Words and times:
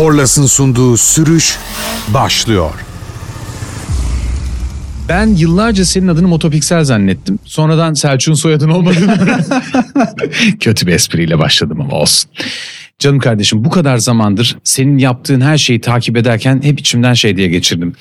Korlas'ın 0.00 0.46
sunduğu 0.46 0.96
sürüş 0.96 1.58
başlıyor. 2.08 2.70
Ben 5.08 5.26
yıllarca 5.26 5.84
senin 5.84 6.08
adını 6.08 6.28
Motopiksel 6.28 6.84
zannettim. 6.84 7.38
Sonradan 7.44 7.94
Selçuk'un 7.94 8.34
soyadın 8.34 8.68
olmadığını. 8.68 9.44
Kötü 10.60 10.86
bir 10.86 10.92
espriyle 10.92 11.38
başladım 11.38 11.80
ama 11.80 11.96
olsun. 11.96 12.30
Canım 12.98 13.18
kardeşim 13.18 13.64
bu 13.64 13.70
kadar 13.70 13.96
zamandır 13.96 14.56
senin 14.64 14.98
yaptığın 14.98 15.40
her 15.40 15.58
şeyi 15.58 15.80
takip 15.80 16.16
ederken 16.16 16.60
hep 16.62 16.80
içimden 16.80 17.14
şey 17.14 17.36
diye 17.36 17.48
geçirdim. 17.48 17.92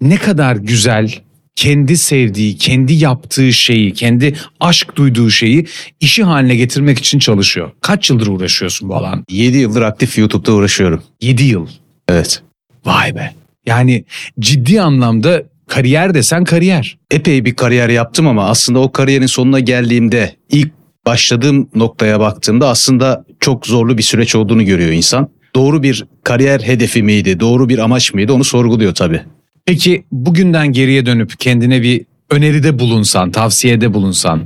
Ne 0.00 0.16
kadar 0.16 0.56
güzel 0.56 1.14
kendi 1.56 1.96
sevdiği, 1.96 2.56
kendi 2.56 2.92
yaptığı 2.92 3.52
şeyi, 3.52 3.92
kendi 3.92 4.36
aşk 4.60 4.96
duyduğu 4.96 5.30
şeyi 5.30 5.66
işi 6.00 6.24
haline 6.24 6.56
getirmek 6.56 6.98
için 6.98 7.18
çalışıyor. 7.18 7.70
Kaç 7.80 8.10
yıldır 8.10 8.26
uğraşıyorsun 8.26 8.88
bu 8.88 8.94
alan? 8.94 9.24
7 9.30 9.56
yıldır 9.56 9.82
aktif 9.82 10.18
YouTube'da 10.18 10.52
uğraşıyorum. 10.52 11.02
7 11.20 11.44
yıl. 11.44 11.68
Evet. 12.08 12.42
Vay 12.84 13.14
be. 13.14 13.34
Yani 13.66 14.04
ciddi 14.40 14.80
anlamda 14.80 15.42
kariyer 15.68 16.14
desen 16.14 16.44
kariyer. 16.44 16.98
Epey 17.10 17.44
bir 17.44 17.54
kariyer 17.54 17.88
yaptım 17.88 18.26
ama 18.26 18.48
aslında 18.48 18.78
o 18.78 18.92
kariyerin 18.92 19.26
sonuna 19.26 19.60
geldiğimde 19.60 20.36
ilk 20.50 20.72
başladığım 21.06 21.68
noktaya 21.74 22.20
baktığımda 22.20 22.68
aslında 22.68 23.24
çok 23.40 23.66
zorlu 23.66 23.98
bir 23.98 24.02
süreç 24.02 24.34
olduğunu 24.34 24.64
görüyor 24.64 24.90
insan. 24.90 25.28
Doğru 25.56 25.82
bir 25.82 26.04
kariyer 26.24 26.60
hedefi 26.60 27.02
miydi, 27.02 27.40
doğru 27.40 27.68
bir 27.68 27.78
amaç 27.78 28.14
mıydı 28.14 28.32
onu 28.32 28.44
sorguluyor 28.44 28.94
tabii. 28.94 29.22
Peki 29.66 30.04
bugünden 30.12 30.72
geriye 30.72 31.06
dönüp 31.06 31.40
kendine 31.40 31.82
bir 31.82 32.02
öneride 32.30 32.78
bulunsan, 32.78 33.30
tavsiyede 33.30 33.94
bulunsan, 33.94 34.42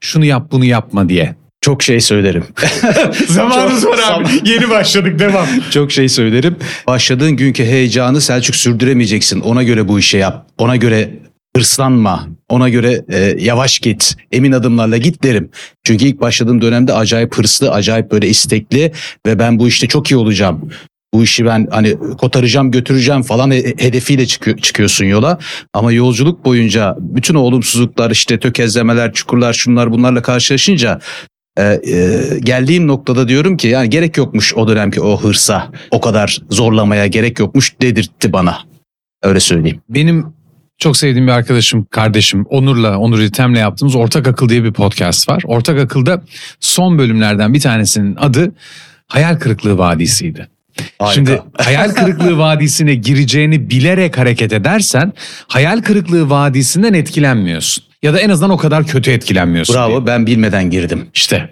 şunu 0.00 0.24
yap 0.24 0.48
bunu 0.52 0.64
yapma 0.64 1.08
diye. 1.08 1.34
Çok 1.60 1.82
şey 1.82 2.00
söylerim. 2.00 2.44
Zamanımız 3.28 3.86
var 3.86 3.98
abi. 4.10 4.28
Yeni 4.44 4.70
başladık 4.70 5.18
devam. 5.18 5.46
Çok 5.70 5.92
şey 5.92 6.08
söylerim. 6.08 6.56
Başladığın 6.86 7.36
günkü 7.36 7.64
heyecanı 7.64 8.20
Selçuk 8.20 8.56
sürdüremeyeceksin. 8.56 9.40
Ona 9.40 9.62
göre 9.62 9.88
bu 9.88 9.98
işe 9.98 10.18
yap. 10.18 10.46
Ona 10.58 10.76
göre 10.76 11.10
hırslanma. 11.56 12.28
Ona 12.48 12.68
göre 12.68 13.04
e, 13.08 13.34
yavaş 13.38 13.78
git. 13.78 14.16
Emin 14.32 14.52
adımlarla 14.52 14.96
git 14.96 15.22
derim. 15.22 15.50
Çünkü 15.84 16.04
ilk 16.04 16.20
başladığım 16.20 16.60
dönemde 16.60 16.94
acayip 16.94 17.38
hırslı, 17.38 17.70
acayip 17.72 18.12
böyle 18.12 18.28
istekli 18.28 18.92
ve 19.26 19.38
ben 19.38 19.58
bu 19.58 19.68
işte 19.68 19.88
çok 19.88 20.10
iyi 20.10 20.16
olacağım. 20.16 20.70
Bu 21.14 21.22
işi 21.22 21.44
ben 21.44 21.68
hani 21.70 21.96
kotaracağım, 22.18 22.70
götüreceğim 22.70 23.22
falan 23.22 23.50
he- 23.50 23.74
hedefiyle 23.78 24.26
çıkıyor, 24.26 24.58
çıkıyorsun 24.58 25.04
yola. 25.04 25.38
Ama 25.74 25.92
yolculuk 25.92 26.44
boyunca 26.44 26.96
bütün 26.98 27.34
o 27.34 27.40
olumsuzluklar 27.40 28.10
işte 28.10 28.38
tökezlemeler, 28.38 29.12
çukurlar, 29.12 29.52
şunlar 29.52 29.92
bunlarla 29.92 30.22
karşılaşınca 30.22 31.00
e, 31.58 31.62
e, 31.62 32.20
geldiğim 32.40 32.86
noktada 32.86 33.28
diyorum 33.28 33.56
ki 33.56 33.68
yani 33.68 33.90
gerek 33.90 34.16
yokmuş 34.16 34.54
o 34.54 34.68
dönemki 34.68 35.00
o 35.00 35.20
hırsa 35.22 35.70
o 35.90 36.00
kadar 36.00 36.38
zorlamaya 36.50 37.06
gerek 37.06 37.38
yokmuş 37.38 37.80
dedirtti 37.82 38.32
bana. 38.32 38.58
Öyle 39.22 39.40
söyleyeyim. 39.40 39.80
Benim 39.88 40.26
çok 40.78 40.96
sevdiğim 40.96 41.26
bir 41.26 41.32
arkadaşım, 41.32 41.84
kardeşim 41.90 42.44
Onur'la, 42.48 42.98
Onur 42.98 43.20
İtem'le 43.20 43.54
yaptığımız 43.54 43.94
Ortak 43.94 44.28
Akıl 44.28 44.48
diye 44.48 44.64
bir 44.64 44.72
podcast 44.72 45.28
var. 45.28 45.42
Ortak 45.46 45.78
Akıl'da 45.78 46.22
son 46.60 46.98
bölümlerden 46.98 47.54
bir 47.54 47.60
tanesinin 47.60 48.16
adı 48.16 48.52
Hayal 49.06 49.36
Kırıklığı 49.36 49.78
Vadisi'ydi. 49.78 50.48
Harika. 50.98 51.14
Şimdi 51.14 51.42
hayal 51.58 51.90
kırıklığı 51.90 52.38
vadisine 52.38 52.94
gireceğini 52.94 53.70
bilerek 53.70 54.18
hareket 54.18 54.52
edersen 54.52 55.12
hayal 55.48 55.82
kırıklığı 55.82 56.30
vadisinden 56.30 56.94
etkilenmiyorsun. 56.94 57.84
Ya 58.02 58.14
da 58.14 58.20
en 58.20 58.30
azından 58.30 58.50
o 58.50 58.56
kadar 58.56 58.86
kötü 58.86 59.10
etkilenmiyorsun. 59.10 59.74
diye. 59.74 59.84
Bravo 59.84 60.06
ben 60.06 60.26
bilmeden 60.26 60.70
girdim. 60.70 61.06
İşte 61.14 61.50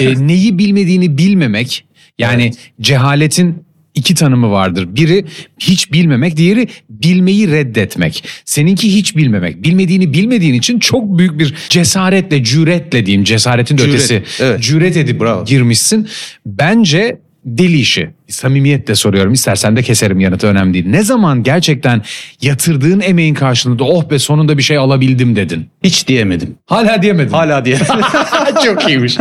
e, 0.00 0.26
neyi 0.26 0.58
bilmediğini 0.58 1.18
bilmemek 1.18 1.84
yani 2.18 2.52
cehaletin 2.80 3.64
iki 3.94 4.14
tanımı 4.14 4.50
vardır. 4.50 4.96
Biri 4.96 5.24
hiç 5.58 5.92
bilmemek, 5.92 6.36
diğeri 6.36 6.68
bilmeyi 6.90 7.50
reddetmek. 7.50 8.24
Seninki 8.44 8.94
hiç 8.94 9.16
bilmemek. 9.16 9.62
Bilmediğini 9.64 10.12
bilmediğin 10.14 10.54
için 10.54 10.78
çok 10.78 11.18
büyük 11.18 11.38
bir 11.38 11.54
cesaretle, 11.68 12.44
cüretle 12.44 13.06
diyeyim. 13.06 13.24
Cesaretin 13.24 13.78
de 13.78 13.82
Cüret, 13.82 13.94
ötesi. 13.94 14.22
evet. 14.40 14.60
Cüret 14.62 14.96
edip 14.96 15.20
Bravo. 15.20 15.44
girmişsin. 15.44 16.08
Bence 16.46 17.18
deli 17.44 17.78
işi. 17.78 18.10
Samimiyetle 18.28 18.94
soruyorum. 18.94 19.32
İstersen 19.32 19.76
de 19.76 19.82
keserim 19.82 20.20
yanıtı 20.20 20.46
önemli 20.46 20.74
değil. 20.74 20.86
Ne 20.86 21.02
zaman 21.02 21.42
gerçekten 21.42 22.02
yatırdığın 22.42 23.00
emeğin 23.00 23.34
karşılığında 23.34 23.84
oh 23.84 24.10
be 24.10 24.18
sonunda 24.18 24.58
bir 24.58 24.62
şey 24.62 24.76
alabildim 24.78 25.36
dedin. 25.36 25.66
Hiç 25.84 26.08
diyemedim. 26.08 26.54
Hala 26.66 27.02
diyemedin. 27.02 27.30
Hala 27.30 27.64
diye. 27.64 27.78
Çok 28.64 28.88
iyiymiş. 28.88 29.16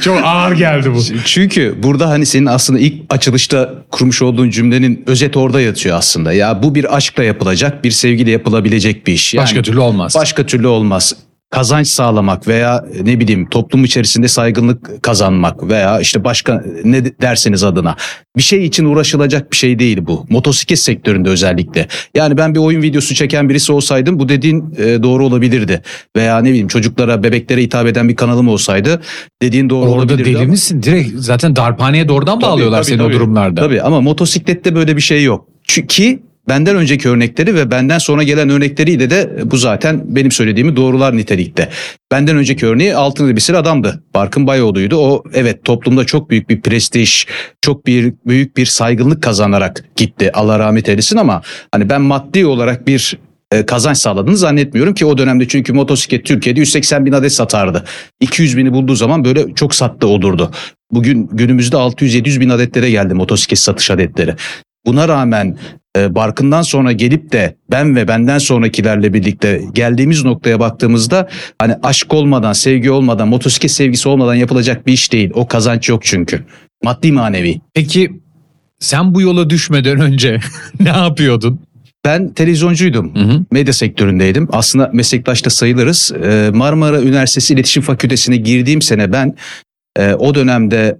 Çok 0.00 0.20
ağır 0.24 0.52
geldi 0.52 0.92
bu. 0.94 1.00
Çünkü 1.24 1.74
burada 1.82 2.08
hani 2.08 2.26
senin 2.26 2.46
aslında 2.46 2.78
ilk 2.78 2.94
açılışta 3.10 3.74
kurmuş 3.90 4.22
olduğun 4.22 4.50
cümlenin 4.50 5.04
özet 5.06 5.36
orada 5.36 5.60
yatıyor 5.60 5.98
aslında. 5.98 6.32
Ya 6.32 6.62
bu 6.62 6.74
bir 6.74 6.96
aşkla 6.96 7.24
yapılacak, 7.24 7.84
bir 7.84 7.90
sevgiyle 7.90 8.30
yapılabilecek 8.30 9.06
bir 9.06 9.12
iş. 9.12 9.34
Yani 9.34 9.42
Başka 9.42 9.62
türlü 9.62 9.80
olmaz. 9.80 10.14
Başka 10.18 10.46
türlü 10.46 10.66
olmaz. 10.66 11.14
Kazanç 11.50 11.86
sağlamak 11.88 12.48
veya 12.48 12.84
ne 13.02 13.20
bileyim 13.20 13.48
toplum 13.48 13.84
içerisinde 13.84 14.28
saygınlık 14.28 15.02
kazanmak 15.02 15.68
veya 15.68 16.00
işte 16.00 16.24
başka 16.24 16.64
ne 16.84 17.04
derseniz 17.20 17.64
adına 17.64 17.96
bir 18.36 18.42
şey 18.42 18.64
için 18.66 18.84
uğraşılacak 18.84 19.52
bir 19.52 19.56
şey 19.56 19.78
değil 19.78 19.98
bu. 20.06 20.26
Motosiklet 20.28 20.78
sektöründe 20.78 21.28
özellikle. 21.28 21.86
Yani 22.14 22.36
ben 22.36 22.54
bir 22.54 22.58
oyun 22.60 22.82
videosu 22.82 23.14
çeken 23.14 23.48
birisi 23.48 23.72
olsaydım 23.72 24.18
bu 24.18 24.28
dediğin 24.28 24.74
e, 24.78 25.02
doğru 25.02 25.26
olabilirdi. 25.26 25.82
Veya 26.16 26.38
ne 26.38 26.48
bileyim 26.48 26.68
çocuklara, 26.68 27.22
bebeklere 27.22 27.62
hitap 27.62 27.86
eden 27.86 28.08
bir 28.08 28.16
kanalım 28.16 28.48
olsaydı 28.48 29.00
dediğin 29.42 29.70
doğru 29.70 29.90
Orada 29.90 29.94
olabilirdi. 29.94 30.24
deli 30.30 30.36
ama- 30.38 30.46
misin? 30.46 30.82
Direkt 30.82 31.10
zaten 31.16 31.56
darphaneye 31.56 32.08
doğrudan 32.08 32.40
bağlıyorlar 32.40 32.78
Tabii, 32.78 32.86
seni 32.88 32.98
tabii. 32.98 33.08
o 33.08 33.12
durumlarda. 33.12 33.60
Tabii 33.60 33.82
ama 33.82 34.00
motosiklette 34.00 34.74
böyle 34.74 34.96
bir 34.96 35.02
şey 35.02 35.24
yok. 35.24 35.46
Çünkü 35.64 36.18
benden 36.50 36.76
önceki 36.76 37.08
örnekleri 37.08 37.54
ve 37.54 37.70
benden 37.70 37.98
sonra 37.98 38.22
gelen 38.22 38.50
örnekleriyle 38.50 39.10
de 39.10 39.30
bu 39.44 39.56
zaten 39.56 40.02
benim 40.04 40.30
söylediğimi 40.30 40.76
doğrular 40.76 41.16
nitelikte. 41.16 41.68
Benden 42.10 42.36
önceki 42.36 42.66
örneği 42.66 42.94
altın 42.96 43.28
elbiseli 43.28 43.56
adamdı. 43.56 44.02
Barkın 44.14 44.46
Bayoğlu'ydu. 44.46 44.96
O 44.96 45.24
evet 45.34 45.64
toplumda 45.64 46.06
çok 46.06 46.30
büyük 46.30 46.50
bir 46.50 46.60
prestij, 46.60 47.26
çok 47.62 47.86
bir 47.86 48.14
büyük 48.26 48.56
bir 48.56 48.66
saygınlık 48.66 49.22
kazanarak 49.22 49.84
gitti. 49.96 50.30
Allah 50.34 50.58
rahmet 50.58 50.88
eylesin 50.88 51.16
ama 51.16 51.42
hani 51.72 51.88
ben 51.88 52.02
maddi 52.02 52.46
olarak 52.46 52.86
bir 52.86 53.18
e, 53.52 53.66
kazanç 53.66 53.96
sağladığını 53.96 54.36
zannetmiyorum 54.36 54.94
ki 54.94 55.06
o 55.06 55.18
dönemde 55.18 55.48
çünkü 55.48 55.72
motosiklet 55.72 56.24
Türkiye'de 56.24 56.60
180 56.60 57.06
bin 57.06 57.12
adet 57.12 57.32
satardı. 57.32 57.84
200 58.20 58.56
bini 58.56 58.72
bulduğu 58.72 58.94
zaman 58.94 59.24
böyle 59.24 59.54
çok 59.54 59.74
sattı 59.74 60.06
olurdu. 60.06 60.50
Bugün 60.92 61.28
günümüzde 61.32 61.76
600-700 61.76 62.40
bin 62.40 62.48
adetlere 62.48 62.90
geldi 62.90 63.14
motosiklet 63.14 63.58
satış 63.58 63.90
adetleri. 63.90 64.34
Buna 64.86 65.08
rağmen 65.08 65.58
e, 65.96 66.14
Barkın'dan 66.14 66.62
sonra 66.62 66.92
gelip 66.92 67.32
de 67.32 67.56
ben 67.70 67.96
ve 67.96 68.08
benden 68.08 68.38
sonrakilerle 68.38 69.14
birlikte 69.14 69.62
geldiğimiz 69.72 70.24
noktaya 70.24 70.60
baktığımızda 70.60 71.28
hani 71.58 71.74
aşk 71.82 72.14
olmadan, 72.14 72.52
sevgi 72.52 72.90
olmadan, 72.90 73.28
motosiklet 73.28 73.70
sevgisi 73.70 74.08
olmadan 74.08 74.34
yapılacak 74.34 74.86
bir 74.86 74.92
iş 74.92 75.12
değil. 75.12 75.30
O 75.34 75.48
kazanç 75.48 75.88
yok 75.88 76.04
çünkü. 76.04 76.44
Maddi 76.84 77.12
manevi. 77.12 77.60
Peki 77.74 78.10
sen 78.78 79.14
bu 79.14 79.20
yola 79.20 79.50
düşmeden 79.50 80.00
önce 80.00 80.40
ne 80.80 80.88
yapıyordun? 80.88 81.60
Ben 82.04 82.32
televizyoncuydum. 82.32 83.14
Hı 83.14 83.20
hı. 83.20 83.44
Medya 83.50 83.72
sektöründeydim. 83.72 84.48
Aslında 84.52 84.90
meslektaşta 84.92 85.50
sayılırız. 85.50 86.12
Ee, 86.24 86.50
Marmara 86.54 87.02
Üniversitesi 87.02 87.54
İletişim 87.54 87.82
Fakültesine 87.82 88.36
girdiğim 88.36 88.82
sene 88.82 89.12
ben 89.12 89.34
e, 89.98 90.14
o 90.14 90.34
dönemde 90.34 90.98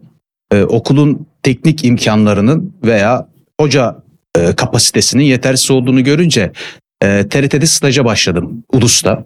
e, 0.53 0.63
okulun 0.63 1.27
teknik 1.43 1.85
imkanlarının 1.85 2.75
veya 2.85 3.30
hoca 3.60 3.97
e, 4.38 4.53
kapasitesinin 4.53 5.25
yetersiz 5.25 5.71
olduğunu 5.71 6.04
görünce 6.04 6.53
e, 7.03 7.28
TRT'de 7.28 7.66
staja 7.66 8.04
başladım 8.04 8.65
Ulus'ta. 8.72 9.25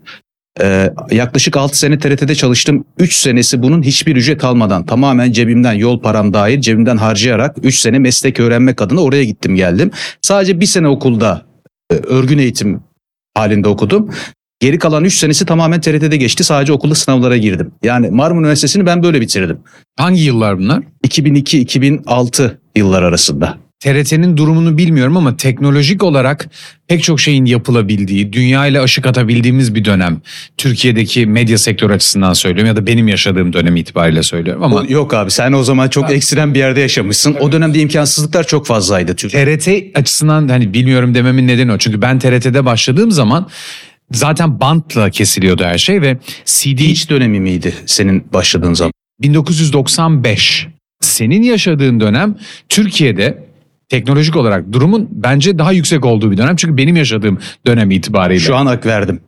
E, 0.61 0.93
yaklaşık 1.11 1.57
6 1.57 1.79
sene 1.79 1.99
TRT'de 1.99 2.35
çalıştım. 2.35 2.85
3 2.99 3.13
senesi 3.13 3.63
bunun 3.63 3.83
hiçbir 3.83 4.17
ücret 4.17 4.45
almadan 4.45 4.87
tamamen 4.87 5.33
cebimden 5.33 5.73
yol 5.73 6.01
param 6.01 6.35
dahil 6.35 6.61
cebimden 6.61 6.97
harcayarak 6.97 7.57
3 7.63 7.79
sene 7.79 7.99
meslek 7.99 8.41
öğrenmek 8.41 8.83
adına 8.83 9.01
oraya 9.01 9.25
gittim 9.25 9.57
geldim. 9.57 9.91
Sadece 10.23 10.61
bir 10.61 10.67
sene 10.67 10.89
okulda 10.89 11.47
e, 11.91 11.95
örgün 11.95 12.39
eğitim 12.39 12.81
halinde 13.35 13.69
okudum. 13.69 14.11
Geri 14.61 14.79
kalan 14.79 15.05
3 15.05 15.15
senesi 15.15 15.47
tamamen 15.47 15.81
TRT'de 15.81 16.17
geçti. 16.17 16.45
Sadece 16.45 16.73
okulda 16.73 16.95
sınavlara 16.95 17.37
girdim. 17.37 17.73
Yani 17.83 18.11
Marmara 18.11 18.41
Üniversitesi'ni 18.41 18.87
ben 18.87 19.03
böyle 19.03 19.21
bitirdim. 19.21 19.59
Hangi 19.99 20.21
yıllar 20.21 20.59
bunlar? 20.59 20.83
2002-2006 21.07 22.57
yıllar 22.77 23.03
arasında. 23.03 23.64
TRT'nin 23.85 24.37
durumunu 24.37 24.79
bilmiyorum 24.79 25.17
ama 25.17 25.37
teknolojik 25.37 26.03
olarak 26.03 26.49
pek 26.89 27.03
çok 27.03 27.21
şeyin 27.21 27.45
yapılabildiği, 27.45 28.33
dünya 28.33 28.67
ile 28.67 28.81
aşık 28.81 29.07
atabildiğimiz 29.07 29.75
bir 29.75 29.85
dönem. 29.85 30.21
Türkiye'deki 30.57 31.27
medya 31.27 31.59
sektörü 31.59 31.93
açısından 31.93 32.33
söylüyorum 32.33 32.67
ya 32.67 32.77
da 32.77 32.87
benim 32.87 33.09
yaşadığım 33.09 33.53
dönem 33.53 33.77
itibariyle 33.77 34.23
söylüyorum 34.23 34.63
ama 34.63 34.77
O- 34.77 34.85
Yok 34.89 35.15
abi 35.15 35.31
sen 35.31 35.53
o 35.53 35.63
zaman 35.63 35.89
çok 35.89 36.11
ekstrem 36.11 36.55
bir 36.55 36.59
yerde 36.59 36.81
yaşamışsın. 36.81 37.37
O 37.41 37.53
dönemde 37.53 37.79
imkansızlıklar 37.81 38.47
çok 38.47 38.67
fazlaydı 38.67 39.17
Türkiye'de. 39.17 39.59
TRT 39.59 39.99
açısından 39.99 40.49
hani 40.49 40.75
bilmiyorum 40.75 41.15
dememin 41.15 41.47
nedeni 41.49 41.73
o. 41.73 41.79
Çünkü 41.79 42.03
ben 42.03 42.19
TRT'de 42.19 42.65
başladığım 42.65 43.11
zaman 43.11 43.49
zaten 44.13 44.61
bantla 44.61 45.11
kesiliyordu 45.11 45.65
her 45.65 45.79
şey 45.79 46.01
ve 46.03 46.17
CD 46.45 46.79
Hiç 46.79 47.11
dönemi 47.11 47.41
miydi 47.41 47.75
senin 47.87 48.25
başladığın 48.33 48.75
zaman? 48.75 48.93
1995. 49.23 50.67
Senin 51.01 51.43
yaşadığın 51.43 52.01
dönem 52.01 52.37
Türkiye'de 52.69 53.45
teknolojik 53.89 54.37
olarak 54.37 54.73
durumun 54.73 55.09
bence 55.11 55.59
daha 55.59 55.73
yüksek 55.73 56.05
olduğu 56.05 56.31
bir 56.31 56.37
dönem. 56.37 56.57
Çünkü 56.57 56.77
benim 56.77 56.97
yaşadığım 56.97 57.39
dönem 57.67 57.91
itibariyle. 57.91 58.41
Şu 58.41 58.57
an 58.57 58.67
hak 58.67 58.87
verdim. 58.87 59.21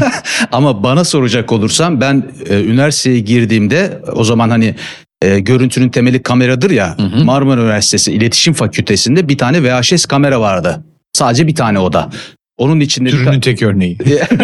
Ama 0.52 0.82
bana 0.82 1.04
soracak 1.04 1.52
olursam 1.52 2.00
ben 2.00 2.24
e, 2.48 2.64
üniversiteye 2.64 3.18
girdiğimde 3.18 4.02
o 4.12 4.24
zaman 4.24 4.50
hani 4.50 4.74
e, 5.22 5.40
görüntünün 5.40 5.88
temeli 5.88 6.22
kameradır 6.22 6.70
ya. 6.70 6.96
Marmara 7.24 7.60
Üniversitesi 7.60 8.12
İletişim 8.12 8.54
Fakültesi'nde 8.54 9.28
bir 9.28 9.38
tane 9.38 9.62
VHS 9.62 10.06
kamera 10.06 10.40
vardı. 10.40 10.84
Sadece 11.12 11.46
bir 11.46 11.54
tane 11.54 11.78
o 11.78 11.92
da. 11.92 12.10
Onun 12.60 12.80
içinde 12.80 13.08
bir 13.08 13.12
Türünün 13.12 13.32
ka- 13.32 13.40
tek 13.40 13.62
örneği. 13.62 13.98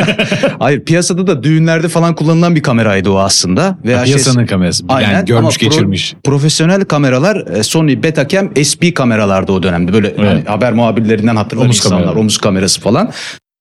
Hayır 0.59 0.81
piyasada 0.81 1.27
da 1.27 1.43
düğünlerde 1.43 1.89
falan 1.89 2.15
kullanılan 2.15 2.55
bir 2.55 2.63
kameraydı 2.63 3.11
o 3.11 3.19
aslında. 3.19 3.79
VHS 3.85 4.05
Piyasanın 4.05 4.47
kamerası. 4.47 4.85
Aynen. 4.89 5.13
Yani 5.13 5.25
görmüş 5.25 5.41
Ama 5.45 5.51
pro- 5.51 5.61
geçirmiş. 5.61 6.15
profesyonel 6.25 6.85
kameralar 6.85 7.47
e, 7.57 7.63
Sony 7.63 8.03
Betacam 8.03 8.51
SP 8.71 8.83
kameralardı 8.95 9.53
o 9.53 9.63
dönemde. 9.63 9.93
Böyle 9.93 10.15
hani 10.17 10.43
haber 10.47 10.73
muhabirlerinden 10.73 11.37
hatırlar 11.37 11.65
Omuz 11.65 11.77
insanlar. 11.77 11.99
kameraları. 11.99 12.21
Omuz 12.21 12.39
kamerası 12.39 12.81
falan. 12.81 13.11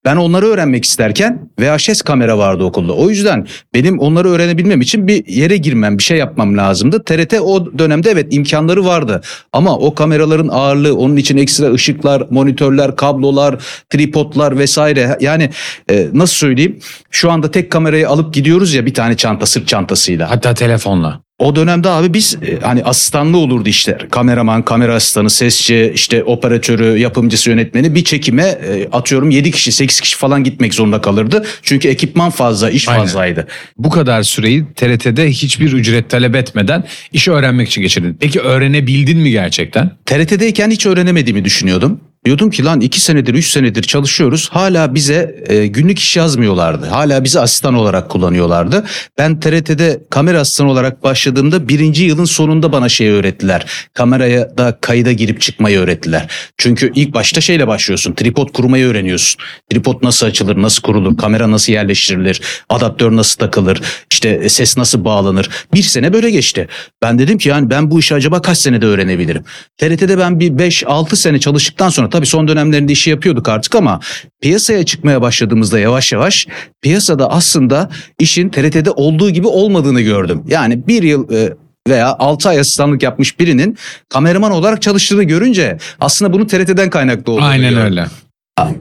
Ben 0.06 0.16
onları 0.16 0.46
öğrenmek 0.46 0.86
isterken 0.86 1.50
VHS 1.60 2.02
kamera 2.02 2.38
vardı 2.38 2.63
okulda. 2.63 2.94
O 2.94 3.10
yüzden 3.10 3.48
benim 3.74 4.00
onları 4.00 4.30
öğrenebilmem 4.30 4.81
için 4.81 5.07
bir 5.07 5.28
yere 5.28 5.57
girmem, 5.57 5.98
bir 5.98 6.04
şey 6.04 6.18
yapmam 6.18 6.57
lazımdı. 6.57 7.04
TRT 7.04 7.34
o 7.42 7.78
dönemde 7.80 8.12
evet 8.12 8.34
imkanları 8.34 8.86
vardı. 8.86 9.22
Ama 9.54 9.78
o 9.78 9.96
kameraların 9.96 10.48
ağırlığı, 10.48 10.96
onun 10.98 11.16
için 11.16 11.38
ekstra 11.38 11.74
ışıklar, 11.74 12.24
monitörler, 12.30 12.96
kablolar, 12.96 13.63
tripodlar 13.90 14.60
vesaire. 14.60 15.18
Yani 15.22 15.50
e, 15.92 16.08
nasıl 16.13 16.36
söyleyeyim? 16.36 16.80
Şu 17.12 17.31
anda 17.31 17.51
tek 17.51 17.72
kamerayı 17.72 18.10
alıp 18.10 18.34
gidiyoruz 18.34 18.74
ya 18.74 18.86
bir 18.86 18.94
tane 18.94 19.18
çanta, 19.18 19.46
sırt 19.46 19.68
çantasıyla. 19.68 20.31
Hatta 20.31 20.54
telefonla. 20.54 21.25
O 21.40 21.56
dönemde 21.56 21.90
abi 21.90 22.14
biz 22.14 22.38
e, 22.42 22.60
hani 22.62 22.84
asistanlı 22.84 23.38
olurdu 23.38 23.70
işte. 23.70 23.98
Kameraman, 24.12 24.66
kamera 24.66 24.96
asistanı, 24.96 25.30
sesçi, 25.30 25.92
işte 25.96 26.24
operatörü, 26.24 26.98
yapımcısı, 26.98 27.50
yönetmeni 27.50 27.96
bir 27.96 28.04
çekime 28.04 28.44
e, 28.44 28.88
atıyorum 28.92 29.30
7 29.30 29.52
kişi, 29.52 29.72
8 29.72 30.00
kişi 30.00 30.18
falan 30.18 30.44
gitmek 30.44 30.74
zorunda 30.74 31.02
kalırdı. 31.02 31.46
Çünkü 31.62 31.88
ekipman 31.88 32.30
fazla, 32.30 32.70
iş 32.70 32.90
Aynen. 32.90 33.02
fazlaydı. 33.02 33.48
Bu 33.78 33.90
kadar 33.90 34.24
süreyi 34.24 34.66
TRT'de 34.76 35.30
hiçbir 35.30 35.74
ücret 35.74 36.10
talep 36.10 36.36
etmeden 36.36 36.84
işi 37.14 37.32
öğrenmek 37.32 37.68
için 37.68 37.82
geçirdin. 37.82 38.18
Peki 38.20 38.40
öğrenebildin 38.40 39.18
mi 39.18 39.32
gerçekten? 39.32 39.92
TRT'deyken 40.06 40.72
hiç 40.72 40.86
öğrenemediğimi 40.86 41.46
düşünüyordum. 41.46 42.00
Diyordum 42.25 42.50
ki 42.50 42.63
lan 42.63 42.81
2 42.81 43.01
senedir 43.01 43.33
3 43.33 43.48
senedir 43.48 43.83
çalışıyoruz. 43.83 44.50
Hala 44.51 44.95
bize 44.95 45.44
e, 45.48 45.68
günlük 45.68 46.00
iş 46.00 46.18
yazmıyorlardı. 46.18 46.86
Hala 46.86 47.24
bizi 47.24 47.39
asistan 47.39 47.74
olarak 47.74 48.10
kullanıyorlardı. 48.10 48.86
Ben 49.18 49.39
TRT'de 49.39 50.00
kamera 50.10 50.39
asistanı 50.39 50.72
olarak 50.72 51.04
başladığımda 51.04 51.68
birinci 51.68 52.04
yılın 52.04 52.25
sonunda 52.25 52.72
bana 52.72 52.89
şey 52.89 53.10
öğrettiler. 53.10 53.66
Kameraya 53.94 54.57
da 54.57 54.77
kayda 54.81 55.12
girip 55.12 55.42
çıkmayı 55.42 55.80
öğrettiler. 55.80 56.27
Çünkü 56.57 56.92
ilk 56.95 57.13
başta 57.13 57.42
şeyle 57.42 57.68
başlıyorsun. 57.68 58.13
Tripod 58.13 58.50
kurmayı 58.50 58.86
öğreniyorsun. 58.86 59.42
Tripod 59.72 60.04
nasıl 60.04 60.25
açılır, 60.25 60.62
nasıl 60.62 60.81
kurulur, 60.81 61.18
kamera 61.18 61.51
nasıl 61.51 61.74
yerleştirilir, 61.74 62.42
adaptör 62.69 63.16
nasıl 63.16 63.39
takılır, 63.39 63.81
işte 64.12 64.50
ses 64.50 64.77
nasıl 64.77 65.06
bağlanır. 65.06 65.50
Bir 65.74 65.83
sene 65.83 66.13
böyle 66.13 66.31
geçti. 66.31 66.68
Ben 67.01 67.19
dedim 67.19 67.38
ki 67.38 67.50
yani 67.50 67.69
ben 67.69 67.92
bu 67.92 68.00
işi 68.00 68.16
acaba 68.16 68.42
kaç 68.42 68.57
senede 68.57 68.86
öğrenebilirim? 68.86 69.44
TRT'de 69.77 70.18
ben 70.18 70.39
bir 70.39 70.51
5-6 70.51 71.16
sene 71.16 71.39
çalıştıktan 71.39 71.89
sonra 71.89 72.15
tabii 72.16 72.26
son 72.26 72.48
dönemlerinde 72.48 72.92
işi 72.92 73.10
yapıyorduk 73.10 73.50
artık 73.50 73.76
ama 73.76 74.00
piyasaya 74.42 74.86
çıkmaya 74.86 75.22
başladığımızda 75.22 75.80
yavaş 75.80 76.14
yavaş 76.14 76.48
piyasada 76.82 77.32
aslında 77.32 77.90
işin 78.20 78.50
TRT'de 78.50 78.92
olduğu 78.92 79.30
gibi 79.30 79.48
olmadığını 79.48 80.02
gördüm. 80.02 80.44
Yani 80.48 80.88
bir 80.88 81.04
yıl 81.04 81.32
e, 81.34 81.54
veya 81.88 82.16
6 82.20 82.50
ay 82.50 82.60
asistanlık 82.60 83.04
yapmış 83.04 83.40
birinin 83.40 83.78
kameraman 84.10 84.52
olarak 84.52 84.82
çalıştığını 84.82 85.24
görünce 85.24 85.78
aslında 86.00 86.34
bunu 86.34 86.48
TRT'den 86.48 86.90
kaynaklı 86.90 87.32
olduğunu 87.34 87.46
Aynen 87.46 87.70
gördüm. 87.70 87.84
öyle. 87.86 88.06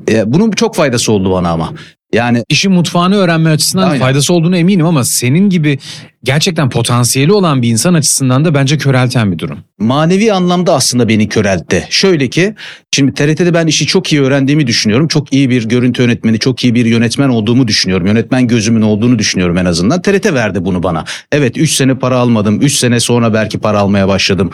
E, 0.09 0.33
Bunun 0.33 0.51
çok 0.51 0.75
faydası 0.77 1.13
oldu 1.13 1.31
bana 1.33 1.51
ama. 1.51 1.73
Yani 2.15 2.45
İşin 2.49 2.73
mutfağını 2.73 3.17
öğrenme 3.17 3.51
açısından 3.51 3.89
Aynen. 3.89 4.01
faydası 4.01 4.35
olduğunu 4.35 4.57
eminim 4.57 4.87
ama 4.87 5.05
senin 5.05 5.51
gibi 5.51 5.79
gerçekten 6.25 6.71
potansiyeli 6.71 7.33
olan 7.33 7.63
bir 7.63 7.69
insan 7.69 7.95
açısından 7.95 8.45
da 8.45 8.55
bence 8.55 8.79
körelten 8.79 9.33
bir 9.33 9.39
durum. 9.39 9.59
manevi 9.79 10.33
anlamda 10.33 10.75
aslında 10.75 11.09
beni 11.09 11.29
köreltti. 11.29 11.87
Şöyle 11.91 12.29
ki 12.29 12.55
şimdi 12.95 13.15
TRT'de 13.15 13.55
ben 13.55 13.67
işi 13.67 13.87
çok 13.87 14.13
iyi 14.13 14.23
öğrendiğimi 14.23 14.67
düşünüyorum. 14.67 15.09
Çok 15.09 15.33
iyi 15.33 15.51
bir 15.51 15.65
görüntü 15.69 16.03
yönetmeni, 16.03 16.39
çok 16.39 16.65
iyi 16.65 16.75
bir 16.75 16.87
yönetmen 16.87 17.29
olduğumu 17.29 17.69
düşünüyorum. 17.69 18.07
Yönetmen 18.07 18.47
gözümün 18.49 18.83
olduğunu 18.83 19.19
düşünüyorum 19.19 19.59
en 19.59 19.65
azından. 19.65 20.03
TRT 20.03 20.35
verdi 20.35 20.65
bunu 20.65 20.83
bana. 20.83 21.05
Evet 21.33 21.59
3 21.59 21.73
sene 21.73 21.95
para 21.95 22.17
almadım. 22.17 22.61
3 22.63 22.73
sene 22.73 23.01
sonra 23.01 23.35
belki 23.35 23.59
para 23.59 23.79
almaya 23.79 24.09
başladım. 24.09 24.51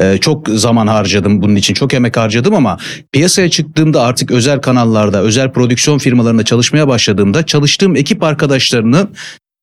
Ee, 0.00 0.18
çok 0.20 0.48
zaman 0.48 0.86
harcadım 0.86 1.42
bunun 1.42 1.56
için. 1.56 1.74
Çok 1.74 1.94
emek 1.94 2.16
harcadım 2.16 2.54
ama 2.54 2.78
piyasaya 3.12 3.50
çıktığımda 3.50 4.02
artık 4.02 4.30
özel 4.30 4.60
kanallarda 4.60 5.22
özel 5.22 5.52
prodüksiyon 5.52 5.98
firmalarında 5.98 6.44
çalışmaya 6.44 6.88
başladığımda 6.88 7.46
çalıştığım 7.46 7.96
ekip 7.96 8.22
arkadaşlarının 8.22 9.14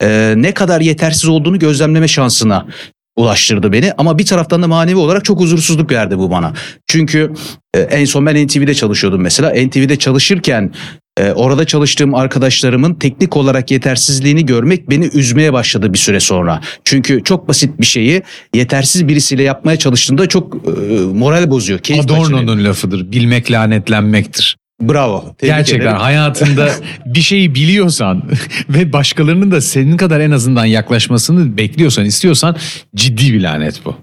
e, 0.02 0.34
ne 0.38 0.54
kadar 0.54 0.82
yetersiz 0.82 1.30
olduğunu 1.30 1.60
gözlemleme 1.60 2.08
şansına 2.08 2.68
ulaştırdı 3.16 3.72
beni 3.72 3.92
ama 3.98 4.18
bir 4.18 4.26
taraftan 4.26 4.64
da 4.64 4.68
manevi 4.68 4.96
olarak 4.96 5.26
çok 5.26 5.40
huzursuzluk 5.40 5.92
verdi 5.92 6.18
bu 6.18 6.32
bana. 6.32 6.54
Çünkü 6.88 7.34
e, 7.74 7.80
en 7.80 8.06
son 8.06 8.26
ben 8.26 8.48
NTV'de 8.48 8.74
çalışıyordum 8.74 9.22
mesela. 9.22 9.50
NTV'de 9.50 9.96
çalışırken 9.96 10.74
e, 11.20 11.32
orada 11.32 11.66
çalıştığım 11.66 12.16
arkadaşlarımın 12.16 12.94
teknik 12.94 13.38
olarak 13.38 13.72
yetersizliğini 13.72 14.46
görmek 14.46 14.90
beni 14.90 15.06
üzmeye 15.06 15.54
başladı 15.54 15.94
bir 15.94 15.98
süre 15.98 16.20
sonra. 16.20 16.62
Çünkü 16.84 17.24
çok 17.24 17.48
basit 17.48 17.80
bir 17.80 17.86
şeyi 17.86 18.22
yetersiz 18.56 19.08
birisiyle 19.08 19.44
yapmaya 19.44 19.78
çalıştığında 19.78 20.28
çok 20.28 20.56
e, 20.56 20.70
moral 21.14 21.50
bozuyor. 21.50 21.80
Keyif 21.80 22.02
kaçırıyor. 22.02 22.28
Adorno'nun 22.28 22.66
lafıdır. 22.66 23.12
Bilmek 23.12 23.52
lanetlenmektir. 23.52 24.58
Bravo. 24.82 25.22
Tebrik 25.22 25.56
Gerçekten 25.56 25.86
ederim. 25.86 25.98
hayatında 25.98 26.70
bir 27.06 27.22
şeyi 27.22 27.56
biliyorsan 27.56 28.24
ve 28.70 28.94
başkalarının 28.94 29.52
da 29.52 29.62
senin 29.62 29.98
kadar 29.98 30.20
en 30.20 30.32
azından 30.32 30.66
yaklaşmasını 30.66 31.58
bekliyorsan, 31.58 32.06
istiyorsan 32.06 32.56
ciddi 32.96 33.34
bir 33.34 33.42
lanet 33.42 33.86
bu. 33.86 33.96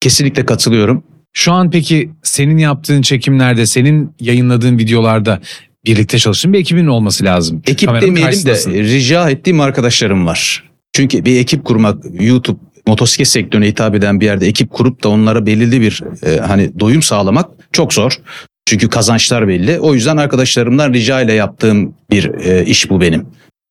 Kesinlikle 0.00 0.46
katılıyorum. 0.46 1.04
Şu 1.32 1.52
an 1.52 1.70
peki 1.70 2.10
senin 2.22 2.58
yaptığın 2.58 3.02
çekimlerde, 3.02 3.66
senin 3.66 4.14
yayınladığın 4.20 4.78
videolarda 4.78 5.40
birlikte 5.86 6.18
çalıştığın 6.18 6.52
bir 6.52 6.58
ekibin 6.58 6.86
olması 6.86 7.24
lazım. 7.24 7.62
Ekip 7.66 7.88
Kameranın 7.88 8.16
demeyelim 8.16 8.46
de 8.46 8.54
rica 8.66 9.30
ettiğim 9.30 9.60
arkadaşlarım 9.60 10.26
var. 10.26 10.64
Çünkü 10.92 11.24
bir 11.24 11.40
ekip 11.40 11.64
kurmak 11.64 12.04
YouTube 12.20 12.58
motosiklet 12.86 13.28
sektörüne 13.28 13.66
hitap 13.66 13.94
eden 13.94 14.20
bir 14.20 14.26
yerde 14.26 14.46
ekip 14.46 14.70
kurup 14.70 15.04
da 15.04 15.08
onlara 15.08 15.46
belirli 15.46 15.80
bir 15.80 16.02
e, 16.22 16.38
hani 16.40 16.80
doyum 16.80 17.02
sağlamak 17.02 17.50
çok 17.72 17.92
zor. 17.92 18.20
Çünkü 18.66 18.88
kazançlar 18.88 19.48
belli. 19.48 19.80
O 19.80 19.94
yüzden 19.94 20.16
arkadaşlarımdan 20.16 20.92
rica 20.92 21.20
ile 21.20 21.32
yaptığım 21.32 21.94
bir 22.10 22.34
e, 22.34 22.64
iş 22.64 22.90
bu 22.90 23.00
benim. 23.00 23.26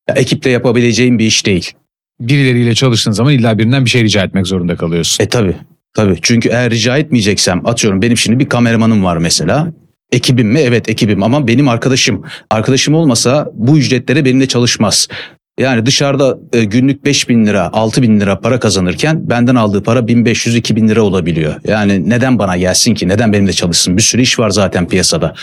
Ya, 0.08 0.14
ekiple 0.14 0.50
yapabileceğim 0.50 1.18
bir 1.18 1.26
iş 1.26 1.46
değil. 1.46 1.72
Birileriyle 2.20 2.74
çalıştığın 2.74 3.12
zaman 3.12 3.32
illa 3.32 3.58
birinden 3.58 3.84
bir 3.84 3.90
şey 3.90 4.02
rica 4.02 4.22
etmek 4.22 4.46
zorunda 4.46 4.76
kalıyorsun. 4.76 5.24
E 5.24 5.28
tabi 5.28 5.56
tabi 5.94 6.18
çünkü 6.22 6.48
eğer 6.48 6.70
rica 6.70 6.98
etmeyeceksem 6.98 7.66
atıyorum 7.66 8.02
benim 8.02 8.16
şimdi 8.16 8.38
bir 8.38 8.48
kameramanım 8.48 9.04
var 9.04 9.16
mesela. 9.16 9.72
Ekibim 10.12 10.48
mi? 10.48 10.58
Evet 10.58 10.88
ekibim 10.88 11.22
ama 11.22 11.46
benim 11.46 11.68
arkadaşım. 11.68 12.22
Arkadaşım 12.50 12.94
olmasa 12.94 13.50
bu 13.54 13.78
ücretlere 13.78 14.24
benimle 14.24 14.48
çalışmaz. 14.48 15.08
Yani 15.60 15.86
dışarıda 15.86 16.38
e, 16.52 16.64
günlük 16.64 17.04
5 17.04 17.28
bin 17.28 17.46
lira, 17.46 17.70
6 17.72 18.02
bin 18.02 18.20
lira 18.20 18.40
para 18.40 18.60
kazanırken 18.60 19.30
benden 19.30 19.54
aldığı 19.54 19.82
para 19.82 19.98
1500-2000 19.98 20.88
lira 20.88 21.02
olabiliyor. 21.02 21.54
Yani 21.64 22.10
neden 22.10 22.38
bana 22.38 22.56
gelsin 22.56 22.94
ki? 22.94 23.08
Neden 23.08 23.32
benimle 23.32 23.52
çalışsın? 23.52 23.96
Bir 23.96 24.02
sürü 24.02 24.22
iş 24.22 24.38
var 24.38 24.50
zaten 24.50 24.88
piyasada. 24.88 25.34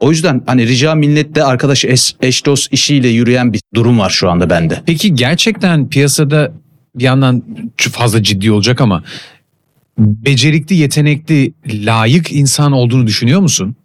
O 0.00 0.10
yüzden 0.10 0.42
hani 0.46 0.68
rica 0.68 0.94
millette 0.94 1.44
arkadaş 1.44 1.84
eş, 1.84 2.14
eş 2.20 2.46
dost 2.46 2.72
işiyle 2.72 3.08
yürüyen 3.08 3.52
bir 3.52 3.60
durum 3.74 3.98
var 3.98 4.10
şu 4.10 4.30
anda 4.30 4.50
bende. 4.50 4.82
Peki 4.86 5.14
gerçekten 5.14 5.88
piyasada 5.88 6.52
bir 6.94 7.04
yandan 7.04 7.42
fazla 7.76 8.22
ciddi 8.22 8.52
olacak 8.52 8.80
ama 8.80 9.04
becerikli, 9.98 10.76
yetenekli, 10.76 11.52
layık 11.66 12.32
insan 12.32 12.72
olduğunu 12.72 13.06
düşünüyor 13.06 13.40
musun? 13.40 13.76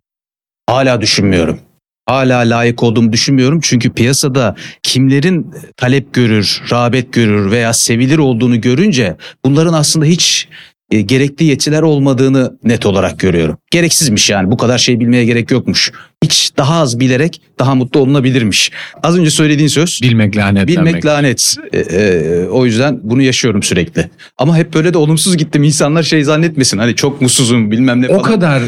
Hala 0.69 1.01
düşünmüyorum. 1.01 1.59
Hala 2.07 2.39
layık 2.39 2.83
olduğumu 2.83 3.13
düşünmüyorum 3.13 3.59
çünkü 3.63 3.89
piyasada 3.89 4.55
kimlerin 4.83 5.51
talep 5.77 6.13
görür, 6.13 6.61
rağbet 6.71 7.13
görür 7.13 7.51
veya 7.51 7.73
sevilir 7.73 8.17
olduğunu 8.17 8.61
görünce 8.61 9.15
bunların 9.45 9.73
aslında 9.73 10.05
hiç 10.05 10.47
e, 10.91 11.01
gerekli 11.01 11.45
yetiler 11.45 11.81
olmadığını 11.81 12.57
net 12.63 12.85
olarak 12.85 13.19
görüyorum. 13.19 13.57
Gereksizmiş 13.71 14.29
yani 14.29 14.51
bu 14.51 14.57
kadar 14.57 14.77
şey 14.77 14.99
bilmeye 14.99 15.25
gerek 15.25 15.51
yokmuş. 15.51 15.91
Hiç 16.23 16.51
daha 16.57 16.81
az 16.81 16.99
bilerek 16.99 17.41
daha 17.59 17.75
mutlu 17.75 17.99
olunabilirmiş. 17.99 18.71
Az 19.03 19.17
önce 19.17 19.31
söylediğin 19.31 19.67
söz 19.67 19.99
Bilmek, 20.03 20.37
lanetlenmek. 20.37 20.87
bilmek 20.87 21.05
lanet. 21.05 21.55
E, 21.73 21.79
e, 21.79 22.45
o 22.45 22.65
yüzden 22.65 22.99
bunu 23.03 23.21
yaşıyorum 23.21 23.63
sürekli. 23.63 24.09
Ama 24.37 24.57
hep 24.57 24.73
böyle 24.73 24.93
de 24.93 24.97
olumsuz 24.97 25.37
gittim. 25.37 25.63
İnsanlar 25.63 26.03
şey 26.03 26.23
zannetmesin 26.23 26.77
hani 26.77 26.95
çok 26.95 27.21
mutsuzum 27.21 27.71
bilmem 27.71 28.01
ne 28.01 28.07
falan. 28.07 28.19
o 28.19 28.23
kadar 28.23 28.63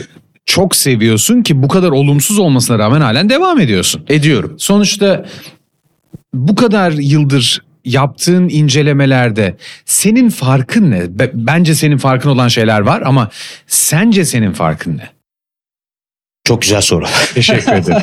çok 0.49 0.75
seviyorsun 0.75 1.41
ki 1.41 1.63
bu 1.63 1.67
kadar 1.67 1.89
olumsuz 1.89 2.39
olmasına 2.39 2.79
rağmen 2.79 3.01
halen 3.01 3.29
devam 3.29 3.59
ediyorsun. 3.59 4.05
ediyorum. 4.09 4.55
Sonuçta 4.57 5.25
bu 6.33 6.55
kadar 6.55 6.91
yıldır 6.91 7.61
yaptığın 7.85 8.49
incelemelerde 8.49 9.57
senin 9.85 10.29
farkın 10.29 10.91
ne? 10.91 11.19
Be- 11.19 11.31
Bence 11.33 11.75
senin 11.75 11.97
farkın 11.97 12.29
olan 12.29 12.47
şeyler 12.47 12.79
var 12.79 13.01
ama 13.05 13.29
sence 13.67 14.25
senin 14.25 14.51
farkın 14.51 14.97
ne? 14.97 15.09
Çok 16.43 16.61
güzel 16.61 16.81
soru. 16.81 17.05
Teşekkür 17.33 17.71
ederim. 17.73 18.01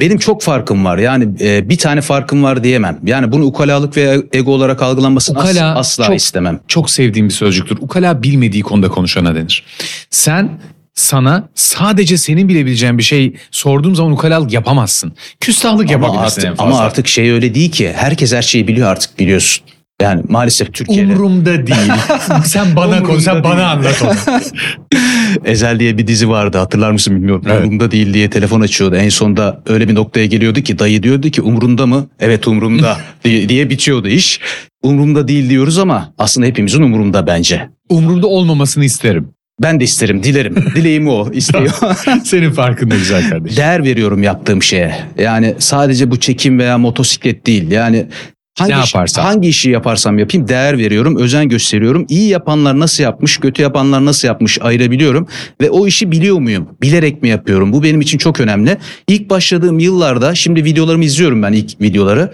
Benim 0.00 0.18
çok 0.18 0.42
farkım 0.42 0.84
var. 0.84 0.98
Yani 0.98 1.28
e, 1.40 1.68
bir 1.68 1.78
tane 1.78 2.00
farkım 2.00 2.42
var 2.42 2.64
diyemem. 2.64 2.98
Yani 3.04 3.32
bunu 3.32 3.44
ukalalık 3.44 3.96
veya 3.96 4.16
ego 4.32 4.52
olarak 4.52 4.82
algılanmasını 4.82 5.38
as- 5.38 5.50
Ukala 5.50 5.74
asla 5.78 6.06
çok- 6.06 6.16
istemem. 6.16 6.60
Çok 6.68 6.90
sevdiğim 6.90 7.28
bir 7.28 7.34
sözcüktür. 7.34 7.78
Ukala 7.80 8.22
bilmediği 8.22 8.62
konuda 8.62 8.88
konuşana 8.88 9.34
denir. 9.34 9.64
Sen 10.10 10.50
sana 10.94 11.48
sadece 11.54 12.18
senin 12.18 12.48
bilebileceğin 12.48 12.98
bir 12.98 13.02
şey 13.02 13.34
sorduğum 13.50 13.94
zaman 13.94 14.12
ukalalık 14.12 14.52
yapamazsın. 14.52 15.12
Küstahlık 15.40 15.90
Ama 15.90 15.92
yapabilirsin 15.92 16.40
en 16.42 16.46
artık, 16.46 16.58
fazla. 16.58 16.74
ama 16.74 16.84
artık 16.84 17.08
şey 17.08 17.30
öyle 17.30 17.54
değil 17.54 17.70
ki. 17.70 17.92
Herkes 17.96 18.32
her 18.32 18.42
şeyi 18.42 18.68
biliyor 18.68 18.88
artık 18.88 19.18
biliyorsun. 19.18 19.64
Yani 20.02 20.22
maalesef 20.28 20.72
Türkiye'de. 20.74 21.12
Umurumda 21.12 21.66
değil. 21.66 21.92
sen 22.44 22.76
bana 22.76 23.02
konu, 23.02 23.20
sen 23.20 23.34
değil. 23.34 23.44
bana 23.44 23.70
anlat 23.70 24.02
onu. 24.02 24.40
Ezel 25.44 25.80
diye 25.80 25.98
bir 25.98 26.06
dizi 26.06 26.28
vardı 26.28 26.58
hatırlar 26.58 26.90
mısın 26.90 27.16
bilmiyorum. 27.16 27.42
Evet. 27.46 27.60
Umurumda 27.60 27.90
değil 27.90 28.14
diye 28.14 28.30
telefon 28.30 28.60
açıyordu. 28.60 28.96
En 28.96 29.08
sonunda 29.08 29.62
öyle 29.66 29.88
bir 29.88 29.94
noktaya 29.94 30.26
geliyordu 30.26 30.60
ki 30.60 30.78
dayı 30.78 31.02
diyordu 31.02 31.30
ki 31.30 31.42
umurunda 31.42 31.86
mı? 31.86 32.06
Evet 32.20 32.48
umurumda 32.48 32.96
diye, 33.24 33.48
diye 33.48 33.70
bitiyordu 33.70 34.08
iş. 34.08 34.40
Umurumda 34.82 35.28
değil 35.28 35.50
diyoruz 35.50 35.78
ama 35.78 36.12
aslında 36.18 36.46
hepimizin 36.46 36.82
umurumda 36.82 37.26
bence. 37.26 37.68
Umurumda 37.88 38.26
olmamasını 38.26 38.84
isterim. 38.84 39.28
Ben 39.62 39.80
de 39.80 39.84
isterim, 39.84 40.22
dilerim. 40.22 40.54
Dileğim 40.74 41.08
o, 41.08 41.30
istiyor. 41.32 41.70
Senin 42.24 42.50
farkında 42.50 42.96
güzel 42.96 43.30
kardeşim. 43.30 43.56
Değer 43.56 43.84
veriyorum 43.84 44.22
yaptığım 44.22 44.62
şeye. 44.62 44.94
Yani 45.18 45.54
sadece 45.58 46.10
bu 46.10 46.20
çekim 46.20 46.58
veya 46.58 46.78
motosiklet 46.78 47.46
değil. 47.46 47.70
Yani 47.70 48.06
hangi, 48.58 48.72
Ne 48.72 48.82
iş- 48.82 49.18
hangi 49.18 49.48
işi 49.48 49.70
yaparsam 49.70 50.18
yapayım 50.18 50.48
değer 50.48 50.78
veriyorum, 50.78 51.16
özen 51.16 51.48
gösteriyorum. 51.48 52.06
İyi 52.08 52.28
yapanlar 52.28 52.78
nasıl 52.78 53.02
yapmış, 53.02 53.38
kötü 53.38 53.62
yapanlar 53.62 54.04
nasıl 54.04 54.28
yapmış 54.28 54.58
ayırabiliyorum. 54.62 55.28
Ve 55.60 55.70
o 55.70 55.86
işi 55.86 56.10
biliyor 56.12 56.38
muyum? 56.38 56.68
Bilerek 56.82 57.22
mi 57.22 57.28
yapıyorum? 57.28 57.72
Bu 57.72 57.82
benim 57.82 58.00
için 58.00 58.18
çok 58.18 58.40
önemli. 58.40 58.76
İlk 59.08 59.30
başladığım 59.30 59.78
yıllarda, 59.78 60.34
şimdi 60.34 60.64
videolarımı 60.64 61.04
izliyorum 61.04 61.42
ben 61.42 61.52
ilk 61.52 61.80
videoları. 61.80 62.32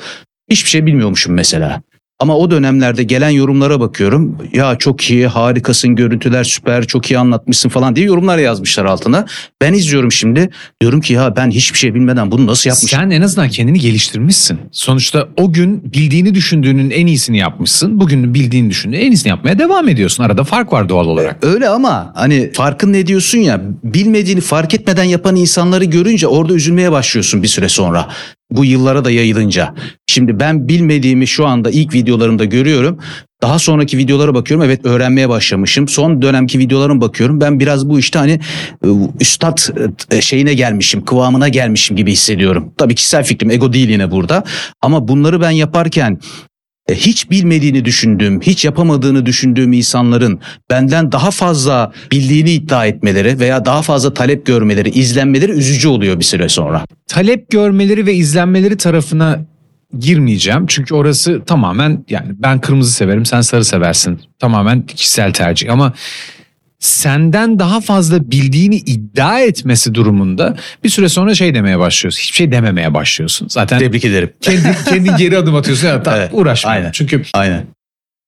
Hiçbir 0.50 0.70
şey 0.70 0.86
bilmiyormuşum 0.86 1.34
mesela. 1.34 1.82
Ama 2.20 2.36
o 2.36 2.50
dönemlerde 2.50 3.02
gelen 3.02 3.30
yorumlara 3.30 3.80
bakıyorum. 3.80 4.38
Ya 4.52 4.76
çok 4.78 5.10
iyi, 5.10 5.26
harikasın, 5.26 5.94
görüntüler 5.94 6.44
süper, 6.44 6.86
çok 6.86 7.10
iyi 7.10 7.18
anlatmışsın 7.18 7.68
falan 7.68 7.96
diye 7.96 8.06
yorumlar 8.06 8.38
yazmışlar 8.38 8.84
altına. 8.84 9.26
Ben 9.62 9.72
izliyorum 9.72 10.12
şimdi. 10.12 10.50
Diyorum 10.80 11.00
ki 11.00 11.12
ya 11.12 11.36
ben 11.36 11.50
hiçbir 11.50 11.78
şey 11.78 11.94
bilmeden 11.94 12.30
bunu 12.30 12.46
nasıl 12.46 12.70
yapmışım? 12.70 13.00
Sen 13.00 13.10
en 13.10 13.22
azından 13.22 13.48
kendini 13.48 13.80
geliştirmişsin. 13.80 14.58
Sonuçta 14.72 15.28
o 15.36 15.52
gün 15.52 15.92
bildiğini 15.92 16.34
düşündüğünün 16.34 16.90
en 16.90 17.06
iyisini 17.06 17.38
yapmışsın. 17.38 18.00
Bugün 18.00 18.34
bildiğini 18.34 18.70
düşündüğün 18.70 18.98
en 18.98 19.12
iyisini 19.12 19.30
yapmaya 19.30 19.58
devam 19.58 19.88
ediyorsun. 19.88 20.24
Arada 20.24 20.44
fark 20.44 20.72
var 20.72 20.88
doğal 20.88 21.06
olarak. 21.06 21.44
Öyle 21.44 21.68
ama 21.68 22.12
hani 22.14 22.52
farkın 22.52 22.92
ne 22.92 23.06
diyorsun 23.06 23.38
ya 23.38 23.60
bilmediğini 23.84 24.40
fark 24.40 24.74
etmeden 24.74 25.04
yapan 25.04 25.36
insanları 25.36 25.84
görünce 25.84 26.26
orada 26.26 26.54
üzülmeye 26.54 26.92
başlıyorsun 26.92 27.42
bir 27.42 27.48
süre 27.48 27.68
sonra. 27.68 28.08
Bu 28.50 28.64
yıllara 28.64 29.04
da 29.04 29.10
yayılınca. 29.10 29.74
Şimdi 30.06 30.40
ben 30.40 30.68
bilmediğimi 30.68 31.26
şu 31.26 31.46
anda 31.46 31.70
ilk 31.70 31.94
videolarımda 31.94 32.44
görüyorum. 32.44 32.98
Daha 33.42 33.58
sonraki 33.58 33.98
videolara 33.98 34.34
bakıyorum. 34.34 34.66
Evet 34.66 34.86
öğrenmeye 34.86 35.28
başlamışım. 35.28 35.88
Son 35.88 36.22
dönemki 36.22 36.58
videolarıma 36.58 37.00
bakıyorum. 37.00 37.40
Ben 37.40 37.60
biraz 37.60 37.88
bu 37.88 37.98
işte 37.98 38.18
hani 38.18 38.40
e, 38.84 38.88
üstad 39.20 39.58
e, 40.10 40.20
şeyine 40.20 40.54
gelmişim, 40.54 41.04
kıvamına 41.04 41.48
gelmişim 41.48 41.96
gibi 41.96 42.12
hissediyorum. 42.12 42.72
Tabii 42.78 42.94
kişisel 42.94 43.24
fikrim, 43.24 43.50
ego 43.50 43.72
değil 43.72 43.88
yine 43.88 44.10
burada. 44.10 44.44
Ama 44.82 45.08
bunları 45.08 45.40
ben 45.40 45.50
yaparken 45.50 46.18
hiç 46.94 47.30
bilmediğini 47.30 47.84
düşündüğüm, 47.84 48.40
hiç 48.40 48.64
yapamadığını 48.64 49.26
düşündüğüm 49.26 49.72
insanların 49.72 50.40
benden 50.70 51.12
daha 51.12 51.30
fazla 51.30 51.92
bildiğini 52.12 52.50
iddia 52.50 52.86
etmeleri 52.86 53.38
veya 53.38 53.64
daha 53.64 53.82
fazla 53.82 54.14
talep 54.14 54.46
görmeleri, 54.46 54.90
izlenmeleri 54.90 55.52
üzücü 55.52 55.88
oluyor 55.88 56.18
bir 56.18 56.24
süre 56.24 56.48
sonra. 56.48 56.84
Talep 57.06 57.50
görmeleri 57.50 58.06
ve 58.06 58.14
izlenmeleri 58.14 58.76
tarafına 58.76 59.40
girmeyeceğim. 59.98 60.66
Çünkü 60.66 60.94
orası 60.94 61.42
tamamen 61.46 62.04
yani 62.08 62.28
ben 62.38 62.60
kırmızı 62.60 62.92
severim 62.92 63.26
sen 63.26 63.40
sarı 63.40 63.64
seversin. 63.64 64.20
Tamamen 64.38 64.82
kişisel 64.82 65.32
tercih 65.32 65.72
ama 65.72 65.92
senden 66.80 67.58
daha 67.58 67.80
fazla 67.80 68.30
bildiğini 68.30 68.76
iddia 68.76 69.40
etmesi 69.40 69.94
durumunda 69.94 70.56
bir 70.84 70.88
süre 70.88 71.08
sonra 71.08 71.34
şey 71.34 71.54
demeye 71.54 71.78
başlıyorsun. 71.78 72.20
Hiçbir 72.20 72.36
şey 72.36 72.52
dememeye 72.52 72.94
başlıyorsun. 72.94 73.48
Zaten 73.48 73.78
Tebrik 73.78 74.04
ederim. 74.04 74.30
kendi, 74.40 74.76
kendi 74.88 75.16
geri 75.16 75.38
adım 75.38 75.54
atıyorsun. 75.56 75.88
Ya, 75.88 76.02
tamam, 76.02 76.20
Evet, 76.20 76.30
uğraşmayalım. 76.32 76.82
aynen. 76.82 76.92
Çünkü 76.92 77.22
Aynen. 77.34 77.66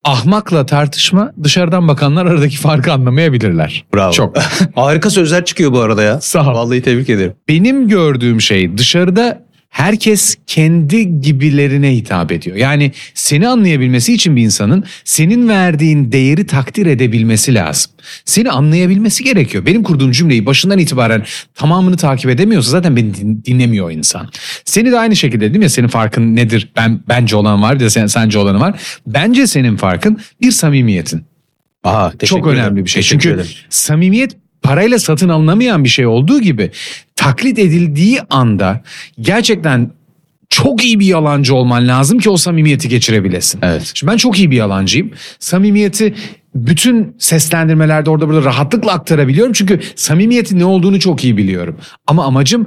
ahmakla 0.04 0.66
tartışma 0.66 1.32
dışarıdan 1.42 1.88
bakanlar 1.88 2.26
aradaki 2.26 2.56
farkı 2.56 2.92
anlamayabilirler. 2.92 3.84
Bravo. 3.94 4.12
Çok. 4.12 4.36
Harika 4.74 5.10
sözler 5.10 5.44
çıkıyor 5.44 5.72
bu 5.72 5.80
arada 5.80 6.02
ya. 6.02 6.20
Sağ 6.20 6.50
ol. 6.50 6.54
Vallahi 6.54 6.82
tebrik 6.82 7.10
ederim. 7.10 7.32
benim 7.48 7.88
gördüğüm 7.88 8.40
şey 8.40 8.78
dışarıda 8.78 9.42
herkes 9.72 10.36
kendi 10.46 11.20
gibilerine 11.20 11.96
hitap 11.96 12.32
ediyor. 12.32 12.56
Yani 12.56 12.92
seni 13.14 13.48
anlayabilmesi 13.48 14.14
için 14.14 14.36
bir 14.36 14.42
insanın 14.42 14.84
senin 15.04 15.48
verdiğin 15.48 16.12
değeri 16.12 16.46
takdir 16.46 16.86
edebilmesi 16.86 17.54
lazım. 17.54 17.92
Seni 18.24 18.50
anlayabilmesi 18.50 19.24
gerekiyor. 19.24 19.66
Benim 19.66 19.82
kurduğum 19.82 20.12
cümleyi 20.12 20.46
başından 20.46 20.78
itibaren 20.78 21.24
tamamını 21.54 21.96
takip 21.96 22.30
edemiyorsa 22.30 22.70
zaten 22.70 22.96
beni 22.96 23.14
din- 23.14 23.44
dinlemiyor 23.44 23.86
o 23.86 23.90
insan. 23.90 24.28
Seni 24.64 24.92
de 24.92 24.98
aynı 24.98 25.16
şekilde 25.16 25.50
dedim 25.50 25.62
ya 25.62 25.68
senin 25.68 25.88
farkın 25.88 26.36
nedir? 26.36 26.68
Ben 26.76 27.00
bence 27.08 27.36
olan 27.36 27.62
var 27.62 27.74
bir 27.74 27.80
de 27.80 27.90
sen, 27.90 28.06
sence 28.06 28.38
olanı 28.38 28.60
var. 28.60 28.80
Bence 29.06 29.46
senin 29.46 29.76
farkın 29.76 30.20
bir 30.40 30.50
samimiyetin. 30.50 31.24
Teşekkür 31.84 32.26
Çok 32.26 32.46
ederim. 32.46 32.58
önemli 32.64 32.84
bir 32.84 32.90
şey. 32.90 33.02
Teşekkür 33.02 33.22
Çünkü 33.22 33.34
ederim. 33.34 33.50
samimiyet 33.68 34.36
parayla 34.62 34.98
satın 34.98 35.28
alınamayan 35.28 35.84
bir 35.84 35.88
şey 35.88 36.06
olduğu 36.06 36.40
gibi 36.40 36.70
taklit 37.16 37.58
edildiği 37.58 38.20
anda 38.30 38.82
gerçekten 39.20 39.90
çok 40.48 40.84
iyi 40.84 41.00
bir 41.00 41.06
yalancı 41.06 41.54
olman 41.54 41.88
lazım 41.88 42.18
ki 42.18 42.30
o 42.30 42.36
samimiyeti 42.36 42.88
geçirebilesin. 42.88 43.60
Evet. 43.62 43.92
Şimdi 43.94 44.12
ben 44.12 44.16
çok 44.16 44.38
iyi 44.38 44.50
bir 44.50 44.56
yalancıyım. 44.56 45.10
Samimiyeti 45.38 46.14
bütün 46.54 47.16
seslendirmelerde 47.18 48.10
orada 48.10 48.28
burada 48.28 48.44
rahatlıkla 48.44 48.92
aktarabiliyorum. 48.92 49.52
Çünkü 49.52 49.80
samimiyetin 49.96 50.58
ne 50.58 50.64
olduğunu 50.64 51.00
çok 51.00 51.24
iyi 51.24 51.36
biliyorum. 51.36 51.76
Ama 52.06 52.24
amacım 52.24 52.66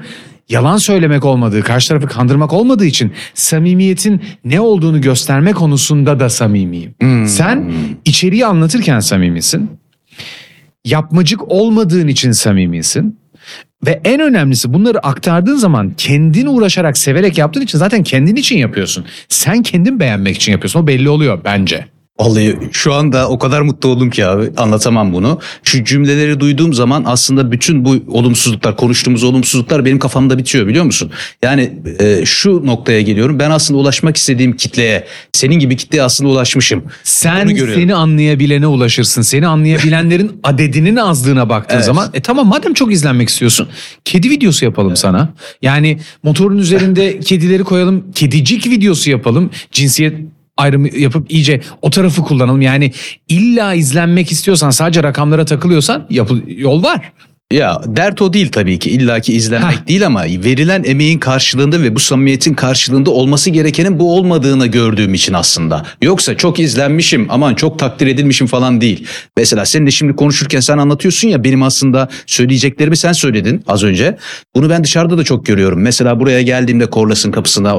yalan 0.50 0.78
söylemek 0.78 1.25
olmadığı, 1.25 1.62
karşı 1.62 1.90
tarafı 1.90 2.08
kandırmak 2.08 2.54
olmadığı 2.54 2.86
için 2.86 3.12
samimiyetin 3.34 4.22
ne 4.46 4.60
olduğunu 4.60 5.02
gösterme 5.02 5.52
konusunda 5.52 6.20
da 6.20 6.30
samimiyim. 6.30 6.96
Sen 7.28 7.72
içeriği 8.06 8.46
anlatırken 8.46 9.00
samimisin. 9.00 9.70
Yapmacık 10.86 11.51
olmadığın 11.51 12.08
için 12.08 12.32
samimisin. 12.32 13.20
Ve 13.86 14.01
en 14.04 14.20
önemlisi 14.20 14.74
bunları 14.74 15.00
aktardığın 15.00 15.56
zaman 15.56 15.94
kendin 15.98 16.46
uğraşarak 16.46 16.98
severek 16.98 17.38
yaptığın 17.38 17.62
için 17.62 17.77
zaten 17.77 18.04
kendin 18.04 18.36
için 18.36 18.58
yapıyorsun. 18.58 19.06
Sen 19.30 19.63
kendin 19.63 20.00
beğenmek 20.00 20.36
için 20.36 20.51
yapıyorsun. 20.51 20.84
O 20.84 20.88
belli 20.88 21.10
oluyor 21.10 21.42
bence. 21.46 21.88
Vallahi 22.20 22.58
şu 22.72 22.94
anda 22.94 23.30
o 23.30 23.40
kadar 23.40 23.62
mutlu 23.62 23.90
oldum 23.90 24.10
ki 24.10 24.26
abi 24.26 24.50
anlatamam 24.58 25.14
bunu. 25.14 25.40
Şu 25.64 25.84
cümleleri 25.84 26.40
duyduğum 26.40 26.74
zaman 26.74 27.04
aslında 27.08 27.52
bütün 27.52 27.86
bu 27.86 27.96
olumsuzluklar, 28.08 28.78
konuştuğumuz 28.78 29.24
olumsuzluklar 29.24 29.86
benim 29.86 30.00
kafamda 30.00 30.38
bitiyor 30.38 30.68
biliyor 30.68 30.86
musun? 30.86 31.12
Yani 31.44 31.74
e, 32.00 32.26
şu 32.26 32.66
noktaya 32.66 33.02
geliyorum. 33.02 33.40
Ben 33.40 33.52
aslında 33.52 33.80
ulaşmak 33.80 34.18
istediğim 34.18 34.56
kitleye, 34.56 35.08
senin 35.32 35.56
gibi 35.56 35.78
kitleye 35.78 36.04
aslında 36.04 36.30
ulaşmışım. 36.30 36.84
Sen 37.04 37.48
seni 37.76 37.96
anlayabilene 37.96 38.68
ulaşırsın. 38.68 39.22
Seni 39.22 39.48
anlayabilenlerin 39.48 40.32
adedinin 40.44 40.96
azlığına 40.96 41.50
baktığın 41.50 41.76
Evet. 41.76 41.86
zaman 41.86 42.10
e 42.14 42.22
tamam 42.22 42.48
madem 42.48 42.74
çok 42.74 42.94
izlenmek 42.94 43.30
istiyorsun 43.30 43.68
kedi 44.06 44.30
videosu 44.30 44.66
yapalım 44.66 44.96
sana. 44.96 45.34
Yani 45.62 46.00
motorun 46.24 46.58
üzerinde 46.58 47.20
kedileri 47.26 47.64
koyalım. 47.64 48.12
Kedicik 48.16 48.68
videosu 48.68 49.12
yapalım. 49.12 49.50
Cinsiyet 49.72 50.16
ayrımı 50.58 50.98
yapıp 50.98 51.32
iyice 51.32 51.62
o 51.82 51.90
tarafı 51.90 52.22
kullanalım. 52.22 52.62
Yani 52.62 52.92
illa 53.28 53.74
izlenmek 53.74 54.32
istiyorsan 54.32 54.70
sadece 54.70 55.04
rakamlara 55.04 55.46
takılıyorsan 55.46 56.08
yapı, 56.10 56.44
yol 56.48 56.84
var. 56.84 57.12
Ya 57.54 57.82
dert 57.86 58.22
o 58.22 58.34
değil 58.34 58.52
tabii 58.52 58.80
ki 58.80 58.90
illaki 58.90 59.34
izlenmek 59.34 59.80
Heh. 59.80 59.88
değil 59.88 60.06
ama 60.06 60.24
verilen 60.24 60.84
emeğin 60.84 61.20
karşılığında 61.20 61.82
ve 61.82 61.96
bu 61.96 62.00
samimiyetin 62.00 62.54
karşılığında 62.54 63.12
olması 63.12 63.50
gerekenin 63.50 64.00
bu 64.00 64.18
olmadığını 64.18 64.68
gördüğüm 64.68 65.14
için 65.14 65.34
aslında. 65.34 65.86
Yoksa 66.02 66.38
çok 66.38 66.60
izlenmişim 66.60 67.28
aman 67.30 67.56
çok 67.56 67.80
takdir 67.80 68.08
edilmişim 68.08 68.48
falan 68.48 68.82
değil. 68.82 69.08
Mesela 69.38 69.66
seninle 69.66 69.92
şimdi 69.92 70.16
konuşurken 70.16 70.60
sen 70.60 70.78
anlatıyorsun 70.78 71.28
ya 71.28 71.44
benim 71.44 71.64
aslında 71.64 72.10
söyleyeceklerimi 72.25 72.98
sen 72.98 73.12
söyledin 73.12 73.64
az 73.68 73.84
önce. 73.84 74.18
Bunu 74.56 74.70
ben 74.70 74.84
dışarıda 74.84 75.18
da 75.18 75.24
çok 75.24 75.46
görüyorum. 75.46 75.82
Mesela 75.82 76.20
buraya 76.20 76.42
geldiğimde 76.42 76.86
Korlas'ın 76.86 77.32
kapısına 77.32 77.75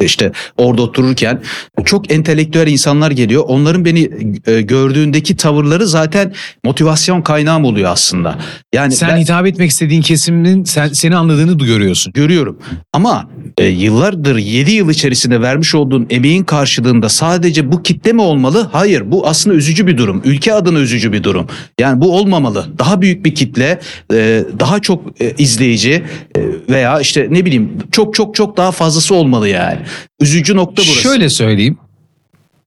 işte 0.00 0.32
orada 0.56 0.82
otururken 0.82 1.42
çok 1.84 2.12
entelektüel 2.12 2.66
insanlar 2.66 3.10
geliyor. 3.10 3.44
Onların 3.46 3.84
beni 3.84 4.10
e, 4.46 4.60
gördüğündeki 4.60 5.36
tavırları 5.36 5.86
zaten 5.86 6.32
motivasyon 6.64 7.22
kaynağım 7.22 7.64
oluyor 7.64 7.90
aslında. 7.90 8.38
Yani 8.72 9.03
sen 9.06 9.16
ben- 9.16 9.22
hitap 9.22 9.46
etmek 9.46 9.70
istediğin 9.70 10.02
kesimin 10.02 10.64
sen, 10.64 10.88
seni 10.88 11.16
anladığını 11.16 11.58
görüyorsun. 11.58 12.12
görüyorum. 12.12 12.58
Ama 12.92 13.28
e, 13.58 13.66
yıllardır 13.66 14.36
7 14.36 14.72
yıl 14.72 14.90
içerisinde 14.90 15.40
vermiş 15.40 15.74
olduğun 15.74 16.06
emeğin 16.10 16.44
karşılığında 16.44 17.08
sadece 17.08 17.72
bu 17.72 17.82
kitle 17.82 18.12
mi 18.12 18.20
olmalı? 18.20 18.68
Hayır 18.72 19.02
bu 19.12 19.26
aslında 19.26 19.56
üzücü 19.56 19.86
bir 19.86 19.98
durum. 19.98 20.22
Ülke 20.24 20.52
adına 20.52 20.78
üzücü 20.78 21.12
bir 21.12 21.22
durum. 21.22 21.46
Yani 21.80 22.00
bu 22.00 22.16
olmamalı. 22.16 22.66
Daha 22.78 23.00
büyük 23.02 23.24
bir 23.24 23.34
kitle, 23.34 23.80
e, 24.12 24.44
daha 24.60 24.80
çok 24.80 25.20
e, 25.20 25.34
izleyici 25.38 26.04
e, 26.36 26.40
veya 26.70 27.00
işte 27.00 27.26
ne 27.30 27.44
bileyim 27.44 27.78
çok 27.92 28.14
çok 28.14 28.34
çok 28.34 28.56
daha 28.56 28.70
fazlası 28.72 29.14
olmalı 29.14 29.48
yani. 29.48 29.78
Üzücü 30.20 30.56
nokta 30.56 30.82
burası. 30.82 31.00
Şöyle 31.02 31.28
söyleyeyim. 31.28 31.78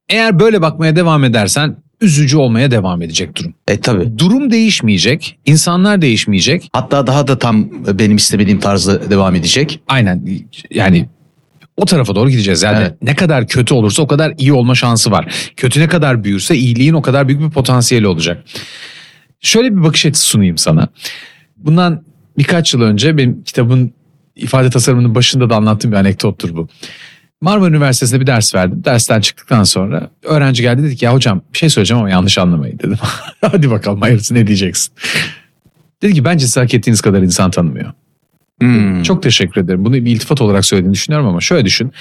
Eğer 0.10 0.40
böyle 0.40 0.62
bakmaya 0.62 0.96
devam 0.96 1.24
edersen 1.24 1.78
üzücü 2.02 2.38
olmaya 2.38 2.72
devam 2.72 3.02
edecek 3.02 3.36
durum. 3.36 3.54
E 3.68 3.80
tabi. 3.80 4.18
Durum 4.18 4.52
değişmeyecek, 4.52 5.40
insanlar 5.46 6.02
değişmeyecek. 6.02 6.70
Hatta 6.74 7.08
daha 7.08 7.28
da 7.28 7.40
tam 7.40 7.70
benim 8.00 8.16
istemediğim 8.18 8.60
tarzda 8.60 9.10
devam 9.10 9.36
edecek. 9.36 9.80
Aynen 9.88 10.24
yani 10.72 11.10
o 11.78 11.86
tarafa 11.86 12.16
doğru 12.16 12.30
gideceğiz. 12.30 12.64
Yani 12.64 12.78
Evet. 12.82 12.94
ne 13.02 13.16
kadar 13.16 13.48
kötü 13.48 13.74
olursa 13.74 14.02
o 14.04 14.08
kadar 14.08 14.34
iyi 14.38 14.54
olma 14.54 14.76
şansı 14.76 15.12
var. 15.12 15.52
Kötü 15.56 15.80
ne 15.80 15.88
kadar 15.88 16.24
büyürse 16.24 16.56
iyiliğin 16.56 16.94
o 16.94 17.02
kadar 17.02 17.28
büyük 17.28 17.42
bir 17.42 17.50
potansiyeli 17.50 18.08
olacak. 18.08 18.44
Şöyle 19.40 19.76
bir 19.78 19.84
bakış 19.84 20.06
açısı 20.06 20.26
sunayım 20.26 20.58
sana. 20.58 20.88
Bundan 21.58 22.04
birkaç 22.38 22.74
yıl 22.74 22.82
önce 22.82 23.18
benim 23.18 23.44
kitabın 23.44 23.94
ifade 24.36 24.70
tasarımının 24.70 25.16
başında 25.16 25.50
da 25.50 25.56
anlattığım 25.56 25.92
bir 25.92 25.98
anekdottur 25.98 26.56
bu. 26.56 26.68
Marmara 27.42 27.70
Üniversitesi'nde 27.70 28.20
bir 28.22 28.28
ders 28.28 28.56
verdim. 28.56 28.84
Dersten 28.86 29.22
çıktıktan 29.22 29.64
sonra 29.64 30.10
öğrenci 30.24 30.62
geldi 30.62 30.84
dedi 30.84 30.96
ki 30.96 31.06
ya 31.06 31.14
hocam 31.14 31.42
bir 31.54 31.58
şey 31.58 31.70
söyleyeceğim 31.70 32.00
ama 32.00 32.10
yanlış 32.10 32.38
anlamayın 32.38 32.80
dedim. 32.80 32.98
Hadi 33.42 33.72
bakalım 33.72 34.02
hayırlısı 34.02 34.34
ne 34.34 34.48
diyeceksin. 34.48 34.94
Dedi 36.02 36.14
ki 36.14 36.26
bence 36.26 36.46
siz 36.46 36.58
hak 36.58 36.74
ettiğiniz 36.74 37.02
kadar 37.02 37.22
insan 37.22 37.52
tanımıyor. 37.52 37.94
Hmm. 38.62 39.04
Çok 39.04 39.24
teşekkür 39.24 39.62
ederim. 39.62 39.86
Bunu 39.86 39.94
bir 39.94 40.12
iltifat 40.12 40.42
olarak 40.42 40.66
söylediğini 40.66 40.94
düşünüyorum 40.94 41.28
ama 41.28 41.42
şöyle 41.42 41.66
düşün. 41.66 41.92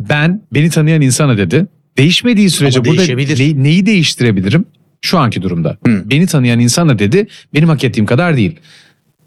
Ben 0.00 0.42
beni 0.54 0.70
tanıyan 0.70 1.02
insana 1.02 1.38
dedi. 1.38 1.66
Değişmediği 1.98 2.50
sürece 2.50 2.78
Ama 2.78 2.88
burada 2.88 3.02
ne- 3.04 3.62
neyi 3.62 3.86
değiştirebilirim? 3.86 4.64
Şu 5.00 5.18
anki 5.18 5.42
durumda. 5.42 5.78
Hı. 5.86 6.02
Beni 6.10 6.26
tanıyan 6.26 6.60
insana 6.60 6.98
dedi 6.98 7.26
benim 7.54 7.68
hak 7.68 7.84
ettiğim 7.84 8.06
kadar 8.06 8.36
değil. 8.36 8.56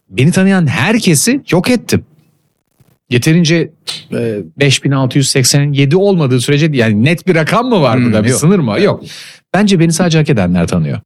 Beni 0.10 0.32
tanıyan 0.32 0.68
herkesi 0.68 1.42
yok 1.52 1.70
ettim. 1.70 2.06
Yeterince 3.10 3.72
e, 4.14 4.38
5687 4.60 5.98
olmadığı 5.98 6.42
sürece 6.42 6.70
yani 6.74 7.04
net 7.04 7.28
bir 7.28 7.36
rakam 7.36 7.66
mı 7.70 7.82
var 7.82 7.98
Hmm, 7.98 8.06
burada 8.06 8.24
bir 8.24 8.30
yok. 8.30 8.40
sınır 8.40 8.60
mı? 8.60 8.82
Yok. 8.82 9.04
Bence 9.54 9.80
beni 9.80 9.94
sadece 9.94 10.18
hak 10.18 10.30
edenler 10.30 10.68
tanıyor. 10.68 11.00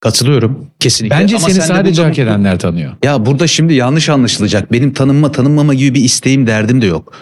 Katılıyorum 0.00 0.66
kesinlikle. 0.80 1.16
Bence 1.18 1.36
Ama 1.36 1.46
seni 1.46 1.54
sen 1.54 1.62
de 1.62 1.66
sadece 1.66 2.02
hak 2.02 2.18
edenler 2.18 2.58
tanıyor. 2.58 2.92
Ya 3.04 3.26
burada 3.26 3.46
şimdi 3.46 3.74
yanlış 3.74 4.08
anlaşılacak. 4.08 4.72
Benim 4.72 4.92
tanınma 4.92 5.32
tanınmama 5.32 5.74
gibi 5.74 5.94
bir 5.94 6.04
isteğim 6.04 6.46
derdim 6.46 6.82
de 6.82 6.86
yok. 6.86 7.12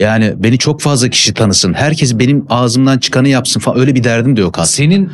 Yani 0.00 0.32
beni 0.36 0.58
çok 0.58 0.80
fazla 0.80 1.08
kişi 1.08 1.34
tanısın. 1.34 1.72
Herkes 1.74 2.18
benim 2.18 2.46
ağzımdan 2.50 2.98
çıkanı 2.98 3.28
yapsın 3.28 3.60
falan 3.60 3.78
öyle 3.80 3.94
bir 3.94 4.04
derdim 4.04 4.36
de 4.36 4.40
yok 4.40 4.58
aslında. 4.58 4.76
Senin 4.76 5.10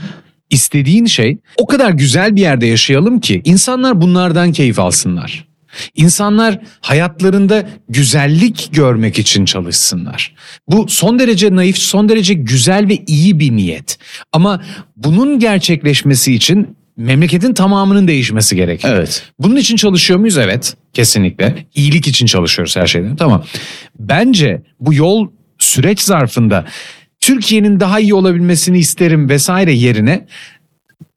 istediğin 0.50 1.06
şey 1.06 1.38
o 1.58 1.66
kadar 1.66 1.90
güzel 1.90 2.36
bir 2.36 2.40
yerde 2.40 2.66
yaşayalım 2.66 3.20
ki 3.20 3.42
insanlar 3.44 4.00
bunlardan 4.00 4.52
keyif 4.52 4.78
alsınlar. 4.78 5.49
İnsanlar 5.94 6.58
hayatlarında 6.80 7.68
güzellik 7.88 8.68
görmek 8.72 9.18
için 9.18 9.44
çalışsınlar. 9.44 10.34
Bu 10.68 10.88
son 10.88 11.18
derece 11.18 11.56
naif, 11.56 11.78
son 11.78 12.08
derece 12.08 12.34
güzel 12.34 12.88
ve 12.88 12.98
iyi 13.06 13.38
bir 13.38 13.50
niyet. 13.50 13.98
Ama 14.32 14.62
bunun 14.96 15.38
gerçekleşmesi 15.38 16.34
için 16.34 16.76
memleketin 16.96 17.54
tamamının 17.54 18.08
değişmesi 18.08 18.56
gerekiyor. 18.56 18.94
Evet. 18.96 19.22
Bunun 19.38 19.56
için 19.56 19.76
çalışıyor 19.76 20.18
muyuz? 20.18 20.38
Evet. 20.38 20.76
Kesinlikle. 20.92 21.66
İyilik 21.74 22.06
için 22.08 22.26
çalışıyoruz 22.26 22.76
her 22.76 22.86
şeyden. 22.86 23.16
Tamam. 23.16 23.44
Bence 23.98 24.62
bu 24.80 24.94
yol 24.94 25.28
süreç 25.58 26.00
zarfında 26.00 26.64
Türkiye'nin 27.20 27.80
daha 27.80 28.00
iyi 28.00 28.14
olabilmesini 28.14 28.78
isterim 28.78 29.28
vesaire 29.28 29.72
yerine 29.72 30.26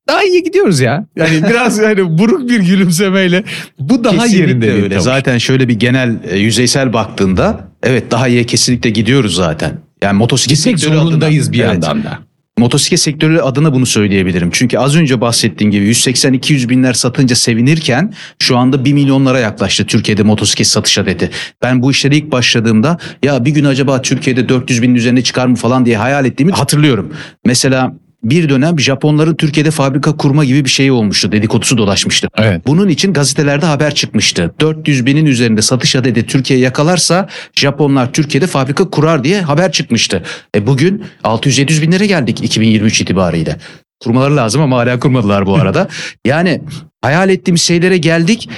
daha 0.08 0.24
iyi 0.24 0.44
gidiyoruz 0.44 0.80
ya. 0.80 1.06
Yani 1.16 1.44
biraz 1.50 1.78
yani 1.78 2.18
buruk 2.18 2.50
bir 2.50 2.60
gülümsemeyle 2.60 3.44
bu 3.80 4.04
daha 4.04 4.14
Kesinlikle 4.18 4.42
yerinde 4.42 4.72
öyle. 4.74 4.90
tavır. 4.90 5.00
Zaten 5.04 5.38
şöyle 5.38 5.68
bir 5.68 5.74
genel 5.80 6.16
e, 6.30 6.38
yüzeysel 6.38 6.94
baktığında 6.94 7.68
evet 7.84 8.12
daha 8.12 8.28
iyi 8.28 8.46
kesinlikle 8.46 8.90
gidiyoruz 8.90 9.36
zaten. 9.36 9.72
Yani 10.04 10.18
motosiklet 10.18 10.58
Gitmek 10.58 10.80
sektörü 10.80 11.00
zorundayız 11.00 11.48
adına- 11.48 11.54
bir 11.54 11.60
Evet. 11.60 11.70
yandan 11.74 12.04
da. 12.04 12.20
Motosiklet 12.58 13.00
sektörü 13.00 13.40
adına 13.40 13.74
bunu 13.74 13.86
söyleyebilirim. 13.86 14.50
Çünkü 14.54 14.78
az 14.78 14.96
önce 14.96 15.22
bahsettiğim 15.22 15.72
gibi 15.72 15.86
180-200 15.86 16.70
binler 16.70 16.94
satınca 16.94 17.36
sevinirken 17.36 18.14
şu 18.40 18.58
anda 18.58 18.86
1 18.86 18.94
milyonlara 18.94 19.40
yaklaştı 19.40 19.86
Türkiye'de 19.86 20.24
motosiklet 20.24 20.68
satış 20.68 20.98
adeti. 20.98 21.30
Ben 21.62 21.82
bu 21.82 21.92
işlere 21.92 22.16
ilk 22.18 22.32
başladığımda 22.32 22.98
ya 23.24 23.46
bir 23.46 23.52
gün 23.52 23.66
acaba 23.66 24.02
Türkiye'de 24.02 24.50
400 24.50 24.82
binin 24.82 24.96
üzerine 24.96 25.22
çıkar 25.24 25.48
mı 25.48 25.56
falan 25.56 25.86
diye 25.86 25.98
hayal 25.98 26.26
ettiğimi 26.26 26.52
hatırlıyorum. 26.52 27.14
Mesela 27.46 27.94
bir 28.24 28.50
dönem 28.50 28.80
Japonların 28.80 29.36
Türkiye'de 29.36 29.72
fabrika 29.72 30.18
kurma 30.18 30.46
gibi 30.46 30.66
bir 30.66 30.70
şey 30.70 30.92
olmuştu. 30.92 31.32
Dedikodusu 31.32 31.78
dolaşmıştı. 31.78 32.28
Evet. 32.38 32.68
Bunun 32.68 32.90
için 32.90 33.14
gazetelerde 33.14 33.66
haber 33.66 33.96
çıkmıştı. 33.96 34.54
400 34.60 35.06
binin 35.06 35.26
üzerinde 35.26 35.62
satış 35.62 35.96
adedi 35.96 36.26
Türkiye 36.26 36.60
yakalarsa 36.60 37.30
Japonlar 37.56 38.14
Türkiye'de 38.14 38.48
fabrika 38.48 38.90
kurar 38.90 39.24
diye 39.24 39.42
haber 39.42 39.72
çıkmıştı. 39.72 40.24
E 40.56 40.68
bugün 40.68 41.06
600-700 41.24 41.82
binlere 41.82 42.06
geldik 42.06 42.44
2023 42.44 43.02
itibariyle. 43.02 43.58
Kurmaları 44.00 44.36
lazım 44.36 44.62
ama 44.62 44.78
hala 44.78 45.00
kurmadılar 45.00 45.46
bu 45.46 45.56
arada. 45.56 45.88
Yani 46.26 46.62
hayal 47.02 47.30
ettiğimiz 47.30 47.62
şeylere 47.62 47.98
geldik. 47.98 48.50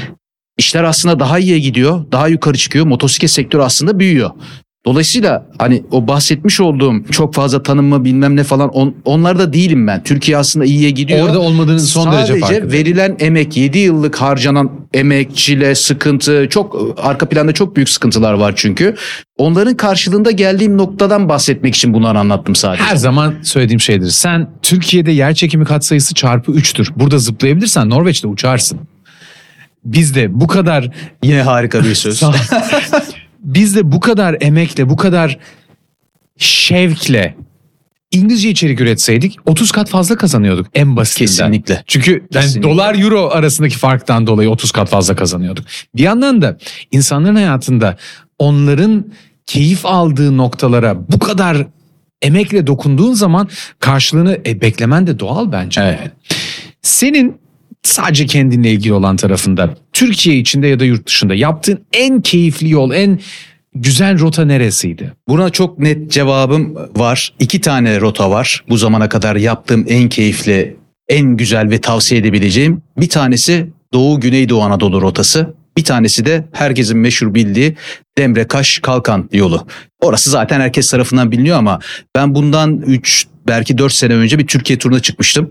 İşler 0.58 0.84
aslında 0.84 1.20
daha 1.20 1.40
iyiye 1.40 1.60
gidiyor. 1.60 2.06
Daha 2.12 2.28
yukarı 2.28 2.58
çıkıyor. 2.58 2.86
Motosiklet 2.86 3.32
sektörü 3.32 3.62
aslında 3.62 4.00
büyüyor. 4.00 4.30
Dolayısıyla 4.86 5.46
hani 5.60 5.84
o 5.92 6.08
bahsetmiş 6.08 6.60
olduğum 6.60 7.04
çok 7.12 7.34
fazla 7.34 7.64
tanınma 7.64 8.06
bilmem 8.06 8.36
ne 8.36 8.44
falan 8.44 8.70
on, 8.70 8.96
onlarda 9.06 9.54
değilim 9.54 9.88
ben. 9.88 10.04
Türkiye 10.04 10.38
aslında 10.38 10.66
iyiye 10.66 10.90
gidiyor. 10.90 11.28
Orada 11.28 11.40
olmadığının 11.40 11.78
son 11.78 12.12
derece 12.12 12.28
Sadece 12.28 12.40
farkındayım. 12.40 12.72
verilen 12.72 13.16
emek 13.20 13.58
7 13.58 13.80
yıllık 13.80 14.16
harcanan 14.16 14.72
emek, 14.94 15.36
çile, 15.36 15.76
sıkıntı 15.76 16.48
çok 16.50 16.96
arka 17.04 17.30
planda 17.30 17.52
çok 17.52 17.76
büyük 17.76 17.90
sıkıntılar 17.90 18.34
var 18.34 18.54
çünkü. 18.56 18.96
Onların 19.38 19.78
karşılığında 19.78 20.32
geldiğim 20.32 20.78
noktadan 20.78 21.30
bahsetmek 21.30 21.76
için 21.76 21.94
bunları 21.94 22.20
anlattım 22.20 22.56
sadece. 22.56 22.84
Her 22.84 22.96
zaman 22.96 23.36
söylediğim 23.44 23.80
şeydir. 23.80 24.10
Sen 24.10 24.50
Türkiye'de 24.62 25.12
yer 25.12 25.34
çekimi 25.34 25.66
katsayısı 25.66 26.14
çarpı 26.14 26.52
3'tür. 26.52 26.88
Burada 26.96 27.18
zıplayabilirsen 27.20 27.90
Norveç'te 27.90 28.28
uçarsın. 28.28 28.80
Biz 29.86 30.16
de 30.16 30.40
bu 30.42 30.48
kadar 30.48 30.90
Yine 31.24 31.42
harika 31.42 31.84
bir 31.84 31.96
söz. 31.96 32.24
Biz 33.46 33.76
de 33.76 33.92
bu 33.92 34.00
kadar 34.00 34.38
emekle, 34.42 34.90
bu 34.90 34.98
kadar 34.98 35.40
şevkle 36.38 37.36
İngilizce 38.12 38.50
içerik 38.50 38.82
üretseydik 38.82 39.38
30 39.46 39.72
kat 39.72 39.90
fazla 39.90 40.18
kazanıyorduk 40.18 40.68
en 40.74 40.96
basitinden. 40.96 41.28
Kesinlikle. 41.28 41.84
Çünkü 41.88 42.12
yani 42.12 42.44
Kesinlikle. 42.44 42.70
dolar 42.70 42.96
euro 42.96 43.30
arasındaki 43.30 43.78
farktan 43.78 44.28
dolayı 44.28 44.50
30 44.50 44.72
kat 44.72 44.90
fazla 44.90 45.16
kazanıyorduk. 45.16 45.66
Bir 45.96 46.04
yandan 46.04 46.42
da 46.42 46.58
insanların 46.92 47.36
hayatında 47.36 47.98
onların 48.40 49.06
keyif 49.46 49.86
aldığı 49.86 50.38
noktalara 50.38 51.12
bu 51.12 51.20
kadar 51.20 51.68
emekle 52.22 52.68
dokunduğun 52.68 53.14
zaman 53.14 53.50
karşılığını 53.80 54.40
e, 54.46 54.62
beklemen 54.62 55.08
de 55.08 55.20
doğal 55.20 55.52
bence. 55.52 55.82
Evet. 55.82 56.12
Senin 56.82 57.38
sadece 57.88 58.26
kendinle 58.26 58.72
ilgili 58.72 58.94
olan 58.94 59.16
tarafında 59.16 59.76
Türkiye 59.94 60.38
içinde 60.38 60.68
ya 60.68 60.80
da 60.80 60.86
yurt 60.86 61.08
dışında 61.08 61.36
yaptığın 61.36 61.80
en 61.94 62.22
keyifli 62.22 62.70
yol, 62.70 62.94
en 62.94 63.20
güzel 63.76 64.20
rota 64.20 64.46
neresiydi? 64.46 65.14
Buna 65.28 65.50
çok 65.50 65.80
net 65.80 66.12
cevabım 66.12 66.76
var. 66.96 67.34
İki 67.40 67.62
tane 67.62 68.02
rota 68.02 68.32
var. 68.32 68.64
Bu 68.70 68.78
zamana 68.78 69.10
kadar 69.10 69.36
yaptığım 69.36 69.86
en 69.88 70.10
keyifli, 70.10 70.76
en 71.10 71.38
güzel 71.38 71.70
ve 71.70 71.82
tavsiye 71.82 72.22
edebileceğim. 72.22 72.82
Bir 72.98 73.10
tanesi 73.10 73.68
Doğu 73.94 74.20
Güneydoğu 74.20 74.62
Anadolu 74.62 75.02
rotası. 75.02 75.54
Bir 75.78 75.84
tanesi 75.84 76.26
de 76.26 76.46
herkesin 76.52 76.98
meşhur 76.98 77.34
bildiği 77.34 77.76
Demrekaş 78.18 78.80
Kalkan 78.80 79.30
yolu. 79.32 79.68
Orası 80.02 80.30
zaten 80.30 80.60
herkes 80.60 80.92
tarafından 80.92 81.32
biliniyor 81.32 81.58
ama 81.58 81.80
ben 82.16 82.36
bundan 82.36 82.78
3 82.82 83.28
belki 83.48 83.78
4 83.78 83.94
sene 83.94 84.14
önce 84.14 84.40
bir 84.40 84.48
Türkiye 84.48 84.80
turuna 84.80 85.00
çıkmıştım. 85.00 85.50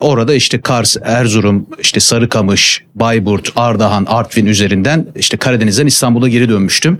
Orada 0.00 0.34
işte 0.34 0.60
Kars, 0.60 0.96
Erzurum, 1.02 1.66
işte 1.80 2.00
Sarıkamış, 2.00 2.84
Bayburt, 2.94 3.52
Ardahan, 3.56 4.04
Artvin 4.04 4.46
üzerinden 4.46 5.06
işte 5.16 5.36
Karadeniz'den 5.36 5.86
İstanbul'a 5.86 6.28
geri 6.28 6.48
dönmüştüm. 6.48 6.98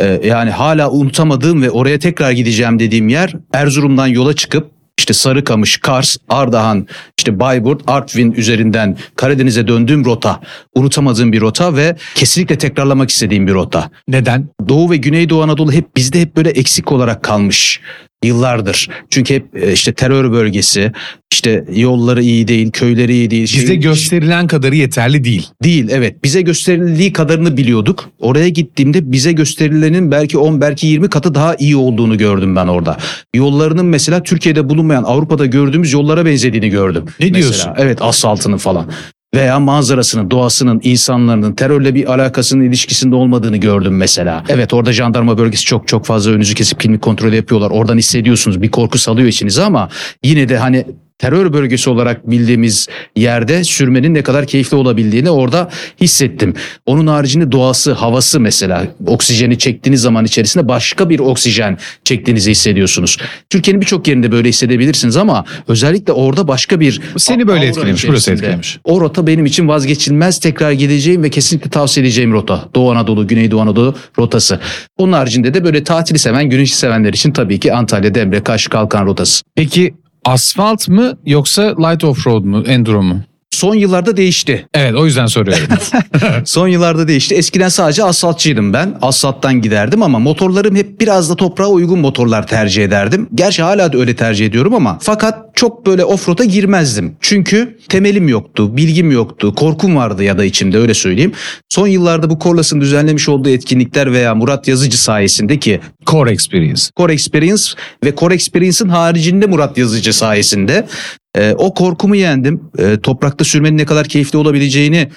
Ee, 0.00 0.20
yani 0.24 0.50
hala 0.50 0.90
unutamadığım 0.90 1.62
ve 1.62 1.70
oraya 1.70 1.98
tekrar 1.98 2.30
gideceğim 2.30 2.78
dediğim 2.78 3.08
yer 3.08 3.32
Erzurum'dan 3.52 4.06
yola 4.06 4.34
çıkıp 4.34 4.70
işte 4.98 5.12
Sarıkamış, 5.12 5.76
Kars, 5.76 6.16
Ardahan, 6.28 6.86
işte 7.18 7.40
Bayburt, 7.40 7.82
Artvin 7.86 8.32
üzerinden 8.32 8.96
Karadeniz'e 9.16 9.68
döndüğüm 9.68 10.04
rota. 10.04 10.40
Unutamadığım 10.74 11.32
bir 11.32 11.40
rota 11.40 11.76
ve 11.76 11.96
kesinlikle 12.14 12.58
tekrarlamak 12.58 13.10
istediğim 13.10 13.46
bir 13.46 13.52
rota. 13.52 13.90
Neden? 14.08 14.48
Doğu 14.68 14.90
ve 14.90 14.96
Güneydoğu 14.96 15.42
Anadolu 15.42 15.72
hep 15.72 15.96
bizde 15.96 16.20
hep 16.20 16.36
böyle 16.36 16.50
eksik 16.50 16.92
olarak 16.92 17.22
kalmış. 17.22 17.80
Yıllardır. 18.26 18.88
Çünkü 19.10 19.34
hep 19.34 19.62
e, 19.62 19.72
işte 19.72 19.94
terör 19.94 20.32
bölgesi, 20.32 20.92
işte 21.32 21.64
yolları 21.74 22.22
iyi 22.22 22.48
değil, 22.48 22.70
köyleri 22.70 23.12
iyi 23.12 23.30
değil. 23.30 23.42
Bize 23.42 23.66
şey- 23.66 23.76
gösterilen 23.76 24.46
kadarı 24.46 24.76
yeterli 24.76 25.24
değil. 25.24 25.46
Değil 25.62 25.88
evet. 25.90 26.24
Bize 26.24 26.40
gösterildiği 26.42 27.12
kadarını 27.12 27.56
biliyorduk. 27.56 28.10
Oraya 28.20 28.48
gittiğimde 28.48 29.12
bize 29.12 29.32
gösterilenin 29.32 30.10
belki 30.10 30.38
10 30.38 30.60
belki 30.60 30.86
20 30.86 31.08
katı 31.08 31.34
daha 31.34 31.54
iyi 31.54 31.76
olduğunu 31.76 32.18
gördüm 32.18 32.56
ben 32.56 32.66
orada. 32.66 32.96
Yollarının 33.34 33.86
mesela 33.86 34.22
Türkiye'de 34.22 34.68
bulunmayan 34.68 35.02
Avrupa'da 35.02 35.46
gördüğümüz 35.46 35.92
yollara 35.92 36.26
benzediğini 36.26 36.68
gördüm. 36.68 37.04
Ne 37.20 37.26
Mesela. 37.26 37.34
diyorsun? 37.34 37.70
Evet 37.76 38.02
asfaltının 38.02 38.56
falan. 38.56 38.86
Veya 39.34 39.60
manzarasının, 39.60 40.30
doğasının, 40.30 40.80
insanların 40.82 41.52
terörle 41.52 41.94
bir 41.94 42.14
alakasının 42.14 42.64
ilişkisinde 42.64 43.14
olmadığını 43.14 43.56
gördüm 43.56 43.96
mesela. 43.96 44.44
Evet 44.48 44.74
orada 44.74 44.92
jandarma 44.92 45.38
bölgesi 45.38 45.64
çok 45.64 45.88
çok 45.88 46.06
fazla 46.06 46.30
önünüzü 46.30 46.54
kesip 46.54 46.80
kimlik 46.80 47.02
kontrolü 47.02 47.36
yapıyorlar. 47.36 47.70
Oradan 47.70 47.98
hissediyorsunuz 47.98 48.62
bir 48.62 48.70
korku 48.70 48.98
salıyor 48.98 49.28
içinize 49.28 49.62
ama 49.62 49.88
yine 50.22 50.48
de 50.48 50.58
hani 50.58 50.86
terör 51.18 51.52
bölgesi 51.52 51.90
olarak 51.90 52.30
bildiğimiz 52.30 52.88
yerde 53.16 53.64
sürmenin 53.64 54.14
ne 54.14 54.22
kadar 54.22 54.46
keyifli 54.46 54.76
olabildiğini 54.76 55.30
orada 55.30 55.70
hissettim. 56.00 56.54
Onun 56.86 57.06
haricinde 57.06 57.52
doğası, 57.52 57.92
havası 57.92 58.40
mesela 58.40 58.86
oksijeni 59.06 59.58
çektiğiniz 59.58 60.00
zaman 60.00 60.24
içerisinde 60.24 60.68
başka 60.68 61.10
bir 61.10 61.18
oksijen 61.18 61.78
çektiğinizi 62.04 62.50
hissediyorsunuz. 62.50 63.18
Türkiye'nin 63.50 63.80
birçok 63.80 64.08
yerinde 64.08 64.32
böyle 64.32 64.48
hissedebilirsiniz 64.48 65.16
ama 65.16 65.44
özellikle 65.68 66.12
orada 66.12 66.48
başka 66.48 66.80
bir 66.80 67.00
Seni 67.16 67.48
böyle 67.48 67.66
etkilemiş, 67.66 68.08
burası 68.08 68.32
etkilemiş. 68.32 68.78
O 68.84 69.00
rota 69.00 69.26
benim 69.26 69.46
için 69.46 69.68
vazgeçilmez 69.68 70.40
tekrar 70.40 70.72
gideceğim 70.72 71.22
ve 71.22 71.30
kesinlikle 71.30 71.70
tavsiye 71.70 72.06
edeceğim 72.06 72.32
rota. 72.32 72.68
Doğu 72.74 72.90
Anadolu, 72.90 73.26
Güneydoğu 73.26 73.60
Anadolu 73.60 73.94
rotası. 74.18 74.60
Onun 74.98 75.12
haricinde 75.12 75.54
de 75.54 75.64
böyle 75.64 75.84
tatili 75.84 76.18
seven, 76.18 76.50
güneşi 76.50 76.76
sevenler 76.76 77.12
için 77.12 77.32
tabii 77.32 77.60
ki 77.60 77.72
Antalya, 77.72 78.14
Demre, 78.14 78.42
Kaş, 78.42 78.66
Kalkan 78.66 79.06
rotası. 79.06 79.44
Peki 79.54 79.94
asfalt 80.24 80.88
mı 80.88 81.18
yoksa 81.26 81.62
light 81.62 82.04
off-road 82.04 82.44
mu, 82.44 82.62
enduro 82.66 83.02
mu? 83.02 83.20
Son 83.54 83.74
yıllarda 83.74 84.16
değişti. 84.16 84.66
Evet 84.74 84.94
o 84.94 85.06
yüzden 85.06 85.26
soruyorum. 85.26 85.66
Son 86.44 86.68
yıllarda 86.68 87.08
değişti. 87.08 87.34
Eskiden 87.34 87.68
sadece 87.68 88.04
asfaltçıydım 88.04 88.72
ben. 88.72 88.98
Asfalttan 89.02 89.62
giderdim 89.62 90.02
ama 90.02 90.18
motorlarım 90.18 90.76
hep 90.76 91.00
biraz 91.00 91.30
da 91.30 91.36
toprağa 91.36 91.66
uygun 91.66 91.98
motorlar 91.98 92.46
tercih 92.46 92.84
ederdim. 92.84 93.28
Gerçi 93.34 93.62
hala 93.62 93.92
da 93.92 93.98
öyle 93.98 94.16
tercih 94.16 94.46
ediyorum 94.46 94.74
ama 94.74 94.98
fakat 95.00 95.56
çok 95.56 95.86
böyle 95.86 96.04
offroad'a 96.04 96.44
girmezdim. 96.44 97.16
Çünkü 97.20 97.78
temelim 97.88 98.28
yoktu, 98.28 98.76
bilgim 98.76 99.10
yoktu, 99.10 99.54
korkum 99.54 99.96
vardı 99.96 100.24
ya 100.24 100.38
da 100.38 100.44
içimde 100.44 100.78
öyle 100.78 100.94
söyleyeyim. 100.94 101.32
Son 101.68 101.86
yıllarda 101.86 102.30
bu 102.30 102.38
Korlas'ın 102.38 102.80
düzenlemiş 102.80 103.28
olduğu 103.28 103.48
etkinlikler 103.48 104.12
veya 104.12 104.34
Murat 104.34 104.68
Yazıcı 104.68 105.02
sayesinde 105.02 105.58
ki 105.58 105.80
Core 106.06 106.30
experience. 106.30 106.82
Core 106.96 107.12
Experience 107.12 107.62
ve 108.04 108.14
Core 108.16 108.34
Experience'ın 108.34 108.88
haricinde 108.88 109.46
Murat 109.46 109.78
Yazıcı 109.78 110.12
sayesinde 110.12 110.86
e, 111.34 111.54
o 111.58 111.74
korkumu 111.74 112.16
yendim. 112.16 112.60
E, 112.78 113.00
toprakta 113.00 113.44
sürmenin 113.44 113.78
ne 113.78 113.84
kadar 113.84 114.08
keyifli 114.08 114.38
olabileceğini 114.38 115.08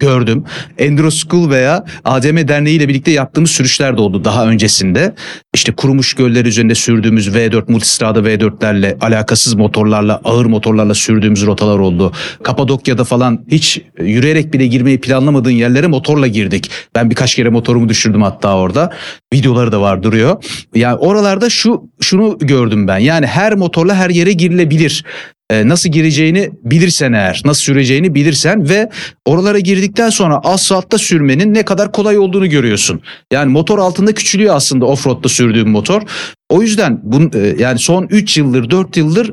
gördüm. 0.00 0.44
Enduro 0.78 1.10
School 1.10 1.50
veya 1.50 1.84
ADM 2.04 2.48
Derneği 2.48 2.76
ile 2.76 2.88
birlikte 2.88 3.10
yaptığımız 3.10 3.50
sürüşler 3.50 3.96
de 3.96 4.00
oldu 4.00 4.24
daha 4.24 4.46
öncesinde. 4.46 5.14
İşte 5.54 5.72
kurumuş 5.72 6.14
göller 6.14 6.44
üzerinde 6.44 6.74
sürdüğümüz 6.74 7.28
V4 7.28 7.72
multistrada 7.72 8.20
V4'lerle 8.20 8.98
alakasız 9.00 9.54
motorlarla 9.54 10.20
ağır 10.24 10.46
motorlarla 10.46 10.94
sürdüğümüz 10.94 11.46
rotalar 11.46 11.78
oldu. 11.78 12.12
Kapadokya'da 12.42 13.04
falan 13.04 13.44
hiç 13.50 13.82
yürüyerek 14.00 14.52
bile 14.52 14.66
girmeyi 14.66 15.00
planlamadığın 15.00 15.50
yerlere 15.50 15.86
motorla 15.86 16.26
girdik. 16.26 16.70
Ben 16.94 17.10
birkaç 17.10 17.34
kere 17.34 17.48
motorumu 17.48 17.88
düşürdüm 17.88 18.22
hatta 18.22 18.56
orada. 18.56 18.92
Videoları 19.34 19.72
da 19.72 19.80
var 19.80 20.02
duruyor. 20.02 20.44
Yani 20.74 20.96
oralarda 20.96 21.50
şu 21.50 21.82
şunu 22.00 22.38
gördüm 22.38 22.88
ben. 22.88 22.98
Yani 22.98 23.26
her 23.26 23.54
motorla 23.54 23.94
her 23.94 24.10
yere 24.10 24.32
girilebilir. 24.32 25.04
Ee, 25.50 25.68
nasıl 25.68 25.88
gireceğini 25.88 26.50
bilirsen 26.64 27.12
eğer, 27.12 27.42
nasıl 27.44 27.62
süreceğini 27.62 28.14
bilirsen 28.14 28.68
ve 28.68 28.90
oralara 29.26 29.58
girdikten 29.58 30.10
sonra 30.10 30.40
asfaltta 30.44 30.98
sürmenin 30.98 31.54
ne 31.54 31.62
kadar 31.62 31.92
kolay 31.92 32.18
olduğunu 32.18 32.48
görüyorsun. 32.48 33.00
Yani 33.32 33.52
motor 33.52 33.78
altında 33.78 34.14
küçülüyor 34.14 34.54
aslında 34.56 34.86
offroad'da 34.86 35.28
sürdüğüm 35.28 35.70
motor. 35.70 36.02
O 36.48 36.62
yüzden 36.62 37.00
bun, 37.02 37.30
e, 37.34 37.54
yani 37.58 37.78
son 37.78 38.06
3 38.10 38.36
yıldır 38.36 38.70
4 38.70 38.96
yıldır 38.96 39.32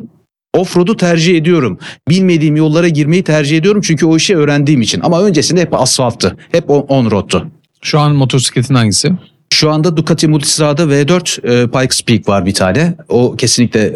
offroad'u 0.54 0.98
tercih 0.98 1.38
ediyorum. 1.38 1.80
Bilmediğim 2.10 2.56
yollara 2.56 2.88
girmeyi 2.88 3.24
tercih 3.24 3.58
ediyorum 3.58 3.82
çünkü 3.82 4.06
o 4.06 4.18
işi 4.18 4.38
öğrendiğim 4.38 4.82
için. 4.82 5.02
Ama 5.02 5.24
öncesinde 5.24 5.62
hep 5.62 5.74
asfalttı. 5.74 6.38
Hep 6.52 6.70
on- 6.70 6.86
on-road'tu. 6.90 7.48
Şu 7.82 8.00
an 8.00 8.16
motosikletin 8.16 8.76
hangisi? 8.76 9.12
Şu 9.54 9.72
anda 9.72 9.98
Ducati 9.98 10.28
Multistrada 10.28 10.84
V4 10.84 11.64
e, 11.64 11.68
Pikes 11.68 12.02
Peak 12.02 12.30
var 12.30 12.46
bir 12.46 12.54
tane. 12.54 12.96
O 13.10 13.36
kesinlikle 13.36 13.94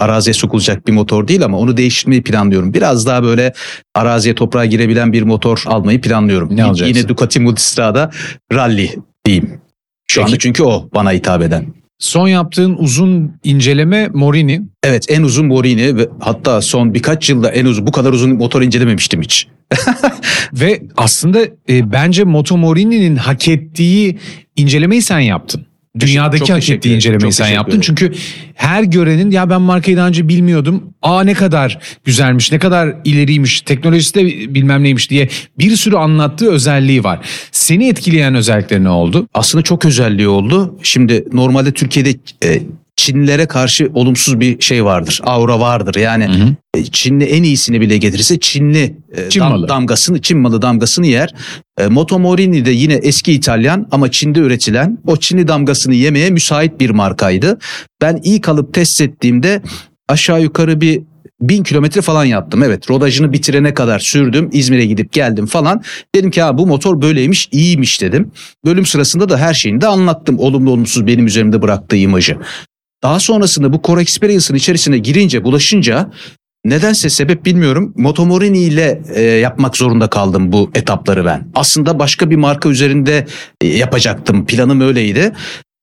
araziye 0.00 0.34
sokulacak 0.34 0.86
bir 0.86 0.92
motor 0.92 1.28
değil 1.28 1.44
ama 1.44 1.58
onu 1.58 1.76
değiştirmeyi 1.76 2.22
planlıyorum. 2.22 2.74
Biraz 2.74 3.06
daha 3.06 3.22
böyle 3.22 3.52
araziye 3.94 4.34
toprağa 4.34 4.64
girebilen 4.64 5.12
bir 5.12 5.22
motor 5.22 5.62
almayı 5.66 6.00
planlıyorum. 6.00 6.56
Ne 6.56 6.64
alacaksın? 6.64 6.94
Yine 6.94 7.08
Ducati 7.08 7.40
Multistrada 7.40 8.10
Rally 8.52 8.90
diyeyim. 9.26 9.60
Şu 10.06 10.20
Peki. 10.20 10.26
anda 10.26 10.38
çünkü 10.38 10.62
o 10.62 10.88
bana 10.94 11.12
hitap 11.12 11.42
eden. 11.42 11.66
Son 11.98 12.28
yaptığın 12.28 12.76
uzun 12.78 13.32
inceleme 13.44 14.08
Morini. 14.08 14.62
Evet 14.82 15.06
en 15.08 15.22
uzun 15.22 15.46
Morini 15.46 15.96
ve 15.96 16.08
hatta 16.20 16.60
son 16.60 16.94
birkaç 16.94 17.30
yılda 17.30 17.50
en 17.50 17.64
uzun 17.64 17.86
bu 17.86 17.92
kadar 17.92 18.12
uzun 18.12 18.34
motor 18.34 18.62
incelememiştim 18.62 19.22
hiç. 19.22 19.48
Ve 20.52 20.82
aslında 20.96 21.40
e, 21.68 21.92
bence 21.92 22.24
Moto 22.24 22.56
Morini'nin 22.56 23.16
hak 23.16 23.48
ettiği 23.48 24.18
incelemeyi 24.56 25.02
sen 25.02 25.20
yaptın. 25.20 25.66
Dünyadaki 25.98 26.44
çok 26.44 26.56
hak 26.56 26.70
ettiği 26.70 26.94
incelemeyi 26.96 27.32
sen 27.32 27.48
yaptın. 27.48 27.80
Çünkü 27.80 28.12
her 28.54 28.82
görenin 28.82 29.30
ya 29.30 29.50
ben 29.50 29.60
markayı 29.60 29.96
daha 29.96 30.08
önce 30.08 30.28
bilmiyordum. 30.28 30.94
Aa 31.02 31.22
ne 31.22 31.34
kadar 31.34 31.78
güzelmiş, 32.04 32.52
ne 32.52 32.58
kadar 32.58 32.94
ileriymiş, 33.04 33.60
teknolojisi 33.60 34.14
de 34.14 34.54
bilmem 34.54 34.82
neymiş 34.82 35.10
diye 35.10 35.28
bir 35.58 35.76
sürü 35.76 35.96
anlattığı 35.96 36.50
özelliği 36.50 37.04
var. 37.04 37.18
Seni 37.52 37.88
etkileyen 37.88 38.34
özellikleri 38.34 38.84
ne 38.84 38.88
oldu? 38.88 39.28
aslında 39.34 39.64
çok 39.64 39.84
özelliği 39.84 40.28
oldu. 40.28 40.78
Şimdi 40.82 41.24
normalde 41.32 41.72
Türkiye'de 41.72 42.10
e, 42.44 42.62
Çinlilere 43.00 43.46
karşı 43.46 43.90
olumsuz 43.94 44.40
bir 44.40 44.60
şey 44.60 44.84
vardır. 44.84 45.20
Aura 45.24 45.60
vardır. 45.60 45.94
Yani 45.94 46.56
e, 46.76 46.84
Çinli 46.84 47.24
en 47.24 47.42
iyisini 47.42 47.80
bile 47.80 47.96
getirirse 47.98 48.40
Çinli 48.40 48.96
e, 49.16 49.28
Çin 49.30 49.40
dam- 49.40 49.50
malı. 49.50 49.68
damgasını, 49.68 50.20
Çin 50.20 50.38
malı 50.38 50.62
damgasını 50.62 51.06
yer. 51.06 51.34
E, 51.78 51.86
Moto 51.86 52.18
Morini 52.18 52.64
de 52.64 52.70
yine 52.70 52.94
eski 52.94 53.32
İtalyan 53.32 53.88
ama 53.90 54.10
Çin'de 54.10 54.40
üretilen 54.40 54.98
o 55.06 55.16
Çinli 55.16 55.48
damgasını 55.48 55.94
yemeye 55.94 56.30
müsait 56.30 56.80
bir 56.80 56.90
markaydı. 56.90 57.58
Ben 58.02 58.20
ilk 58.24 58.48
alıp 58.48 58.74
test 58.74 59.00
ettiğimde 59.00 59.62
aşağı 60.08 60.42
yukarı 60.42 60.80
bir 60.80 61.00
bin 61.40 61.62
kilometre 61.62 62.00
falan 62.00 62.24
yaptım. 62.24 62.62
Evet 62.62 62.90
rodajını 62.90 63.32
bitirene 63.32 63.74
kadar 63.74 63.98
sürdüm. 63.98 64.48
İzmir'e 64.52 64.86
gidip 64.86 65.12
geldim 65.12 65.46
falan. 65.46 65.82
Dedim 66.14 66.30
ki 66.30 66.42
ha 66.42 66.58
bu 66.58 66.66
motor 66.66 67.02
böyleymiş 67.02 67.48
iyiymiş 67.52 68.02
dedim. 68.02 68.30
Bölüm 68.64 68.86
sırasında 68.86 69.28
da 69.28 69.38
her 69.38 69.54
şeyini 69.54 69.80
de 69.80 69.86
anlattım. 69.86 70.38
Olumlu 70.38 70.70
olumsuz 70.70 71.06
benim 71.06 71.26
üzerimde 71.26 71.62
bıraktığı 71.62 71.96
imajı. 71.96 72.36
Daha 73.02 73.20
sonrasında 73.20 73.72
bu 73.72 73.80
Core 73.84 74.02
Experience'ın 74.02 74.56
içerisine 74.56 74.98
girince 74.98 75.44
bulaşınca 75.44 76.10
nedense 76.64 77.10
sebep 77.10 77.44
bilmiyorum 77.44 77.92
Motomorini 77.96 78.58
ile 78.58 79.02
e, 79.14 79.22
yapmak 79.22 79.76
zorunda 79.76 80.10
kaldım 80.10 80.52
bu 80.52 80.70
etapları 80.74 81.24
ben. 81.24 81.48
Aslında 81.54 81.98
başka 81.98 82.30
bir 82.30 82.36
marka 82.36 82.68
üzerinde 82.68 83.26
e, 83.60 83.66
yapacaktım. 83.66 84.46
Planım 84.46 84.80
öyleydi. 84.80 85.32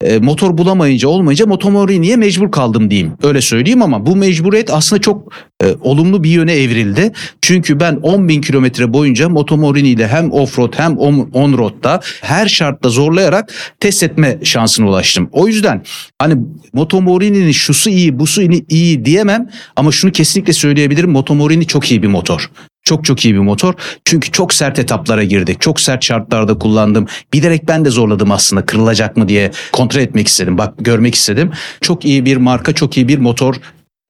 E, 0.04 0.18
motor 0.20 0.58
bulamayınca 0.58 1.08
olmayınca 1.08 1.46
Motomorini'ye 1.46 2.16
mecbur 2.16 2.52
kaldım 2.52 2.90
diyeyim. 2.90 3.14
Öyle 3.24 3.42
söyleyeyim 3.42 3.82
ama 3.82 4.06
bu 4.06 4.16
mecburiyet 4.16 4.74
aslında 4.74 5.02
çok 5.02 5.34
e, 5.64 5.66
olumlu 5.82 6.24
bir 6.24 6.30
yöne 6.30 6.54
evrildi. 6.54 7.12
Çünkü 7.42 7.80
ben 7.80 7.96
10 7.96 8.28
bin 8.28 8.42
kilometre 8.42 8.94
boyunca 8.94 9.30
Motomorini 9.30 9.90
ile 9.90 10.08
hem 10.08 10.32
offroad 10.32 10.74
hem 10.78 10.98
on- 10.98 11.30
on-road'da 11.34 12.00
her 12.22 12.48
şartta 12.48 12.90
zorlayarak 12.90 13.54
test 13.80 14.04
etme 14.04 14.38
şansına 14.44 14.90
ulaştım. 14.90 15.30
O 15.32 15.48
yüzden 15.48 15.84
hani 16.20 16.36
Motomorini'nin 16.74 17.52
şusu 17.52 17.90
iyi 17.90 18.20
busu 18.20 18.42
iyi 18.70 19.06
diyemem 19.06 19.50
ama 19.76 19.92
şunu 19.92 20.12
kesinlikle 20.12 20.54
söyleyebilirim 20.54 21.12
Motomorini 21.12 21.68
çok 21.68 21.92
iyi 21.92 22.04
bir 22.04 22.08
motor. 22.08 22.50
Çok 22.88 23.06
çok 23.06 23.26
iyi 23.26 23.34
bir 23.34 23.40
motor. 23.40 23.74
Çünkü 24.06 24.32
çok 24.32 24.54
sert 24.54 24.80
etaplara 24.80 25.24
girdik. 25.24 25.62
Çok 25.62 25.80
sert 25.80 26.04
şartlarda 26.04 26.58
kullandım. 26.58 27.08
Bilerek 27.34 27.68
ben 27.68 27.86
de 27.86 27.90
zorladım 27.90 28.32
aslında 28.32 28.66
kırılacak 28.66 29.18
mı 29.18 29.30
diye 29.30 29.52
kontrol 29.72 30.02
etmek 30.02 30.28
istedim. 30.28 30.58
Bak 30.58 30.74
görmek 30.78 31.16
istedim. 31.16 31.52
Çok 31.82 32.06
iyi 32.06 32.26
bir 32.26 32.38
marka, 32.38 32.74
çok 32.74 32.98
iyi 32.98 33.08
bir 33.08 33.18
motor 33.18 33.56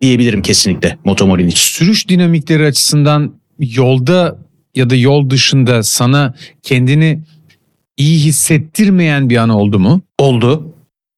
diyebilirim 0.02 0.42
kesinlikle 0.42 0.98
Motomorini 1.06 1.48
için. 1.48 1.60
Sürüş 1.60 2.10
dinamikleri 2.10 2.66
açısından 2.66 3.34
yolda 3.60 4.38
ya 4.76 4.90
da 4.90 4.96
yol 4.96 5.30
dışında 5.30 5.84
sana 5.84 6.34
kendini 6.64 7.20
iyi 7.98 8.20
hissettirmeyen 8.20 9.30
bir 9.30 9.38
an 9.38 9.50
oldu 9.50 9.80
mu? 9.80 10.02
Oldu. 10.18 10.74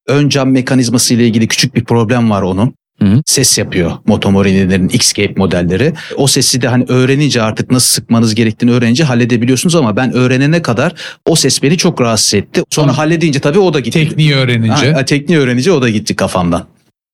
Ön 0.07 0.29
cam 0.29 0.51
mekanizması 0.51 1.13
ile 1.13 1.27
ilgili 1.27 1.47
küçük 1.47 1.75
bir 1.75 1.83
problem 1.83 2.29
var 2.29 2.41
onun. 2.41 2.73
Hı. 3.01 3.21
Ses 3.25 3.57
yapıyor 3.57 3.91
Motomorini'lerin 4.07 4.89
X-Cape 4.89 5.37
modelleri. 5.37 5.93
O 6.15 6.27
sesi 6.27 6.61
de 6.61 6.67
hani 6.67 6.85
öğrenince 6.87 7.41
artık 7.41 7.71
nasıl 7.71 7.87
sıkmanız 7.93 8.35
gerektiğini 8.35 8.71
öğrenince 8.71 9.03
halledebiliyorsunuz 9.03 9.75
ama 9.75 9.95
ben 9.95 10.13
öğrenene 10.13 10.61
kadar 10.61 10.93
o 11.25 11.35
ses 11.35 11.63
beni 11.63 11.77
çok 11.77 12.01
rahatsız 12.01 12.33
etti. 12.33 12.63
Sonra 12.69 12.87
Tamam. 12.87 12.95
halledince 12.95 13.39
tabii 13.39 13.59
o 13.59 13.73
da 13.73 13.79
gitti. 13.79 13.99
Tekniği 13.99 14.35
öğrenince. 14.35 14.91
Ha, 14.91 15.05
tekniği 15.05 15.39
öğrenince 15.39 15.71
o 15.71 15.81
da 15.81 15.89
gitti 15.89 16.15
kafamdan. 16.15 16.67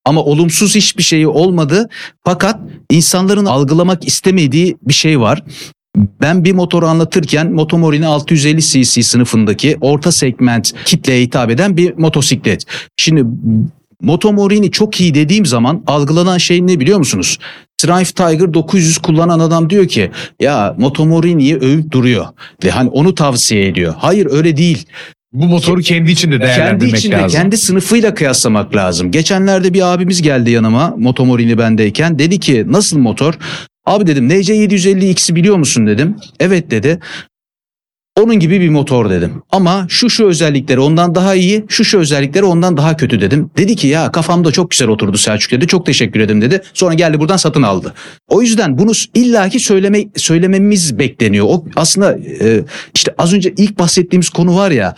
Ama 0.05 0.23
olumsuz 0.23 0.75
hiçbir 0.75 1.03
şeyi 1.03 1.27
olmadı. 1.27 1.89
Fakat 2.23 2.59
insanların 2.91 3.45
algılamak 3.45 4.07
istemediği 4.07 4.77
bir 4.81 4.93
şey 4.93 5.19
var. 5.19 5.43
Ben 6.21 6.43
bir 6.43 6.51
motoru 6.51 6.87
anlatırken 6.87 7.51
Motomorini 7.51 8.07
650 8.07 8.61
cc 8.61 9.03
sınıfındaki 9.03 9.77
orta 9.81 10.11
segment 10.11 10.73
kitleye 10.85 11.21
hitap 11.21 11.49
eden 11.49 11.77
bir 11.77 11.93
motosiklet. 11.97 12.63
Şimdi 12.97 13.23
Motomorini 14.01 14.71
çok 14.71 15.01
iyi 15.01 15.13
dediğim 15.13 15.45
zaman 15.45 15.83
algılanan 15.87 16.37
şey 16.37 16.67
ne 16.67 16.79
biliyor 16.79 16.97
musunuz? 16.97 17.37
Triumph 17.77 18.05
Tiger 18.11 18.53
900 18.53 18.97
kullanan 18.97 19.39
adam 19.39 19.69
diyor 19.69 19.87
ki 19.87 20.11
ya 20.39 20.75
Motomorini'yi 20.77 21.55
övüp 21.55 21.91
duruyor 21.91 22.25
ve 22.63 22.69
hani 22.71 22.89
onu 22.89 23.15
tavsiye 23.15 23.67
ediyor. 23.67 23.93
Hayır 23.97 24.27
öyle 24.31 24.57
değil. 24.57 24.85
Bu 25.33 25.45
motoru 25.45 25.81
kendi 25.81 26.11
içinde 26.11 26.37
Kendi 26.39 26.47
değerlendirmek 26.47 26.97
içinde, 26.97 27.15
lazım. 27.15 27.39
kendi 27.41 27.57
sınıfıyla 27.57 28.13
kıyaslamak 28.13 28.75
lazım. 28.75 29.11
Geçenlerde 29.11 29.73
bir 29.73 29.93
abimiz 29.93 30.21
geldi 30.21 30.51
yanıma 30.51 30.93
Motomorini 30.97 31.57
bendeyken. 31.57 32.19
Dedi 32.19 32.39
ki 32.39 32.63
nasıl 32.67 32.97
motor? 32.97 33.33
Abi 33.85 34.07
dedim 34.07 34.29
NC750X'i 34.29 35.35
biliyor 35.35 35.55
musun 35.57 35.87
dedim. 35.87 36.15
Evet 36.39 36.71
dedi. 36.71 36.99
Onun 38.19 38.35
gibi 38.35 38.61
bir 38.61 38.69
motor 38.69 39.09
dedim. 39.09 39.43
Ama 39.51 39.85
şu 39.89 40.09
şu 40.09 40.25
özellikleri 40.25 40.79
ondan 40.79 41.15
daha 41.15 41.35
iyi, 41.35 41.65
şu 41.67 41.85
şu 41.85 41.99
özellikleri 41.99 42.45
ondan 42.45 42.77
daha 42.77 42.97
kötü 42.97 43.21
dedim. 43.21 43.49
Dedi 43.57 43.75
ki 43.75 43.87
ya 43.87 44.11
kafamda 44.11 44.51
çok 44.51 44.71
güzel 44.71 44.87
oturdu 44.87 45.17
Selçuk 45.17 45.51
dedi. 45.51 45.67
Çok 45.67 45.85
teşekkür 45.85 46.19
ederim 46.19 46.41
dedi. 46.41 46.61
Sonra 46.73 46.93
geldi 46.93 47.19
buradan 47.19 47.37
satın 47.37 47.61
aldı. 47.61 47.93
O 48.27 48.41
yüzden 48.41 48.77
bunu 48.77 48.91
illaki 49.13 49.59
söyleme 49.59 50.03
söylememiz 50.15 50.99
bekleniyor. 50.99 51.45
O 51.49 51.65
aslında 51.75 52.17
e, 52.41 52.63
işte 52.93 53.15
az 53.17 53.33
önce 53.33 53.53
ilk 53.57 53.79
bahsettiğimiz 53.79 54.29
konu 54.29 54.55
var 54.55 54.71
ya 54.71 54.95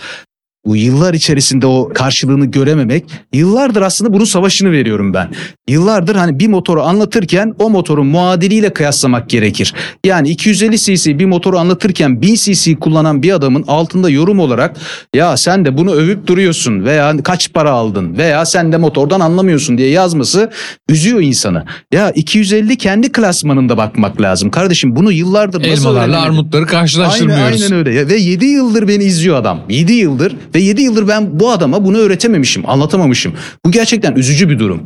bu 0.68 0.76
yıllar 0.76 1.14
içerisinde 1.14 1.68
o 1.68 1.90
karşılığını 1.94 2.46
görememek 2.46 3.06
yıllardır 3.34 3.82
aslında 3.82 4.14
bunun 4.14 4.26
savaşını 4.26 4.72
veriyorum 4.72 5.14
ben. 5.14 5.30
Yıllardır 5.68 6.16
hani 6.16 6.40
bir 6.40 6.48
motoru 6.48 6.82
anlatırken 6.82 7.54
o 7.60 7.70
motorun 7.70 8.08
muadiliyle 8.08 8.74
kıyaslamak 8.74 9.30
gerekir. 9.30 9.74
Yani 10.06 10.30
250 10.30 10.78
cc 10.78 11.20
bir 11.20 11.26
motoru 11.26 11.58
anlatırken 11.58 12.22
1000 12.22 12.36
cc 12.36 12.76
kullanan 12.76 13.24
bir 13.24 13.32
adamın 13.32 13.64
altında 13.68 14.10
yorum 14.10 14.40
olarak 14.40 14.76
ya 15.16 15.38
sen 15.38 15.66
de 15.66 15.78
bunu 15.78 15.92
övüp 15.92 16.28
duruyorsun 16.28 16.86
veya 16.86 17.18
kaç 17.24 17.54
para 17.54 17.72
aldın 17.72 18.18
veya 18.18 18.46
sen 18.46 18.72
de 18.72 18.78
motordan 18.78 19.20
anlamıyorsun 19.20 19.78
diye 19.78 19.90
yazması 19.90 20.50
üzüyor 20.90 21.22
insanı. 21.22 21.66
Ya 21.94 22.12
250 22.12 22.78
kendi 22.78 23.12
klasmanında 23.12 23.78
bakmak 23.78 24.22
lazım. 24.22 24.52
Kardeşim 24.52 24.96
bunu 24.96 25.12
yıllardır 25.12 25.60
nasıl 25.60 25.72
Elmalarla 25.72 26.00
öğrenemedin? 26.00 26.26
armutları 26.26 26.66
karşılaştırmıyoruz. 26.66 27.44
Aynen, 27.46 27.62
aynen 27.62 27.74
öyle. 27.74 28.08
Ve 28.08 28.16
7 28.16 28.46
yıldır 28.46 28.88
beni 28.88 29.04
izliyor 29.04 29.36
adam. 29.38 29.60
7 29.70 29.94
yıldır 29.94 30.36
ve 30.58 30.62
7 30.62 30.82
yıldır 30.82 31.08
ben 31.08 31.40
bu 31.40 31.52
adama 31.52 31.86
bunu 31.86 31.98
öğretememişim, 31.98 32.70
anlatamamışım. 32.70 33.34
Bu 33.66 33.72
gerçekten 33.72 34.16
üzücü 34.16 34.50
bir 34.50 34.60
durum. 34.60 34.84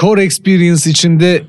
Core 0.00 0.24
Experience 0.24 0.90
içinde 0.90 1.42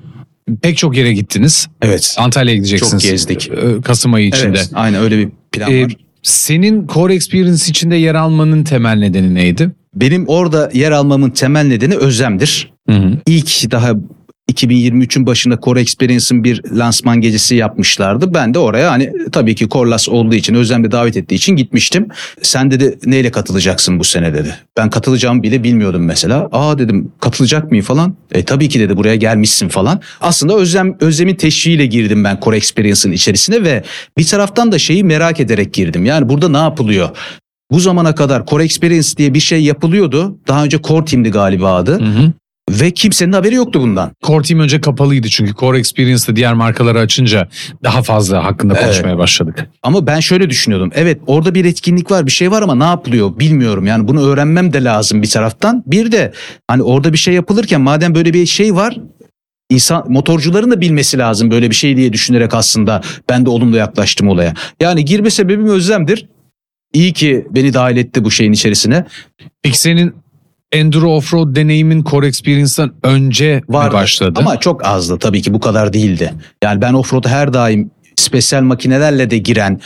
pek 0.62 0.78
çok 0.78 0.98
yere 0.98 1.14
gittiniz. 1.14 1.68
Evet. 1.82 2.16
Antalya'ya 2.20 2.56
gideceksiniz. 2.58 3.04
Çok 3.04 3.12
gezdik. 3.12 3.52
Ee, 3.52 3.82
Kasım 3.82 4.14
ayı 4.14 4.28
içinde. 4.28 4.48
Evet, 4.48 4.72
aynen 4.74 5.02
öyle 5.02 5.18
bir 5.18 5.30
plan 5.52 5.72
Ee, 5.72 5.84
var. 5.84 5.96
senin 6.24 6.88
Core 6.88 7.16
Experience 7.16 7.64
içinde 7.70 7.96
yer 7.96 8.16
almanın 8.16 8.64
temel 8.64 8.98
nedeni 8.98 9.36
neydi? 9.36 9.72
Benim 9.96 10.28
orada 10.28 10.70
yer 10.74 10.92
almamın 10.92 11.30
temel 11.30 11.66
nedeni 11.66 11.96
özlemdir. 11.96 12.74
Hı 12.90 12.96
hı. 12.96 13.18
İlk 13.26 13.72
daha 13.72 13.94
2023'ün 14.50 15.26
başında 15.26 15.60
Core 15.64 15.82
Experience'ın 15.82 16.44
bir 16.44 16.62
lansman 16.72 17.22
gecesi 17.22 17.56
yapmışlardı. 17.56 18.34
Ben 18.34 18.54
de 18.54 18.60
oraya 18.60 18.92
hani 18.92 19.14
tabii 19.32 19.56
ki 19.56 19.70
Korlas 19.70 20.10
olduğu 20.10 20.36
için, 20.36 20.56
Özlem 20.56 20.92
davet 20.92 21.18
ettiği 21.18 21.36
için 21.36 21.56
gitmiştim. 21.56 22.08
Sen 22.42 22.72
dedi 22.72 23.00
neyle 23.06 23.32
katılacaksın 23.32 24.00
bu 24.00 24.04
sene 24.04 24.34
dedi. 24.34 24.56
Ben 24.78 24.90
katılacağımı 24.90 25.44
bile 25.44 25.64
bilmiyordum 25.64 26.06
mesela. 26.06 26.50
Aa 26.52 26.80
dedim 26.80 27.12
katılacak 27.20 27.72
mıyım 27.72 27.86
falan. 27.86 28.16
E 28.32 28.44
tabii 28.44 28.70
ki 28.70 28.80
dedi 28.80 28.98
buraya 28.98 29.16
gelmişsin 29.16 29.70
falan. 29.70 30.02
Aslında 30.22 30.56
Özlem 30.56 30.96
Özlem'in 31.00 31.36
teşviğiyle 31.36 31.86
girdim 31.86 32.24
ben 32.24 32.40
Core 32.44 32.58
Experience'ın 32.58 33.14
içerisine 33.14 33.64
ve 33.64 33.84
bir 34.18 34.28
taraftan 34.28 34.72
da 34.72 34.80
şeyi 34.80 35.04
merak 35.04 35.40
ederek 35.40 35.74
girdim. 35.74 36.06
Yani 36.06 36.30
burada 36.30 36.50
ne 36.50 36.58
yapılıyor? 36.58 37.10
Bu 37.72 37.80
zamana 37.80 38.16
kadar 38.16 38.46
Core 38.46 38.64
Experience 38.64 39.18
diye 39.18 39.34
bir 39.34 39.40
şey 39.40 39.64
yapılıyordu. 39.64 40.38
Daha 40.48 40.64
önce 40.64 40.82
Core 40.82 41.06
Team'di 41.06 41.30
galiba 41.32 41.76
adı. 41.76 42.00
Hı 42.00 42.06
hı. 42.06 42.34
Ve 42.70 42.92
kimsenin 42.92 43.34
haberi 43.34 43.56
yoktu 43.56 43.82
bundan. 43.82 44.12
Core 44.24 44.44
Team 44.44 44.60
önce 44.60 44.82
kapalıydı 44.82 45.28
çünkü 45.28 45.54
Core 45.54 45.80
Experience'da 45.80 46.36
diğer 46.36 46.54
markaları 46.54 47.00
açınca 47.00 47.50
daha 47.84 48.02
fazla 48.02 48.44
hakkında 48.44 48.74
Evet. 48.74 48.84
konuşmaya 48.84 49.18
başladık. 49.18 49.70
Ama 49.84 50.08
ben 50.08 50.20
şöyle 50.20 50.50
düşünüyordum. 50.50 50.92
Evet 50.96 51.22
orada 51.28 51.56
bir 51.56 51.66
etkinlik 51.66 52.12
var 52.12 52.26
bir 52.26 52.32
şey 52.32 52.52
var 52.52 52.62
ama 52.62 52.76
ne 52.76 52.84
yapılıyor 52.84 53.40
bilmiyorum. 53.40 53.86
Yani 53.86 54.08
bunu 54.08 54.28
öğrenmem 54.28 54.74
de 54.74 54.84
lazım 54.84 55.22
bir 55.22 55.30
taraftan. 55.30 55.84
Bir 55.88 56.12
de 56.12 56.34
hani 56.68 56.84
orada 56.84 57.14
bir 57.14 57.18
şey 57.18 57.34
yapılırken 57.34 57.82
madem 57.82 58.16
böyle 58.16 58.34
bir 58.34 58.46
şey 58.46 58.76
var 58.76 58.98
insan 59.70 60.12
motorcuların 60.12 60.72
da 60.72 60.82
bilmesi 60.82 61.18
lazım 61.18 61.52
böyle 61.52 61.70
bir 61.70 61.76
şey 61.76 61.98
diye 61.98 62.14
düşünerek 62.14 62.54
aslında 62.54 63.02
ben 63.30 63.46
de 63.46 63.50
olumlu 63.50 63.78
yaklaştım 63.78 64.28
olaya. 64.28 64.54
Yani 64.82 65.06
girme 65.06 65.30
sebebim 65.30 65.68
özlemdir. 65.68 66.26
İyi 66.94 67.14
ki 67.14 67.48
beni 67.52 67.74
dahil 67.74 67.98
etti 67.98 68.24
bu 68.24 68.32
şeyin 68.32 68.52
içerisine. 68.52 69.06
Peki 69.64 69.80
senin 69.80 70.16
Enduro 70.72 71.16
Offroad 71.16 71.56
deneyimin 71.56 72.04
Core 72.04 72.28
Experience'dan 72.28 72.94
önce 73.04 73.62
Vardı. 73.70 73.94
başladı? 73.94 74.40
Ama 74.40 74.60
çok 74.60 74.86
azdı 74.88 75.18
tabii 75.20 75.42
ki 75.42 75.54
bu 75.54 75.60
kadar 75.60 75.94
değildi. 75.94 76.34
Yani 76.64 76.82
ben 76.82 76.94
offroad'a 76.94 77.30
her 77.30 77.54
daim 77.54 77.92
spesyal 78.16 78.62
makinelerle 78.62 79.30
de 79.30 79.38
giren, 79.38 79.80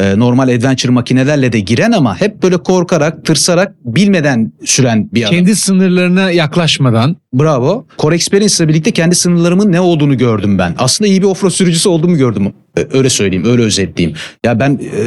e, 0.00 0.18
normal 0.18 0.48
adventure 0.48 0.92
makinelerle 0.92 1.52
de 1.52 1.60
giren 1.60 1.92
ama 1.92 2.20
hep 2.20 2.42
böyle 2.42 2.56
korkarak, 2.56 3.24
tırsarak, 3.24 3.74
bilmeden 3.84 4.52
süren 4.64 5.10
bir 5.14 5.22
adam. 5.22 5.34
Kendi 5.34 5.56
sınırlarına 5.56 6.30
yaklaşmadan 6.30 7.16
Bravo. 7.34 7.86
Core 7.98 8.14
Experience 8.14 8.54
ile 8.64 8.68
birlikte 8.68 8.90
kendi 8.90 9.14
sınırlarımın 9.14 9.72
ne 9.72 9.80
olduğunu 9.80 10.18
gördüm 10.18 10.58
ben. 10.58 10.74
Aslında 10.78 11.08
iyi 11.08 11.22
bir 11.22 11.26
offroad 11.26 11.50
sürücüsü 11.50 11.88
olduğumu 11.88 12.16
gördüm. 12.16 12.52
E, 12.78 12.86
Öyle 12.92 13.10
söyleyeyim, 13.10 13.44
öyle 13.46 13.62
özetleyeyim. 13.62 14.18
Ya 14.44 14.60
ben 14.60 14.70
e, 14.96 15.02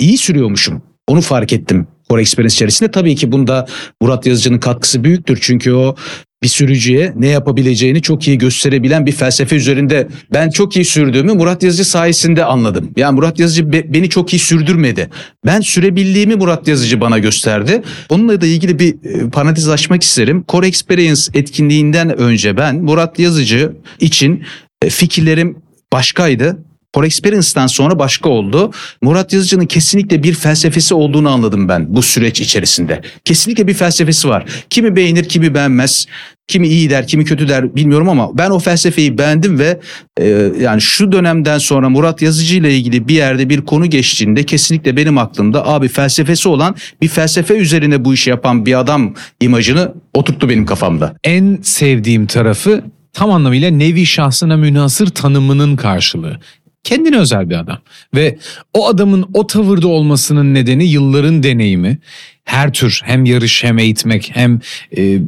iyi 0.00 0.18
sürüyormuşum. 0.18 0.82
Onu 1.08 1.20
fark 1.20 1.52
ettim 1.52 1.86
Core 2.10 2.20
Experience 2.20 2.54
içerisinde. 2.54 2.90
Tabii 2.90 3.16
ki 3.16 3.32
bunda 3.32 3.66
Murat 4.00 4.26
Yazıcı'nın 4.26 4.58
katkısı 4.58 5.04
büyüktür. 5.04 5.38
Çünkü 5.42 5.72
o 5.72 5.96
bir 6.42 6.48
sürücüye 6.48 7.12
ne 7.16 7.28
yapabileceğini 7.28 8.02
çok 8.02 8.28
iyi 8.28 8.38
gösterebilen 8.38 9.06
bir 9.06 9.12
felsefe 9.12 9.56
üzerinde 9.56 10.08
ben 10.32 10.50
çok 10.50 10.76
iyi 10.76 10.84
sürdüğümü 10.84 11.32
Murat 11.32 11.62
Yazıcı 11.62 11.84
sayesinde 11.84 12.44
anladım. 12.44 12.90
Yani 12.96 13.14
Murat 13.14 13.38
Yazıcı 13.38 13.72
be- 13.72 13.92
beni 13.94 14.08
çok 14.08 14.32
iyi 14.34 14.38
sürdürmedi. 14.38 15.10
Ben 15.46 15.60
sürebildiğimi 15.60 16.34
Murat 16.34 16.68
Yazıcı 16.68 17.00
bana 17.00 17.18
gösterdi. 17.18 17.82
Onunla 18.08 18.40
da 18.40 18.46
ilgili 18.46 18.78
bir 18.78 18.94
e, 19.04 19.30
parantez 19.30 19.68
açmak 19.68 20.02
isterim. 20.02 20.44
Core 20.48 20.66
Experience 20.66 21.22
etkinliğinden 21.34 22.18
önce 22.18 22.56
ben 22.56 22.76
Murat 22.76 23.18
Yazıcı 23.18 23.72
için 24.00 24.44
e, 24.82 24.90
fikirlerim 24.90 25.56
başkaydı. 25.92 26.58
Core 26.94 27.06
Experience'dan 27.06 27.66
sonra 27.66 27.98
başka 27.98 28.28
oldu. 28.28 28.70
Murat 29.02 29.32
Yazıcı'nın 29.32 29.66
kesinlikle 29.66 30.22
bir 30.22 30.34
felsefesi 30.34 30.94
olduğunu 30.94 31.30
anladım 31.30 31.68
ben 31.68 31.94
bu 31.94 32.02
süreç 32.02 32.40
içerisinde. 32.40 33.00
Kesinlikle 33.24 33.66
bir 33.66 33.74
felsefesi 33.74 34.28
var. 34.28 34.44
Kimi 34.70 34.96
beğenir, 34.96 35.28
kimi 35.28 35.54
beğenmez. 35.54 36.06
Kimi 36.48 36.68
iyi 36.68 36.90
der, 36.90 37.06
kimi 37.06 37.24
kötü 37.24 37.48
der 37.48 37.76
bilmiyorum 37.76 38.08
ama 38.08 38.38
ben 38.38 38.50
o 38.50 38.58
felsefeyi 38.58 39.18
beğendim 39.18 39.58
ve 39.58 39.80
e, 40.20 40.50
yani 40.60 40.80
şu 40.80 41.12
dönemden 41.12 41.58
sonra 41.58 41.88
Murat 41.88 42.22
Yazıcı 42.22 42.56
ile 42.56 42.76
ilgili 42.76 43.08
bir 43.08 43.14
yerde 43.14 43.48
bir 43.48 43.60
konu 43.60 43.90
geçtiğinde 43.90 44.42
kesinlikle 44.42 44.96
benim 44.96 45.18
aklımda 45.18 45.66
abi 45.66 45.88
felsefesi 45.88 46.48
olan 46.48 46.76
bir 47.02 47.08
felsefe 47.08 47.54
üzerine 47.54 48.04
bu 48.04 48.14
işi 48.14 48.30
yapan 48.30 48.66
bir 48.66 48.80
adam 48.80 49.14
imajını 49.40 49.92
oturttu 50.14 50.48
benim 50.48 50.66
kafamda. 50.66 51.14
en 51.24 51.58
sevdiğim 51.62 52.26
tarafı 52.26 52.84
tam 53.12 53.30
anlamıyla 53.30 53.70
nevi 53.70 54.06
şahsına 54.06 54.56
münhasır 54.56 55.06
tanımının 55.06 55.76
karşılığı. 55.76 56.40
Kendine 56.84 57.18
özel 57.18 57.50
bir 57.50 57.54
adam 57.54 57.78
ve 58.14 58.38
o 58.74 58.88
adamın 58.88 59.26
o 59.34 59.46
tavırda 59.46 59.88
olmasının 59.88 60.54
nedeni 60.54 60.84
yılların 60.84 61.42
deneyimi. 61.42 61.98
Her 62.44 62.72
tür 62.72 63.00
hem 63.04 63.24
yarış 63.24 63.64
hem 63.64 63.78
eğitmek 63.78 64.30
hem 64.34 64.60
e, 64.96 65.18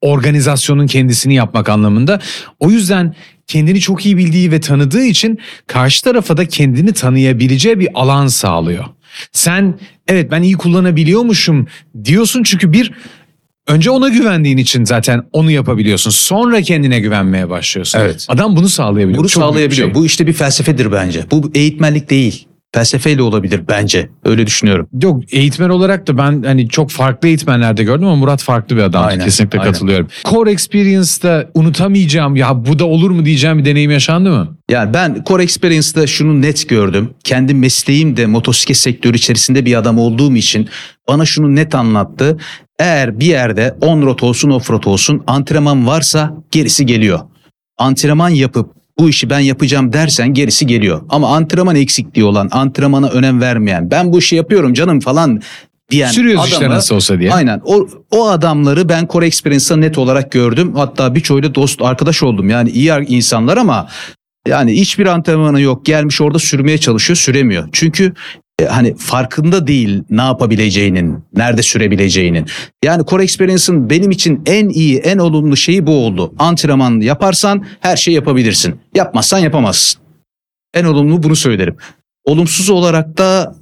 organizasyonun 0.00 0.86
kendisini 0.86 1.34
yapmak 1.34 1.68
anlamında. 1.68 2.20
O 2.60 2.70
yüzden 2.70 3.14
kendini 3.46 3.80
çok 3.80 4.06
iyi 4.06 4.16
bildiği 4.16 4.52
ve 4.52 4.60
tanıdığı 4.60 5.04
için 5.04 5.38
karşı 5.66 6.04
tarafa 6.04 6.36
da 6.36 6.48
kendini 6.48 6.92
tanıyabileceği 6.92 7.80
bir 7.80 7.88
alan 7.94 8.26
sağlıyor. 8.26 8.84
Sen 9.32 9.78
evet 10.08 10.30
ben 10.30 10.42
iyi 10.42 10.54
kullanabiliyormuşum 10.54 11.66
diyorsun 12.04 12.42
çünkü 12.42 12.72
bir 12.72 12.92
Önce 13.68 13.90
ona 13.90 14.08
güvendiğin 14.08 14.56
için 14.56 14.84
zaten 14.84 15.22
onu 15.32 15.50
yapabiliyorsun. 15.50 16.10
Sonra 16.10 16.62
kendine 16.62 17.00
güvenmeye 17.00 17.50
başlıyorsun. 17.50 17.98
Evet. 17.98 18.26
Adam 18.28 18.56
bunu 18.56 18.68
sağlayabiliyor. 18.68 19.18
Bunu 19.18 19.28
Çok 19.28 19.42
sağlayabiliyor. 19.42 19.88
şey. 19.88 19.94
Bu 19.94 20.06
işte 20.06 20.26
bir 20.26 20.32
felsefedir 20.32 20.92
bence. 20.92 21.24
Bu 21.30 21.50
eğitmenlik 21.54 22.10
değil. 22.10 22.46
Felsefeyle 22.76 23.22
olabilir 23.22 23.60
bence. 23.68 24.08
Öyle 24.24 24.46
düşünüyorum. 24.46 24.88
Yok 25.02 25.22
eğitmen 25.32 25.68
olarak 25.68 26.06
da 26.06 26.18
ben 26.18 26.42
hani 26.42 26.68
çok 26.68 26.90
farklı 26.90 27.28
eğitmenlerde 27.28 27.84
gördüm 27.84 28.06
ama 28.06 28.16
Murat 28.16 28.42
farklı 28.42 28.76
bir 28.76 28.82
adam. 28.82 29.04
Aynen, 29.04 29.24
Kesinlikle 29.24 29.58
aynen. 29.58 29.72
katılıyorum. 29.72 30.08
Core 30.24 30.50
Experience'da 30.50 31.50
unutamayacağım 31.54 32.36
ya 32.36 32.66
bu 32.66 32.78
da 32.78 32.84
olur 32.84 33.10
mu 33.10 33.24
diyeceğim 33.24 33.58
bir 33.58 33.64
deneyim 33.64 33.90
yaşandı 33.90 34.30
mı? 34.30 34.56
Yani 34.70 34.94
ben 34.94 35.22
Core 35.26 35.42
Experience'da 35.42 36.06
şunu 36.06 36.42
net 36.42 36.68
gördüm. 36.68 37.10
Kendi 37.24 37.54
mesleğim 37.54 38.16
de 38.16 38.26
motosiklet 38.26 38.76
sektörü 38.76 39.16
içerisinde 39.16 39.64
bir 39.64 39.74
adam 39.74 39.98
olduğum 39.98 40.36
için 40.36 40.68
bana 41.08 41.24
şunu 41.24 41.56
net 41.56 41.74
anlattı. 41.74 42.36
Eğer 42.78 43.20
bir 43.20 43.26
yerde 43.26 43.76
on-road 43.80 44.24
olsun 44.24 44.50
off-road 44.50 44.88
olsun 44.88 45.22
antrenman 45.26 45.86
varsa 45.86 46.34
gerisi 46.50 46.86
geliyor. 46.86 47.20
Antrenman 47.78 48.28
yapıp 48.28 48.75
bu 48.98 49.08
işi 49.08 49.30
ben 49.30 49.40
yapacağım 49.40 49.92
dersen 49.92 50.34
gerisi 50.34 50.66
geliyor. 50.66 51.02
Ama 51.08 51.36
antrenman 51.36 51.76
eksikliği 51.76 52.24
olan, 52.26 52.48
antrenmana 52.52 53.08
önem 53.08 53.40
vermeyen, 53.40 53.90
ben 53.90 54.12
bu 54.12 54.18
işi 54.18 54.36
yapıyorum 54.36 54.74
canım 54.74 55.00
falan 55.00 55.42
diyen 55.90 56.10
Sürüyoruz 56.10 56.44
işte 56.44 56.56
adamı- 56.58 56.74
nasıl 56.74 56.94
olsa 56.94 57.18
diye. 57.20 57.32
Aynen. 57.32 57.60
O, 57.64 57.86
o 58.10 58.28
adamları 58.28 58.88
ben 58.88 59.08
Core 59.12 59.26
Experience'da 59.26 59.76
net 59.76 59.98
olarak 59.98 60.32
gördüm. 60.32 60.74
Hatta 60.74 61.14
birçoğuyla 61.14 61.54
dost 61.54 61.82
arkadaş 61.82 62.22
oldum. 62.22 62.50
Yani 62.50 62.70
iyi 62.70 62.92
insanlar 63.08 63.56
ama 63.56 63.88
yani 64.48 64.72
hiçbir 64.72 65.06
antrenmanı 65.06 65.60
yok. 65.60 65.86
Gelmiş 65.86 66.20
orada 66.20 66.38
sürmeye 66.38 66.78
çalışıyor, 66.78 67.16
süremiyor. 67.16 67.68
Çünkü 67.72 68.14
hani 68.64 68.96
farkında 68.96 69.66
değil 69.66 70.02
ne 70.10 70.22
yapabileceğinin, 70.22 71.24
nerede 71.36 71.62
sürebileceğinin. 71.62 72.46
Yani 72.84 73.06
Core 73.06 73.22
Experience'ın 73.22 73.90
benim 73.90 74.10
için 74.10 74.42
en 74.46 74.68
iyi, 74.68 74.98
en 74.98 75.18
olumlu 75.18 75.56
şeyi 75.56 75.86
bu 75.86 76.06
oldu. 76.06 76.34
Antrenman 76.38 77.00
yaparsan 77.00 77.64
her 77.80 77.96
şeyi 77.96 78.14
yapabilirsin. 78.14 78.80
Yapmazsan 78.94 79.38
yapamazsın. 79.38 80.00
En 80.74 80.84
olumlu 80.84 81.22
bunu 81.22 81.36
söylerim. 81.36 81.76
Olumsuz 82.24 82.70
olarak 82.70 83.18
da 83.18 83.54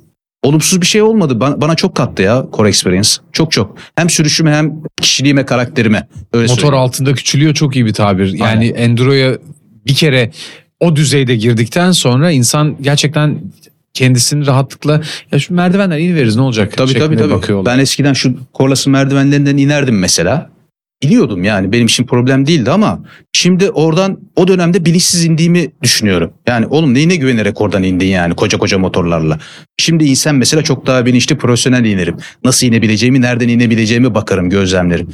olumsuz 0.42 0.80
bir 0.80 0.86
şey 0.86 1.02
olmadı. 1.02 1.40
Bana, 1.40 1.60
bana 1.60 1.74
çok 1.74 1.94
kattı 1.94 2.22
ya 2.22 2.46
Core 2.52 2.68
Experience. 2.68 3.08
Çok 3.32 3.52
çok. 3.52 3.76
Hem 3.96 4.10
sürüşüme 4.10 4.54
hem 4.54 4.82
kişiliğime, 5.00 5.44
karakterime. 5.44 6.08
Öyle 6.32 6.46
Motor 6.46 6.62
söyleyeyim. 6.62 6.82
altında 6.82 7.14
küçülüyor 7.14 7.54
çok 7.54 7.76
iyi 7.76 7.86
bir 7.86 7.92
tabir. 7.92 8.32
Yani 8.32 8.66
Enduro'ya 8.66 9.38
bir 9.86 9.94
kere 9.94 10.30
o 10.80 10.96
düzeyde 10.96 11.36
girdikten 11.36 11.92
sonra 11.92 12.30
insan 12.30 12.76
gerçekten 12.80 13.40
kendisini 13.94 14.46
rahatlıkla 14.46 15.00
ya 15.32 15.38
şu 15.38 15.54
merdivenden 15.54 15.98
iniveriz 15.98 16.36
ne 16.36 16.42
olacak 16.42 16.76
Tabii 16.76 16.94
tabii 16.94 17.16
tabii. 17.16 17.32
bakıyorlar. 17.32 17.74
Ben 17.74 17.78
eskiden 17.82 18.12
şu 18.12 18.34
Korlas'ın 18.52 18.92
merdivenlerinden 18.92 19.56
inerdim 19.56 19.98
mesela. 19.98 20.50
Biliyordum 21.02 21.44
yani 21.44 21.72
benim 21.72 21.86
için 21.86 22.04
problem 22.04 22.46
değildi 22.46 22.70
ama 22.70 23.00
şimdi 23.32 23.70
oradan 23.70 24.18
o 24.36 24.48
dönemde 24.48 24.84
bilinçsiz 24.84 25.24
indiğimi 25.24 25.70
düşünüyorum. 25.82 26.32
Yani 26.46 26.66
oğlum 26.66 26.94
neyine 26.94 27.16
güvenerek 27.16 27.60
oradan 27.60 27.82
indin 27.82 28.06
yani 28.06 28.34
koca 28.34 28.58
koca 28.58 28.78
motorlarla. 28.78 29.38
Şimdi 29.78 30.04
insan 30.04 30.34
mesela 30.36 30.62
çok 30.62 30.86
daha 30.86 31.06
bilinçli 31.06 31.38
profesyonel 31.38 31.84
inerim. 31.84 32.16
Nasıl 32.44 32.66
inebileceğimi, 32.66 33.20
nereden 33.20 33.48
inebileceğimi 33.48 34.14
bakarım, 34.14 34.50
gözlemlerim. 34.50 35.08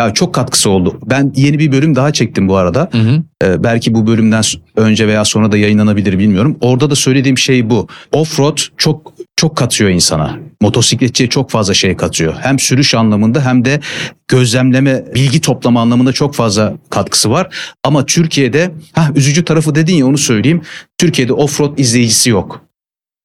Ya 0.00 0.14
çok 0.14 0.34
katkısı 0.34 0.70
oldu. 0.70 0.98
Ben 1.06 1.32
yeni 1.36 1.58
bir 1.58 1.72
bölüm 1.72 1.96
daha 1.96 2.12
çektim 2.12 2.48
bu 2.48 2.56
arada. 2.56 2.88
Hı 2.92 2.98
hı. 2.98 3.22
Ee, 3.44 3.64
belki 3.64 3.94
bu 3.94 4.06
bölümden 4.06 4.42
önce 4.76 5.08
veya 5.08 5.24
sonra 5.24 5.52
da 5.52 5.56
yayınlanabilir 5.56 6.18
bilmiyorum. 6.18 6.58
Orada 6.60 6.90
da 6.90 6.94
söylediğim 6.94 7.38
şey 7.38 7.70
bu. 7.70 7.88
Offroad 8.12 8.58
çok 8.76 9.14
çok 9.36 9.56
katıyor 9.56 9.90
insana. 9.90 10.38
Motosikletçiye 10.60 11.28
çok 11.28 11.50
fazla 11.50 11.74
şey 11.74 11.96
katıyor. 11.96 12.34
Hem 12.40 12.58
sürüş 12.58 12.94
anlamında 12.94 13.46
hem 13.46 13.64
de 13.64 13.80
gözlemleme, 14.28 15.04
bilgi 15.14 15.40
toplama 15.40 15.80
anlamında 15.80 16.12
çok 16.12 16.34
fazla 16.34 16.74
katkısı 16.90 17.30
var. 17.30 17.54
Ama 17.84 18.06
Türkiye'de, 18.06 18.70
ha 18.92 19.08
üzücü 19.14 19.44
tarafı 19.44 19.74
dedin 19.74 19.94
ya 19.94 20.06
onu 20.06 20.18
söyleyeyim. 20.18 20.62
Türkiye'de 20.98 21.32
offroad 21.32 21.78
izleyicisi 21.78 22.30
yok. 22.30 22.64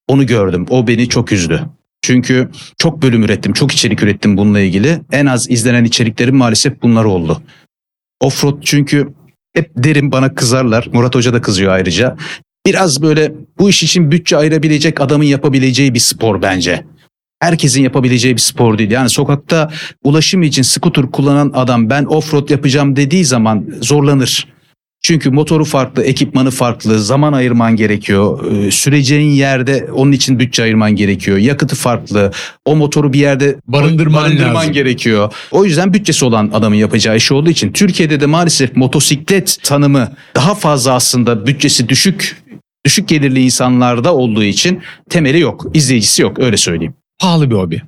Onu 0.07 0.25
gördüm. 0.25 0.65
O 0.69 0.87
beni 0.87 1.09
çok 1.09 1.31
üzdü. 1.31 1.65
Çünkü 2.01 2.49
çok 2.77 3.01
bölüm 3.01 3.23
ürettim, 3.23 3.53
çok 3.53 3.71
içerik 3.71 4.03
ürettim 4.03 4.37
bununla 4.37 4.59
ilgili. 4.59 5.01
En 5.11 5.25
az 5.25 5.49
izlenen 5.49 5.83
içeriklerim 5.83 6.35
maalesef 6.35 6.81
bunlar 6.81 7.05
oldu. 7.05 7.41
Offroad 8.19 8.61
çünkü 8.61 9.13
hep 9.53 9.71
derim 9.75 10.11
bana 10.11 10.35
kızarlar. 10.35 10.89
Murat 10.93 11.15
Hoca 11.15 11.33
da 11.33 11.41
kızıyor 11.41 11.71
ayrıca. 11.71 12.17
Biraz 12.65 13.01
böyle 13.01 13.33
bu 13.59 13.69
iş 13.69 13.83
için 13.83 14.11
bütçe 14.11 14.37
ayırabilecek 14.37 15.01
adamın 15.01 15.25
yapabileceği 15.25 15.93
bir 15.93 15.99
spor 15.99 16.41
bence. 16.41 16.85
Herkesin 17.39 17.83
yapabileceği 17.83 18.35
bir 18.35 18.41
spor 18.41 18.77
değil. 18.77 18.91
Yani 18.91 19.09
sokakta 19.09 19.71
ulaşım 20.03 20.43
için 20.43 20.61
scooter 20.61 21.05
kullanan 21.11 21.51
adam 21.55 21.89
ben 21.89 22.05
offroad 22.05 22.49
yapacağım 22.49 22.95
dediği 22.95 23.25
zaman 23.25 23.65
zorlanır. 23.81 24.47
Çünkü 25.01 25.29
motoru 25.29 25.65
farklı, 25.65 26.03
ekipmanı 26.03 26.51
farklı, 26.51 26.99
zaman 26.99 27.33
ayırman 27.33 27.75
gerekiyor. 27.75 28.51
Ee, 28.51 28.71
Süreceğin 28.71 29.31
yerde 29.31 29.89
onun 29.93 30.11
için 30.11 30.39
bütçe 30.39 30.63
ayırman 30.63 30.95
gerekiyor. 30.95 31.37
Yakıtı 31.37 31.75
farklı. 31.75 32.31
O 32.65 32.75
motoru 32.75 33.13
bir 33.13 33.19
yerde 33.19 33.55
Barındırman 33.67 34.23
barındırman 34.23 34.55
lazım. 34.55 34.73
gerekiyor. 34.73 35.33
O 35.51 35.65
yüzden 35.65 35.93
bütçesi 35.93 36.25
olan 36.25 36.51
adamın 36.53 36.75
yapacağı 36.75 37.17
iş 37.17 37.31
olduğu 37.31 37.49
için 37.49 37.71
Türkiye'de 37.71 38.19
de 38.19 38.25
maalesef 38.25 38.75
motosiklet 38.75 39.57
tanımı 39.63 40.11
daha 40.35 40.55
fazla 40.55 40.93
aslında 40.93 41.47
bütçesi 41.47 41.89
düşük 41.89 42.43
düşük 42.85 43.07
gelirli 43.07 43.41
insanlarda 43.43 44.15
olduğu 44.15 44.43
için 44.43 44.81
temeli 45.09 45.39
yok, 45.39 45.65
izleyicisi 45.73 46.21
yok 46.21 46.39
öyle 46.39 46.57
söyleyeyim. 46.57 46.93
Pahalı 47.19 47.49
bir 47.49 47.55
hobi. 47.55 47.81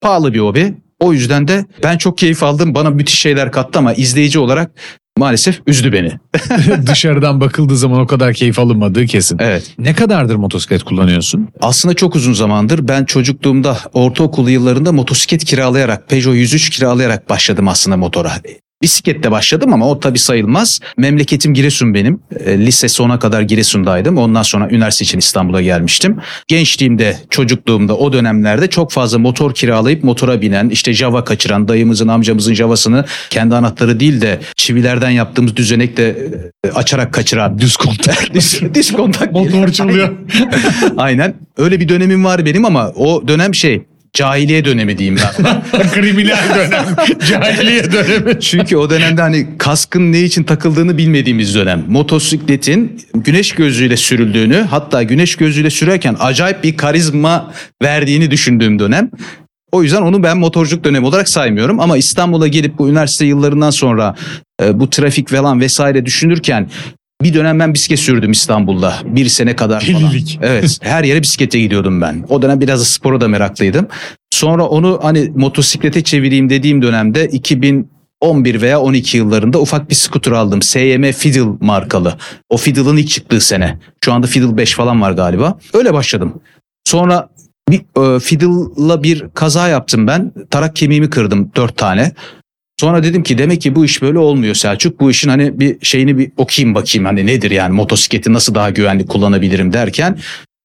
Pahalı 0.00 0.34
bir 0.34 0.40
hobi. 0.40 0.74
O 1.00 1.12
yüzden 1.12 1.48
de 1.48 1.64
ben 1.82 1.98
çok 1.98 2.18
keyif 2.18 2.42
aldım. 2.42 2.74
Bana 2.74 2.90
müthiş 2.90 3.18
şeyler 3.18 3.52
kattı 3.52 3.78
ama 3.78 3.92
izleyici 3.94 4.38
olarak 4.38 4.70
maalesef 5.16 5.60
üzdü 5.66 5.92
beni. 5.92 6.12
Dışarıdan 6.86 7.40
bakıldığı 7.40 7.76
zaman 7.76 8.00
o 8.00 8.06
kadar 8.06 8.34
keyif 8.34 8.58
alınmadığı 8.58 9.06
kesin. 9.06 9.38
Evet. 9.40 9.74
Ne 9.78 9.94
kadardır 9.94 10.34
motosiklet 10.34 10.82
kullanıyorsun? 10.82 11.48
Aslında 11.60 11.94
çok 11.94 12.16
uzun 12.16 12.32
zamandır 12.32 12.88
ben 12.88 13.04
çocukluğumda 13.04 13.78
ortaokul 13.92 14.48
yıllarında 14.48 14.92
motosiklet 14.92 15.44
kiralayarak 15.44 16.08
Peugeot 16.08 16.36
103 16.36 16.70
kiralayarak 16.70 17.30
başladım 17.30 17.68
aslında 17.68 17.96
motora. 17.96 18.32
Bisikletle 18.82 19.30
başladım 19.30 19.72
ama 19.72 19.90
o 19.90 20.00
tabii 20.00 20.18
sayılmaz. 20.18 20.80
Memleketim 20.96 21.54
Giresun 21.54 21.94
benim. 21.94 22.20
E, 22.44 22.58
lise 22.58 22.88
sona 22.88 23.18
kadar 23.18 23.42
Giresun'daydım. 23.42 24.18
Ondan 24.18 24.42
sonra 24.42 24.68
üniversite 24.70 25.04
için 25.04 25.18
İstanbul'a 25.18 25.62
gelmiştim. 25.62 26.16
Gençliğimde, 26.48 27.16
çocukluğumda 27.30 27.96
o 27.96 28.12
dönemlerde 28.12 28.66
çok 28.70 28.92
fazla 28.92 29.18
motor 29.18 29.54
kiralayıp 29.54 30.04
motora 30.04 30.40
binen, 30.40 30.68
işte 30.68 30.92
Java 30.92 31.24
kaçıran, 31.24 31.68
dayımızın, 31.68 32.08
amcamızın 32.08 32.54
Java'sını 32.54 33.04
kendi 33.30 33.54
anahtarı 33.54 34.00
değil 34.00 34.20
de 34.20 34.40
çivilerden 34.56 35.10
yaptığımız 35.10 35.56
düzenekle 35.56 36.16
e, 36.64 36.70
açarak 36.70 37.12
kaçıran. 37.12 37.58
Düz 37.58 37.76
kontak. 37.76 38.28
Düz, 38.34 38.60
düz 38.74 38.92
kontak. 38.92 39.32
Motor 39.32 39.68
çalıyor. 39.68 40.08
Aynen. 40.96 41.34
Öyle 41.56 41.80
bir 41.80 41.88
dönemim 41.88 42.24
var 42.24 42.46
benim 42.46 42.64
ama 42.64 42.92
o 42.96 43.28
dönem 43.28 43.54
şey 43.54 43.82
cahiliye 44.16 44.64
dönemi 44.64 44.98
diyeyim 44.98 45.18
ben. 45.44 45.62
Kriminal 45.94 46.54
dönem. 46.54 46.84
Cahiliye 47.30 47.92
dönemi. 47.92 48.40
Çünkü 48.40 48.76
o 48.76 48.90
dönemde 48.90 49.20
hani 49.20 49.58
kaskın 49.58 50.12
ne 50.12 50.20
için 50.20 50.44
takıldığını 50.44 50.98
bilmediğimiz 50.98 51.54
dönem. 51.54 51.84
Motosikletin 51.88 53.00
güneş 53.14 53.52
gözlüğüyle 53.52 53.96
sürüldüğünü 53.96 54.66
hatta 54.70 55.02
güneş 55.02 55.36
gözlüğüyle 55.36 55.70
sürerken 55.70 56.16
acayip 56.20 56.64
bir 56.64 56.76
karizma 56.76 57.52
verdiğini 57.82 58.30
düşündüğüm 58.30 58.78
dönem. 58.78 59.10
O 59.72 59.82
yüzden 59.82 60.02
onu 60.02 60.22
ben 60.22 60.38
motorculuk 60.38 60.84
dönemi 60.84 61.06
olarak 61.06 61.28
saymıyorum 61.28 61.80
ama 61.80 61.96
İstanbul'a 61.96 62.48
gelip 62.48 62.78
bu 62.78 62.88
üniversite 62.88 63.24
yıllarından 63.24 63.70
sonra 63.70 64.14
e, 64.62 64.80
bu 64.80 64.90
trafik 64.90 65.28
falan 65.28 65.60
vesaire 65.60 66.06
düşünürken 66.06 66.70
bir 67.22 67.34
dönem 67.34 67.58
ben 67.58 67.74
bisiklet 67.74 67.98
sürdüm 67.98 68.32
İstanbul'da. 68.32 68.94
Bir 69.04 69.28
sene 69.28 69.56
kadar 69.56 69.80
falan. 69.80 70.00
Delilik. 70.02 70.38
Evet 70.42 70.78
her 70.82 71.04
yere 71.04 71.22
bisiklete 71.22 71.60
gidiyordum 71.60 72.00
ben. 72.00 72.24
O 72.28 72.42
dönem 72.42 72.60
biraz 72.60 72.80
da 72.80 72.84
spora 72.84 73.20
da 73.20 73.28
meraklıydım. 73.28 73.88
Sonra 74.30 74.66
onu 74.66 74.98
hani 75.02 75.32
motosiklete 75.34 76.04
çevireyim 76.04 76.50
dediğim 76.50 76.82
dönemde 76.82 77.28
2011 77.28 78.62
veya 78.62 78.80
12 78.80 79.16
yıllarında 79.16 79.60
ufak 79.60 79.90
bir 79.90 79.94
scooter 79.94 80.32
aldım. 80.32 80.62
SYM 80.62 81.12
Fiddle 81.12 81.56
markalı. 81.60 82.16
O 82.50 82.56
Fiddle'ın 82.56 82.96
ilk 82.96 83.08
çıktığı 83.08 83.40
sene. 83.40 83.78
Şu 84.04 84.12
anda 84.12 84.26
Fiddle 84.26 84.56
5 84.56 84.74
falan 84.74 85.02
var 85.02 85.12
galiba. 85.12 85.58
Öyle 85.72 85.94
başladım. 85.94 86.40
Sonra 86.84 87.28
bir 87.68 87.80
e, 88.16 88.20
Fiddle'la 88.20 89.02
bir 89.02 89.24
kaza 89.34 89.68
yaptım 89.68 90.06
ben. 90.06 90.32
Tarak 90.50 90.76
kemiğimi 90.76 91.10
kırdım 91.10 91.50
dört 91.56 91.76
tane. 91.76 92.12
Sonra 92.80 93.02
dedim 93.02 93.22
ki 93.22 93.38
demek 93.38 93.60
ki 93.60 93.74
bu 93.74 93.84
iş 93.84 94.02
böyle 94.02 94.18
olmuyor 94.18 94.54
Selçuk. 94.54 95.00
Bu 95.00 95.10
işin 95.10 95.28
hani 95.28 95.60
bir 95.60 95.76
şeyini 95.82 96.18
bir 96.18 96.30
okuyayım 96.36 96.74
bakayım. 96.74 97.04
Hani 97.04 97.26
nedir 97.26 97.50
yani? 97.50 97.74
Motosikleti 97.74 98.32
nasıl 98.32 98.54
daha 98.54 98.70
güvenli 98.70 99.06
kullanabilirim? 99.06 99.72
derken 99.72 100.18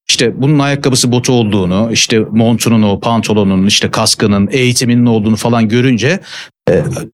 işte 0.09 0.41
bunun 0.41 0.59
ayakkabısı 0.59 1.11
botu 1.11 1.33
olduğunu, 1.33 1.89
işte 1.93 2.19
montunun 2.19 2.81
o 2.81 2.99
pantolonun, 2.99 3.65
işte 3.65 3.91
kaskının, 3.91 4.49
eğitiminin 4.51 5.05
olduğunu 5.05 5.35
falan 5.35 5.69
görünce 5.69 6.19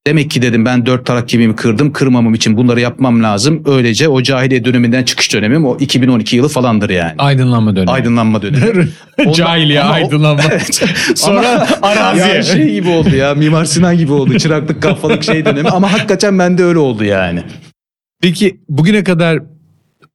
demek 0.07 0.31
ki 0.31 0.41
dedim 0.41 0.65
ben 0.65 0.85
dört 0.85 1.05
tarak 1.05 1.29
kemiğimi 1.29 1.55
kırdım. 1.55 1.93
Kırmamam 1.93 2.33
için 2.33 2.57
bunları 2.57 2.79
yapmam 2.81 3.23
lazım. 3.23 3.63
Öylece 3.65 4.07
o 4.09 4.21
cahiliye 4.23 4.65
döneminden 4.65 5.03
çıkış 5.03 5.33
dönemim 5.33 5.65
o 5.65 5.77
2012 5.79 6.35
yılı 6.35 6.47
falandır 6.47 6.89
yani. 6.89 7.13
Aydınlanma 7.17 7.75
dönemi. 7.75 7.91
Aydınlanma 7.91 8.41
dönemi. 8.41 8.87
Ondan- 9.19 9.33
Cahiliye 9.33 9.81
ama 9.81 9.93
aydınlanma. 9.93 10.41
Sonra 11.15 11.67
Ama- 11.81 11.87
araziye. 11.87 12.27
Ya 12.35 12.43
şey 12.43 12.73
gibi 12.73 12.89
oldu 12.89 13.15
ya 13.15 13.35
Mimar 13.35 13.65
Sinan 13.65 13.97
gibi 13.97 14.13
oldu. 14.13 14.37
Çıraklık 14.39 14.81
kafalık 14.81 15.23
şey 15.23 15.45
dönemi 15.45 15.69
ama 15.69 15.93
hakikaten 15.93 16.39
bende 16.39 16.63
öyle 16.63 16.79
oldu 16.79 17.03
yani. 17.03 17.43
Peki 18.21 18.59
bugüne 18.69 19.03
kadar 19.03 19.39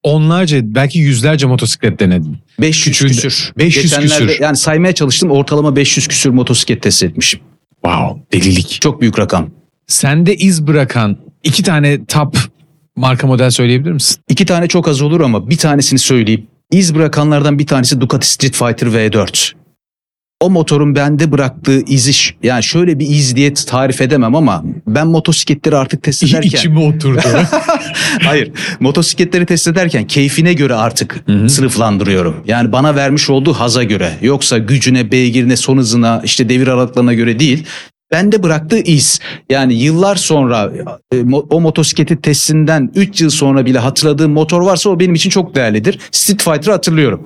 onlarca 0.02 0.58
belki 0.62 0.98
yüzlerce 0.98 1.46
motosiklet 1.46 2.00
denedin. 2.00 2.38
500 2.60 2.96
Küçüğünde- 2.96 3.08
küsür. 3.22 3.52
500 3.58 3.82
Geçenlerde 3.84 4.26
küsür. 4.26 4.42
Yani 4.42 4.56
saymaya 4.56 4.92
çalıştım 4.94 5.30
ortalama 5.30 5.76
500 5.76 6.08
küsür 6.08 6.30
motosiklet 6.30 6.82
test 6.82 7.02
etmişim. 7.02 7.40
Wow 7.84 8.22
delilik. 8.32 8.78
Çok 8.80 9.00
büyük 9.00 9.18
rakam. 9.18 9.50
Sende 9.86 10.36
iz 10.36 10.66
bırakan 10.66 11.16
iki 11.44 11.62
tane 11.62 12.04
top 12.04 12.36
marka 12.96 13.26
model 13.26 13.50
söyleyebilir 13.50 13.92
misin? 13.92 14.16
İki 14.28 14.46
tane 14.46 14.68
çok 14.68 14.88
az 14.88 15.02
olur 15.02 15.20
ama 15.20 15.50
bir 15.50 15.56
tanesini 15.56 15.98
söyleyeyim. 15.98 16.46
İz 16.70 16.94
bırakanlardan 16.94 17.58
bir 17.58 17.66
tanesi 17.66 18.00
Ducati 18.00 18.28
Street 18.30 18.56
Fighter 18.56 18.86
V4. 18.86 19.52
O 20.42 20.50
motorun 20.50 20.94
bende 20.94 21.32
bıraktığı 21.32 21.80
izi 21.86 22.12
ş- 22.12 22.34
yani 22.42 22.62
şöyle 22.62 22.98
bir 22.98 23.06
iz 23.08 23.36
diye 23.36 23.54
tarif 23.54 24.00
edemem 24.00 24.34
ama 24.34 24.64
ben 24.86 25.06
motosikletleri 25.06 25.76
artık 25.76 26.02
test 26.02 26.22
ederken 26.24 26.48
İçime 26.48 26.80
oturdu. 26.80 27.20
hayır 28.22 28.50
motosikletleri 28.80 29.46
test 29.46 29.68
ederken 29.68 30.06
keyfine 30.06 30.52
göre 30.52 30.74
artık 30.74 31.24
sınıflandırıyorum. 31.48 32.36
Yani 32.46 32.72
bana 32.72 32.94
vermiş 32.96 33.30
olduğu 33.30 33.52
haza 33.52 33.82
göre 33.82 34.12
yoksa 34.22 34.58
gücüne, 34.58 35.10
beygirine, 35.10 35.56
son 35.56 35.78
hızına, 35.78 36.20
işte 36.24 36.48
devir 36.48 36.66
aralıklarına 36.68 37.14
göre 37.14 37.38
değil. 37.38 37.64
Bende 38.12 38.42
bıraktığı 38.42 38.78
iz 38.78 39.20
yani 39.50 39.74
yıllar 39.74 40.16
sonra 40.16 40.72
e, 41.14 41.22
o 41.50 41.60
motosikleti 41.60 42.16
testinden 42.16 42.90
3 42.94 43.20
yıl 43.20 43.30
sonra 43.30 43.66
bile 43.66 43.78
hatırladığım 43.78 44.32
motor 44.32 44.62
varsa 44.62 44.90
o 44.90 45.00
benim 45.00 45.14
için 45.14 45.30
çok 45.30 45.54
değerlidir. 45.54 45.98
Street 46.10 46.42
Fighter'ı 46.42 46.72
hatırlıyorum. 46.72 47.22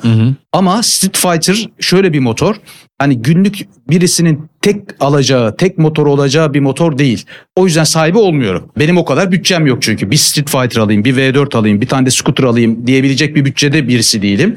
Ama 0.52 0.82
Street 0.82 1.16
Fighter 1.16 1.68
şöyle 1.80 2.12
bir 2.12 2.20
motor. 2.20 2.56
Hani 2.98 3.22
günlük 3.22 3.68
birisinin 3.90 4.48
tek 4.62 4.76
alacağı, 5.00 5.56
tek 5.56 5.78
motor 5.78 6.06
olacağı 6.06 6.54
bir 6.54 6.60
motor 6.60 6.98
değil. 6.98 7.24
O 7.56 7.66
yüzden 7.66 7.84
sahibi 7.84 8.18
olmuyorum. 8.18 8.70
Benim 8.78 8.98
o 8.98 9.04
kadar 9.04 9.32
bütçem 9.32 9.66
yok 9.66 9.82
çünkü. 9.82 10.10
Bir 10.10 10.16
Street 10.16 10.50
Fighter 10.50 10.80
alayım, 10.80 11.04
bir 11.04 11.16
V4 11.16 11.56
alayım, 11.56 11.80
bir 11.80 11.86
tane 11.86 12.06
de 12.06 12.10
scooter 12.10 12.44
alayım 12.44 12.86
diyebilecek 12.86 13.36
bir 13.36 13.44
bütçede 13.44 13.88
birisi 13.88 14.22
değilim. 14.22 14.56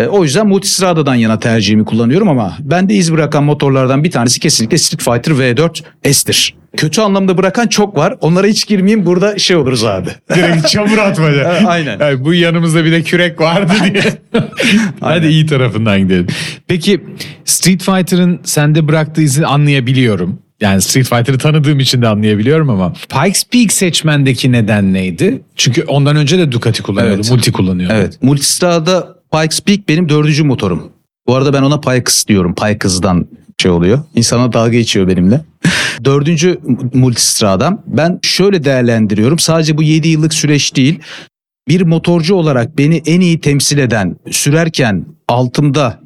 E, 0.00 0.06
o 0.06 0.24
yüzden 0.24 0.46
Multistrada'dan 0.46 1.14
yana 1.14 1.38
tercihimi 1.38 1.84
kullanıyorum 1.84 2.28
ama 2.28 2.56
bende 2.60 2.94
iz 2.94 3.12
bırakan 3.12 3.44
motorlardan 3.44 4.04
bir 4.04 4.10
tanesi 4.10 4.40
kesinlikle 4.40 4.78
Street 4.78 5.02
Fighter 5.02 5.32
V4 5.32 6.12
S'tir. 6.12 6.54
Kötü 6.76 7.00
anlamda 7.00 7.38
bırakan 7.38 7.66
çok 7.66 7.96
var. 7.96 8.14
Onlara 8.20 8.46
hiç 8.46 8.66
girmeyeyim. 8.66 9.06
Burada 9.06 9.38
şey 9.38 9.56
oluruz 9.56 9.84
abi. 9.84 10.08
Direkt 10.34 10.68
çamur 10.70 10.98
atmaca. 10.98 11.62
Aynen. 11.66 11.98
Yani 12.00 12.24
bu 12.24 12.34
yanımızda 12.34 12.84
bir 12.84 12.92
de 12.92 13.02
kürek 13.02 13.40
vardı 13.40 13.72
diye. 13.92 14.02
Hadi 15.00 15.26
iyi 15.26 15.46
tarafından 15.46 16.00
gidelim. 16.00 16.26
Peki 16.68 17.00
Street 17.44 17.82
Fighter'ın 17.82 18.40
sende 18.44 18.88
bıraktığı 18.88 19.22
izi 19.22 19.46
anlayabiliyorum. 19.46 20.38
Yani 20.60 20.82
Street 20.82 21.08
Fighter'ı 21.08 21.38
tanıdığım 21.38 21.80
için 21.80 22.02
de 22.02 22.08
anlayabiliyorum 22.08 22.70
ama 22.70 22.92
Pikes 22.92 23.44
Peak 23.44 23.72
seçmendeki 23.72 24.52
neden 24.52 24.92
neydi? 24.92 25.42
Çünkü 25.56 25.82
ondan 25.82 26.16
önce 26.16 26.38
de 26.38 26.52
Ducati 26.52 26.82
kullanıyordu, 26.82 27.14
Evet. 27.16 27.30
multi 27.30 27.52
kullanıyordu. 27.52 27.94
Evet. 27.96 28.18
Multistrada'da 28.22 29.13
Pikes 29.34 29.60
Peak 29.60 29.88
benim 29.88 30.08
dördüncü 30.08 30.44
motorum. 30.44 30.92
Bu 31.26 31.34
arada 31.34 31.52
ben 31.52 31.62
ona 31.62 31.80
Pikes 31.80 32.26
diyorum. 32.26 32.54
Pikes'dan 32.54 33.26
şey 33.62 33.70
oluyor. 33.70 33.98
İnsana 34.14 34.52
dalga 34.52 34.72
geçiyor 34.72 35.08
benimle. 35.08 35.40
Dördüncü 36.04 36.60
Multistrada'm. 36.94 37.82
Ben 37.86 38.18
şöyle 38.22 38.64
değerlendiriyorum. 38.64 39.38
Sadece 39.38 39.76
bu 39.76 39.82
7 39.82 40.08
yıllık 40.08 40.34
süreç 40.34 40.76
değil. 40.76 40.98
Bir 41.68 41.82
motorcu 41.82 42.34
olarak 42.34 42.78
beni 42.78 43.02
en 43.06 43.20
iyi 43.20 43.40
temsil 43.40 43.78
eden, 43.78 44.16
sürerken 44.30 45.06
altımda 45.28 46.00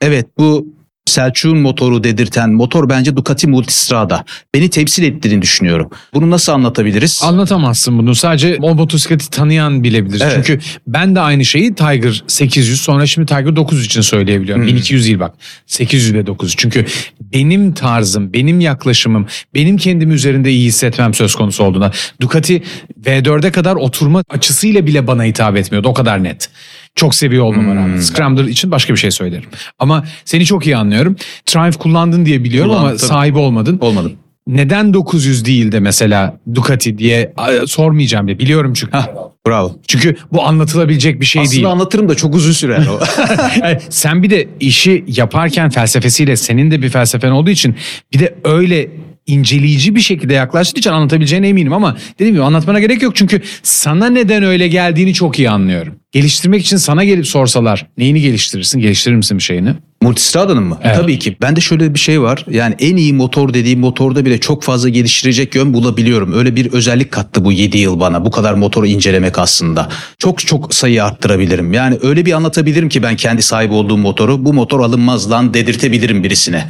evet 0.00 0.26
bu 0.38 0.66
Selçuk'un 1.08 1.58
motoru 1.58 2.04
dedirten 2.04 2.50
motor 2.50 2.88
bence 2.88 3.16
Ducati 3.16 3.46
Multistrada. 3.46 4.24
Beni 4.54 4.70
temsil 4.70 5.02
ettiğini 5.02 5.42
düşünüyorum. 5.42 5.90
Bunu 6.14 6.30
nasıl 6.30 6.52
anlatabiliriz? 6.52 7.20
Anlatamazsın 7.24 7.98
bunu. 7.98 8.14
Sadece 8.14 8.58
o 8.62 8.74
motosikleti 8.74 9.30
tanıyan 9.30 9.84
bilebilir. 9.84 10.20
Evet. 10.20 10.32
Çünkü 10.34 10.60
ben 10.86 11.14
de 11.14 11.20
aynı 11.20 11.44
şeyi 11.44 11.74
Tiger 11.74 12.24
800 12.26 12.80
sonra 12.80 13.06
şimdi 13.06 13.26
Tiger 13.26 13.56
900 13.56 13.86
için 13.86 14.00
söyleyebiliyorum. 14.00 14.66
1200 14.66 15.06
değil 15.06 15.18
bak. 15.18 15.34
800 15.66 16.14
ve 16.14 16.26
900. 16.26 16.56
Çünkü 16.56 16.84
benim 17.20 17.72
tarzım, 17.72 18.32
benim 18.32 18.60
yaklaşımım, 18.60 19.26
benim 19.54 19.76
kendimi 19.76 20.14
üzerinde 20.14 20.50
iyi 20.50 20.66
hissetmem 20.66 21.14
söz 21.14 21.34
konusu 21.34 21.64
olduğunda 21.64 21.92
Ducati 22.20 22.62
V4'e 23.04 23.50
kadar 23.50 23.76
oturma 23.76 24.22
açısıyla 24.28 24.86
bile 24.86 25.06
bana 25.06 25.24
hitap 25.24 25.56
etmiyordu. 25.56 25.88
O 25.88 25.94
kadar 25.94 26.24
net. 26.24 26.50
Çok 26.98 27.14
seviyor 27.14 27.44
olmama 27.44 27.74
rağmen. 27.74 28.00
Scrambler 28.00 28.44
için 28.44 28.70
başka 28.70 28.92
bir 28.94 28.98
şey 28.98 29.10
söylerim. 29.10 29.44
Ama 29.78 30.04
seni 30.24 30.44
çok 30.44 30.66
iyi 30.66 30.76
anlıyorum. 30.76 31.16
Triumph 31.46 31.78
kullandın 31.78 32.26
diye 32.26 32.44
biliyorum 32.44 32.70
Kullandım, 32.70 32.88
ama 32.88 32.98
sahibi 32.98 33.38
olmadın 33.38 33.78
Olmadım. 33.80 34.12
neden 34.46 34.94
900 34.94 35.44
değil 35.44 35.72
de 35.72 35.80
mesela 35.80 36.38
Ducati 36.54 36.98
diye 36.98 37.32
sormayacağım 37.66 38.26
bile 38.26 38.38
biliyorum 38.38 38.72
çünkü. 38.74 38.92
Hah, 38.92 39.06
bravo. 39.46 39.76
Çünkü 39.86 40.16
bu 40.32 40.42
anlatılabilecek 40.46 41.20
bir 41.20 41.26
şey 41.26 41.42
Aslında 41.42 41.54
değil. 41.56 41.66
anlatırım 41.70 42.08
da 42.08 42.14
çok 42.14 42.34
uzun 42.34 42.52
sürer 42.52 42.86
o. 42.86 43.00
Yani 43.62 43.78
sen 43.90 44.22
bir 44.22 44.30
de 44.30 44.48
işi 44.60 45.04
yaparken 45.06 45.70
felsefesiyle 45.70 46.36
senin 46.36 46.70
de 46.70 46.82
bir 46.82 46.88
felsefen 46.88 47.30
olduğu 47.30 47.50
için 47.50 47.76
bir 48.14 48.18
de 48.18 48.34
öyle 48.44 48.88
inceleyici 49.28 49.94
bir 49.94 50.00
şekilde 50.00 50.34
yaklaştığı 50.34 50.78
için 50.78 50.90
anlatabileceğine 50.90 51.48
eminim 51.48 51.72
ama 51.72 51.96
dediğim 52.14 52.34
gibi 52.34 52.44
anlatmana 52.44 52.80
gerek 52.80 53.02
yok 53.02 53.16
çünkü 53.16 53.42
sana 53.62 54.06
neden 54.06 54.42
öyle 54.42 54.68
geldiğini 54.68 55.14
çok 55.14 55.38
iyi 55.38 55.50
anlıyorum. 55.50 55.94
Geliştirmek 56.12 56.60
için 56.60 56.76
sana 56.76 57.04
gelip 57.04 57.26
sorsalar 57.26 57.86
neyini 57.98 58.20
geliştirirsin 58.20 58.80
geliştirir 58.80 59.14
misin 59.14 59.38
bir 59.38 59.42
şeyini? 59.42 59.74
Multistrada'nın 60.02 60.62
mı? 60.62 60.78
Evet. 60.84 60.96
Tabii 60.96 61.18
ki. 61.18 61.36
Bende 61.42 61.60
şöyle 61.60 61.94
bir 61.94 61.98
şey 61.98 62.22
var. 62.22 62.44
Yani 62.50 62.74
en 62.78 62.96
iyi 62.96 63.12
motor 63.12 63.54
dediğim 63.54 63.80
motorda 63.80 64.24
bile 64.24 64.40
çok 64.40 64.62
fazla 64.62 64.88
geliştirecek 64.88 65.54
yön 65.54 65.74
bulabiliyorum. 65.74 66.32
Öyle 66.32 66.56
bir 66.56 66.72
özellik 66.72 67.12
kattı 67.12 67.44
bu 67.44 67.52
7 67.52 67.78
yıl 67.78 68.00
bana. 68.00 68.24
Bu 68.24 68.30
kadar 68.30 68.54
motoru 68.54 68.86
incelemek 68.86 69.38
aslında. 69.38 69.88
Çok 70.18 70.38
çok 70.46 70.74
sayı 70.74 71.04
arttırabilirim. 71.04 71.72
Yani 71.72 71.98
öyle 72.02 72.26
bir 72.26 72.32
anlatabilirim 72.32 72.88
ki 72.88 73.02
ben 73.02 73.16
kendi 73.16 73.42
sahibi 73.42 73.74
olduğum 73.74 73.98
motoru. 73.98 74.44
Bu 74.44 74.52
motor 74.52 74.80
alınmaz 74.80 75.30
lan 75.30 75.54
dedirtebilirim 75.54 76.24
birisine. 76.24 76.64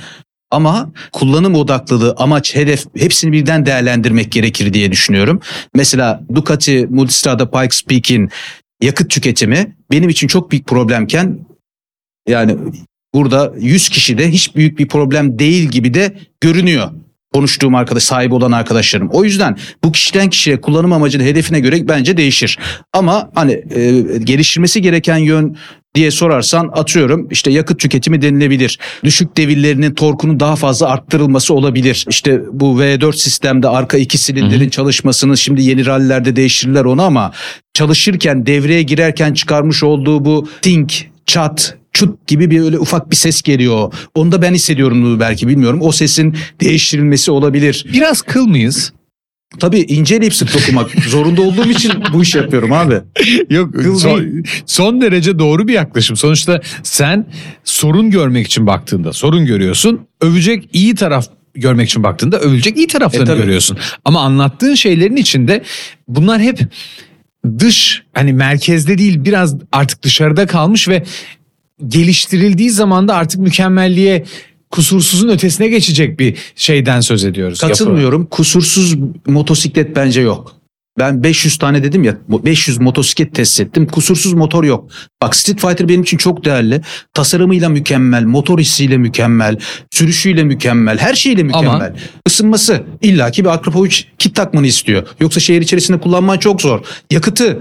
Ama 0.51 0.93
kullanım 1.13 1.55
odaklılığı, 1.55 2.15
amaç, 2.19 2.55
hedef 2.55 2.85
hepsini 2.97 3.33
birden 3.33 3.67
değerlendirmek 3.67 4.33
gerekir 4.33 4.75
diye 4.75 4.93
düşünüyorum. 4.93 5.41
Mesela 5.75 6.23
Ducati 6.35 6.87
Multistrada 6.91 7.51
Pikes 7.51 7.83
Peak'in 7.83 8.31
yakıt 8.83 9.11
tüketimi 9.11 9.77
benim 9.91 10.09
için 10.09 10.27
çok 10.27 10.51
büyük 10.51 10.67
problemken 10.67 11.39
yani 12.29 12.57
burada 13.15 13.53
100 13.59 13.89
kişide 13.89 14.31
hiç 14.31 14.57
büyük 14.57 14.79
bir 14.79 14.89
problem 14.89 15.39
değil 15.39 15.69
gibi 15.69 15.95
de 15.95 16.19
görünüyor. 16.41 16.91
Konuştuğum 17.33 17.75
arkadaş, 17.75 18.03
sahibi 18.03 18.35
olan 18.35 18.53
arkadaşlarım. 18.53 19.09
O 19.09 19.25
yüzden 19.25 19.57
bu 19.85 19.93
kişiden 19.93 20.31
kişiye 20.31 20.61
kullanım 20.61 20.93
amacının 20.93 21.25
hedefine 21.25 21.61
göre 21.61 21.89
bence 21.89 22.17
değişir. 22.17 22.59
Ama 22.93 23.31
hani 23.35 23.53
e, 23.53 24.03
geliştirmesi 24.19 24.83
gereken 24.83 25.17
yön 25.17 25.57
diye 25.95 26.11
sorarsan 26.11 26.71
atıyorum 26.73 27.29
işte 27.31 27.51
yakıt 27.51 27.79
tüketimi 27.79 28.23
denilebilir. 28.23 28.79
Düşük 29.05 29.37
devirlerinin 29.37 29.95
torkunun 29.95 30.41
daha 30.41 30.57
fazla 30.57 30.89
arttırılması 30.89 31.55
olabilir. 31.55 32.07
İşte 32.11 32.43
bu 32.53 32.81
V4 32.81 33.17
sistemde 33.17 33.69
arka 33.69 33.99
iki 33.99 34.19
silindirin 34.19 34.69
çalışmasını 34.69 35.37
şimdi 35.37 35.63
yeni 35.63 35.87
rallilerde 35.87 36.37
değiştirirler 36.37 36.85
onu 36.85 37.03
ama 37.03 37.33
çalışırken 37.75 38.47
devreye 38.47 38.83
girerken 38.83 39.33
çıkarmış 39.35 39.83
olduğu 39.83 40.25
bu 40.25 40.49
think, 40.63 41.07
çat, 41.27 41.77
çut 41.93 42.27
gibi 42.27 42.51
bir 42.51 42.61
öyle 42.61 42.79
ufak 42.79 43.11
bir 43.11 43.17
ses 43.17 43.43
geliyor. 43.43 43.93
Onu 44.15 44.33
da 44.33 44.43
ben 44.43 44.55
hissediyorum 44.55 45.21
belki 45.21 45.49
bilmiyorum. 45.49 45.79
O 45.83 45.93
sesin 45.93 46.37
değiştirilmesi 46.61 47.31
olabilir. 47.31 47.87
Biraz 47.93 48.23
kıl 48.23 48.47
mıyız? 48.47 48.93
Tabii 49.61 49.79
inceleyip 49.81 50.35
sık 50.35 50.55
dokumak 50.55 50.91
zorunda 51.09 51.43
olduğum 51.43 51.71
için 51.71 51.93
bu 52.13 52.23
iş 52.23 52.35
yapıyorum 52.35 52.73
abi. 52.73 52.95
Yok 53.51 53.75
Kıl 53.75 53.99
son, 53.99 54.45
son 54.67 55.01
derece 55.01 55.39
doğru 55.39 55.69
bir 55.69 55.73
yaklaşım. 55.73 56.17
Sonuçta 56.17 56.61
sen 56.83 57.27
sorun 57.65 58.11
görmek 58.11 58.47
için 58.47 58.67
baktığında 58.67 59.13
sorun 59.13 59.47
görüyorsun. 59.47 60.01
Övecek 60.21 60.69
iyi 60.73 60.95
taraf 60.95 61.27
görmek 61.55 61.89
için 61.89 62.03
baktığında 62.03 62.39
övülecek 62.41 62.77
iyi 62.77 62.87
taraflarını 62.87 63.33
E, 63.33 63.37
görüyorsun. 63.37 63.79
Ama 64.05 64.21
anlattığın 64.21 64.75
şeylerin 64.75 65.17
içinde 65.17 65.63
bunlar 66.09 66.41
hep 66.41 66.61
dış 67.59 68.03
hani 68.15 68.33
merkezde 68.33 68.99
değil 68.99 69.25
biraz 69.25 69.57
artık 69.73 70.03
dışarıda 70.03 70.47
kalmış 70.47 70.89
ve 70.89 71.03
geliştirildiği 71.87 72.71
zaman 72.71 73.09
da 73.09 73.15
artık 73.15 73.41
mükemmelliğe 73.41 74.25
kusursuzun 74.71 75.29
ötesine 75.29 75.69
geçecek 75.69 76.21
bir 76.21 76.37
şeyden 76.57 77.01
söz 77.01 77.25
ediyoruz. 77.25 77.63
Yapı. 77.63 77.73
Katılmıyorum. 77.73 78.27
Kusursuz 78.27 78.97
motosiklet 79.27 79.97
bence 79.97 80.21
yok. 80.21 80.55
Ben 80.99 81.23
500 81.23 81.59
tane 81.59 81.83
dedim 81.85 82.05
ya 82.05 82.17
500 82.29 82.79
motosiklet 82.79 83.35
test 83.35 83.61
ettim. 83.61 83.87
Kusursuz 83.87 84.33
motor 84.33 84.65
yok. 84.65 84.91
Bak 85.23 85.37
Street 85.37 85.61
Fighter 85.61 85.89
benim 85.89 86.03
için 86.03 86.17
çok 86.17 86.45
değerli. 86.45 86.81
Tasarımıyla 87.15 87.69
mükemmel, 87.69 88.25
motor 88.25 88.59
hissiyle 88.59 88.99
mükemmel, 88.99 89.57
sürüşüyle 89.91 90.45
mükemmel, 90.45 90.99
her 90.99 91.15
şeyle 91.15 91.43
mükemmel. 91.43 91.71
Ama- 91.71 91.91
Isınması 92.27 92.83
illaki 93.03 93.45
bir 93.45 93.49
Akrapovic 93.51 93.95
kit 94.19 94.35
takmanı 94.37 94.67
istiyor. 94.67 95.07
Yoksa 95.21 95.41
şehir 95.41 95.63
içerisinde 95.63 96.01
kullanman 96.01 96.39
çok 96.39 96.63
zor. 96.63 96.81
Yakıtı 97.11 97.59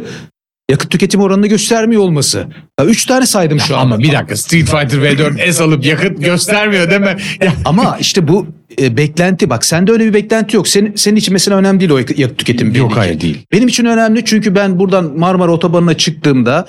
Yakıt 0.71 0.91
tüketim 0.91 1.21
oranını 1.21 1.47
göstermiyor 1.47 2.01
olması. 2.01 2.47
Ya 2.79 2.85
üç 2.85 3.05
tane 3.05 3.25
saydım 3.25 3.59
şu 3.59 3.77
an. 3.77 3.81
Ama 3.81 3.99
bir 3.99 4.11
dakika 4.13 4.35
Street 4.35 4.65
Fighter 4.65 4.97
V4 4.97 5.51
S 5.51 5.63
alıp 5.63 5.85
yakıt 5.85 6.23
göstermiyor 6.23 6.91
deme. 6.91 7.17
Ya, 7.41 7.53
Ama 7.65 7.97
işte 7.99 8.27
bu 8.27 8.47
e, 8.81 8.97
beklenti 8.97 9.49
bak 9.49 9.65
sende 9.65 9.91
öyle 9.91 10.05
bir 10.05 10.13
beklenti 10.13 10.55
yok. 10.55 10.67
Senin, 10.67 10.95
senin 10.95 11.15
için 11.15 11.33
mesela 11.33 11.57
önemli 11.57 11.79
değil 11.79 11.91
o 11.91 11.97
yakıt, 11.97 12.19
yakıt 12.19 12.37
tüketimi. 12.37 12.77
Yok, 12.77 12.97
hayır, 12.97 13.21
değil. 13.21 13.45
Benim 13.51 13.67
için 13.67 13.85
önemli 13.85 14.25
çünkü 14.25 14.55
ben 14.55 14.79
buradan 14.79 15.17
Marmara 15.17 15.51
Otobanı'na 15.51 15.93
çıktığımda 15.93 16.65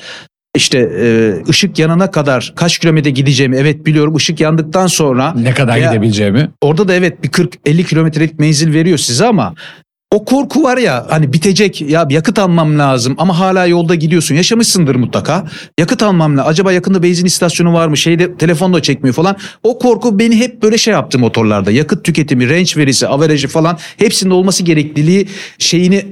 işte 0.56 0.78
e, 0.78 1.34
ışık 1.48 1.78
yanana 1.78 2.10
kadar 2.10 2.52
kaç 2.56 2.78
kilometre 2.78 3.10
gideceğimi 3.10 3.56
evet 3.56 3.86
biliyorum. 3.86 4.16
Işık 4.16 4.40
yandıktan 4.40 4.86
sonra 4.86 5.34
Ne 5.34 5.54
kadar 5.54 5.76
veya 5.76 5.92
gidebileceğimi. 5.92 6.50
Orada 6.60 6.88
da 6.88 6.94
evet 6.94 7.22
bir 7.22 7.28
40-50 7.28 7.84
kilometrelik 7.84 8.38
menzil 8.38 8.74
veriyor 8.74 8.98
size 8.98 9.26
ama 9.26 9.54
o 10.14 10.24
korku 10.24 10.62
var 10.62 10.76
ya 10.76 11.06
hani 11.08 11.32
bitecek 11.32 11.80
ya 11.80 12.06
yakıt 12.10 12.38
almam 12.38 12.78
lazım 12.78 13.14
ama 13.18 13.38
hala 13.38 13.66
yolda 13.66 13.94
gidiyorsun. 13.94 14.34
Yaşamışsındır 14.34 14.94
mutlaka. 14.94 15.46
Yakıt 15.78 16.02
almam 16.02 16.36
lazım. 16.36 16.50
Acaba 16.50 16.72
yakında 16.72 17.02
benzin 17.02 17.26
istasyonu 17.26 17.72
var 17.72 17.88
mı? 17.88 17.96
Şeyde 17.96 18.36
telefon 18.36 18.74
da 18.74 18.82
çekmiyor 18.82 19.14
falan. 19.14 19.36
O 19.62 19.78
korku 19.78 20.18
beni 20.18 20.36
hep 20.36 20.62
böyle 20.62 20.78
şey 20.78 20.92
yaptı 20.92 21.18
motorlarda. 21.18 21.70
Yakıt 21.70 22.04
tüketimi, 22.04 22.50
range 22.50 22.72
verisi, 22.76 23.08
averajı 23.08 23.48
falan 23.48 23.78
hepsinde 23.96 24.34
olması 24.34 24.62
gerekliliği 24.62 25.28
şeyini 25.58 26.06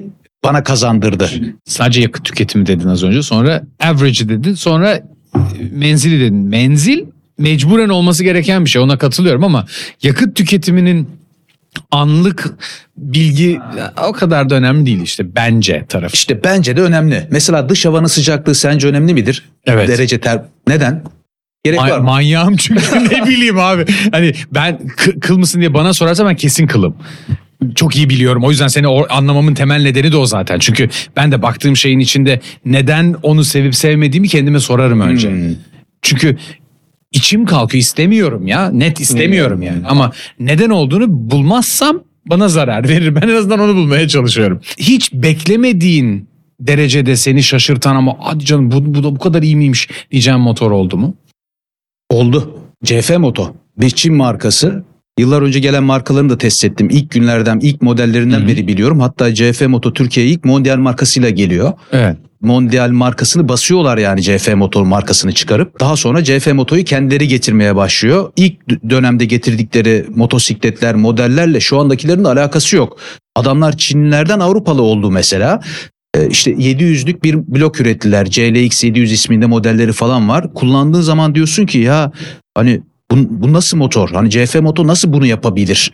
bana 0.44 0.62
kazandırdı. 0.62 1.30
Sadece 1.64 2.00
yakıt 2.00 2.24
tüketimi 2.24 2.66
dedin 2.66 2.88
az 2.88 3.04
önce. 3.04 3.22
Sonra 3.22 3.62
average'i 3.80 4.28
dedin. 4.28 4.54
Sonra 4.54 4.94
e, 4.94 5.04
menzili 5.72 6.20
dedin. 6.20 6.36
Menzil 6.36 7.04
mecburen 7.38 7.88
olması 7.88 8.24
gereken 8.24 8.64
bir 8.64 8.70
şey. 8.70 8.82
Ona 8.82 8.98
katılıyorum 8.98 9.44
ama 9.44 9.66
yakıt 10.02 10.36
tüketiminin 10.36 11.08
anlık 11.90 12.54
bilgi 12.96 13.60
o 14.08 14.12
kadar 14.12 14.50
da 14.50 14.54
önemli 14.54 14.86
değil 14.86 15.02
işte 15.02 15.34
bence 15.36 15.84
tarafı. 15.88 16.14
İşte 16.14 16.44
bence 16.44 16.76
de 16.76 16.82
önemli. 16.82 17.26
Mesela 17.30 17.68
dış 17.68 17.86
havanın 17.86 18.06
sıcaklığı 18.06 18.54
sence 18.54 18.88
önemli 18.88 19.14
midir? 19.14 19.42
Evet. 19.66 19.88
Derece 19.88 20.20
ter. 20.20 20.42
Neden? 20.68 21.02
Gerek 21.64 21.78
Ma- 21.80 21.90
var 21.90 21.98
mı? 21.98 22.04
manyağım 22.04 22.56
çünkü 22.58 22.82
ne 23.10 23.26
bileyim 23.26 23.58
abi. 23.58 23.84
Hani 24.12 24.32
ben 24.54 24.78
kı- 24.96 25.20
kıl 25.20 25.38
mısın 25.38 25.60
diye 25.60 25.74
bana 25.74 25.92
sorarsa 25.94 26.26
ben 26.26 26.36
kesin 26.36 26.66
kılım. 26.66 26.96
Çok 27.74 27.96
iyi 27.96 28.10
biliyorum. 28.10 28.44
O 28.44 28.50
yüzden 28.50 28.68
seni 28.68 28.88
o- 28.88 29.06
anlamamın 29.10 29.54
temel 29.54 29.82
nedeni 29.82 30.12
de 30.12 30.16
o 30.16 30.26
zaten. 30.26 30.58
Çünkü 30.58 30.88
ben 31.16 31.32
de 31.32 31.42
baktığım 31.42 31.76
şeyin 31.76 31.98
içinde 31.98 32.40
neden 32.64 33.16
onu 33.22 33.44
sevip 33.44 33.74
sevmediğimi 33.74 34.28
kendime 34.28 34.60
sorarım 34.60 35.00
önce. 35.00 35.30
Hmm. 35.30 35.54
Çünkü 36.02 36.36
içim 37.16 37.44
kalkıyor 37.44 37.82
istemiyorum 37.82 38.46
ya. 38.46 38.70
Net 38.70 39.00
istemiyorum 39.00 39.56
Hmm. 39.58 39.66
yani. 39.66 39.86
Ama 39.86 40.12
neden 40.40 40.70
olduğunu 40.70 41.04
bulmazsam 41.30 42.00
bana 42.26 42.48
zarar 42.48 42.88
verir. 42.88 43.14
Ben 43.14 43.20
en 43.28 43.36
azından 43.36 43.60
onu 43.60 43.74
bulmaya 43.76 44.08
çalışıyorum. 44.08 44.60
Hiç 44.78 45.12
beklemediğin 45.12 46.28
derecede 46.60 47.16
seni 47.16 47.42
şaşırtan 47.42 47.96
ama 47.96 48.16
hadi 48.20 48.44
canım 48.44 48.70
bu, 48.70 48.94
bu 48.94 49.02
da 49.04 49.14
bu 49.14 49.18
kadar 49.18 49.42
iyi 49.42 49.56
miymiş 49.56 49.88
diyeceğim 50.10 50.40
motor 50.40 50.70
oldu 50.70 50.96
mu? 50.96 51.14
Oldu. 52.10 52.60
CF 52.84 53.10
Moto. 53.18 53.54
Bir 53.78 53.90
Çin 53.90 54.14
markası. 54.14 54.84
Yıllar 55.18 55.42
önce 55.42 55.60
gelen 55.60 55.84
markalarını 55.84 56.30
da 56.30 56.38
test 56.38 56.64
ettim. 56.64 56.88
İlk 56.90 57.10
günlerden, 57.10 57.58
ilk 57.62 57.82
modellerinden 57.82 58.48
beri 58.48 58.66
biliyorum. 58.68 59.00
Hatta 59.00 59.34
CF 59.34 59.62
Moto 59.62 59.92
Türkiye'ye 59.92 60.32
ilk 60.32 60.44
Mondial 60.44 60.76
markasıyla 60.76 61.30
geliyor. 61.30 61.72
Evet. 61.92 62.16
Mondial 62.40 62.90
markasını 62.90 63.48
basıyorlar 63.48 63.98
yani 63.98 64.22
CF 64.22 64.54
Motor 64.54 64.82
markasını 64.82 65.32
çıkarıp. 65.32 65.80
Daha 65.80 65.96
sonra 65.96 66.24
CF 66.24 66.46
Moto'yu 66.52 66.84
kendileri 66.84 67.28
getirmeye 67.28 67.76
başlıyor. 67.76 68.32
İlk 68.36 68.90
dönemde 68.90 69.24
getirdikleri 69.24 70.06
motosikletler, 70.14 70.94
modellerle 70.94 71.60
şu 71.60 71.78
andakilerin 71.78 72.24
de 72.24 72.28
alakası 72.28 72.76
yok. 72.76 72.98
Adamlar 73.36 73.76
Çinlilerden 73.76 74.40
Avrupalı 74.40 74.82
oldu 74.82 75.10
mesela. 75.10 75.60
Ee, 76.16 76.28
İşte 76.28 76.50
700'lük 76.52 77.22
bir 77.22 77.34
blok 77.46 77.80
ürettiler. 77.80 78.30
CLX 78.30 78.84
700 78.84 79.12
isminde 79.12 79.46
modelleri 79.46 79.92
falan 79.92 80.28
var. 80.28 80.54
Kullandığın 80.54 81.00
zaman 81.00 81.34
diyorsun 81.34 81.66
ki 81.66 81.78
ya 81.78 82.12
hani 82.54 82.82
bu, 83.10 83.16
bu 83.30 83.52
nasıl 83.52 83.76
motor? 83.76 84.10
Hani 84.10 84.30
CF 84.30 84.54
Moto 84.54 84.86
nasıl 84.86 85.12
bunu 85.12 85.26
yapabilir? 85.26 85.92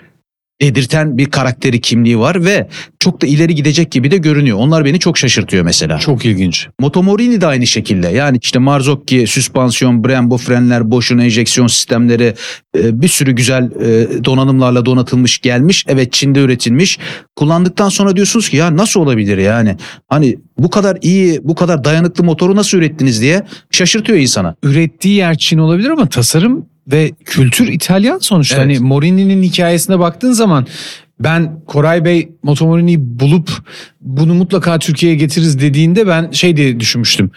Dedirten 0.62 1.18
bir 1.18 1.26
karakteri 1.26 1.80
kimliği 1.80 2.18
var 2.18 2.44
ve 2.44 2.68
çok 2.98 3.22
da 3.22 3.26
ileri 3.26 3.54
gidecek 3.54 3.92
gibi 3.92 4.10
de 4.10 4.16
görünüyor. 4.16 4.58
Onlar 4.58 4.84
beni 4.84 4.98
çok 4.98 5.18
şaşırtıyor 5.18 5.64
mesela. 5.64 5.98
Çok 5.98 6.24
ilginç. 6.24 6.68
Motomorini 6.80 7.40
de 7.40 7.46
aynı 7.46 7.66
şekilde. 7.66 8.08
Yani 8.08 8.38
işte 8.42 8.58
Marzocchi, 8.58 9.26
süspansiyon, 9.26 10.04
Brembo 10.04 10.36
frenler, 10.36 10.90
Bosch'un 10.90 11.18
enjeksiyon 11.18 11.66
sistemleri 11.66 12.34
e, 12.78 13.02
bir 13.02 13.08
sürü 13.08 13.32
güzel 13.32 13.64
e, 13.64 14.24
donanımlarla 14.24 14.86
donatılmış 14.86 15.38
gelmiş. 15.38 15.84
Evet 15.88 16.12
Çin'de 16.12 16.40
üretilmiş. 16.40 16.98
Kullandıktan 17.36 17.88
sonra 17.88 18.16
diyorsunuz 18.16 18.48
ki 18.48 18.56
ya 18.56 18.76
nasıl 18.76 19.00
olabilir 19.00 19.38
yani? 19.38 19.76
Hani 20.08 20.38
bu 20.58 20.70
kadar 20.70 20.98
iyi, 21.02 21.40
bu 21.42 21.54
kadar 21.54 21.84
dayanıklı 21.84 22.24
motoru 22.24 22.56
nasıl 22.56 22.78
ürettiniz 22.78 23.20
diye 23.20 23.42
şaşırtıyor 23.70 24.18
insana. 24.18 24.54
Ürettiği 24.62 25.14
yer 25.14 25.38
Çin 25.38 25.58
olabilir 25.58 25.90
ama 25.90 26.08
tasarım 26.08 26.71
ve 26.86 27.12
kültür 27.24 27.68
İtalyan 27.68 28.18
sonuçta. 28.18 28.56
Evet. 28.56 28.64
Hani 28.64 28.78
Morini'nin 28.78 29.42
hikayesine 29.42 29.98
baktığın 29.98 30.32
zaman 30.32 30.66
ben 31.20 31.60
Koray 31.66 32.04
Bey 32.04 32.28
Motomorini'yi 32.42 32.98
bulup 33.00 33.50
bunu 34.00 34.34
mutlaka 34.34 34.78
Türkiye'ye 34.78 35.18
getiririz 35.18 35.60
dediğinde 35.60 36.06
ben 36.06 36.30
şey 36.30 36.56
diye 36.56 36.80
düşünmüştüm. 36.80 37.30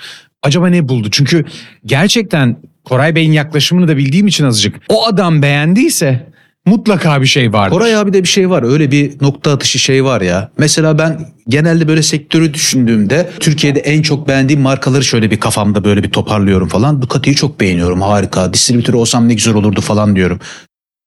Acaba 0.43 0.67
ne 0.67 0.89
buldu? 0.89 1.07
Çünkü 1.11 1.45
gerçekten 1.85 2.57
Koray 2.83 3.15
Bey'in 3.15 3.31
yaklaşımını 3.31 3.87
da 3.87 3.97
bildiğim 3.97 4.27
için 4.27 4.45
azıcık. 4.45 4.75
O 4.89 5.05
adam 5.07 5.41
beğendiyse 5.41 6.27
mutlaka 6.65 7.21
bir 7.21 7.27
şey 7.27 7.53
vardır. 7.53 7.75
Koray 7.75 7.95
abi 7.95 8.13
de 8.13 8.23
bir 8.23 8.27
şey 8.27 8.49
var. 8.49 8.63
Öyle 8.63 8.91
bir 8.91 9.21
nokta 9.21 9.51
atışı 9.51 9.79
şey 9.79 10.03
var 10.03 10.21
ya. 10.21 10.51
Mesela 10.57 10.97
ben 10.97 11.19
genelde 11.47 11.87
böyle 11.87 12.03
sektörü 12.03 12.53
düşündüğümde 12.53 13.29
Türkiye'de 13.39 13.79
en 13.79 14.01
çok 14.01 14.27
beğendiğim 14.27 14.61
markaları 14.61 15.03
şöyle 15.03 15.31
bir 15.31 15.39
kafamda 15.39 15.83
böyle 15.83 16.03
bir 16.03 16.09
toparlıyorum 16.11 16.67
falan. 16.67 17.01
Ducati'yi 17.01 17.35
çok 17.35 17.59
beğeniyorum. 17.59 18.01
Harika. 18.01 18.53
Distribütörü 18.53 18.97
olsam 18.97 19.29
ne 19.29 19.33
güzel 19.33 19.53
olurdu 19.53 19.81
falan 19.81 20.15
diyorum. 20.15 20.39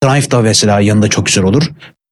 Triumph 0.03 0.31
da 0.31 0.41
mesela 0.41 0.79
yanında 0.79 1.07
çok 1.07 1.25
güzel 1.25 1.43
olur. 1.43 1.63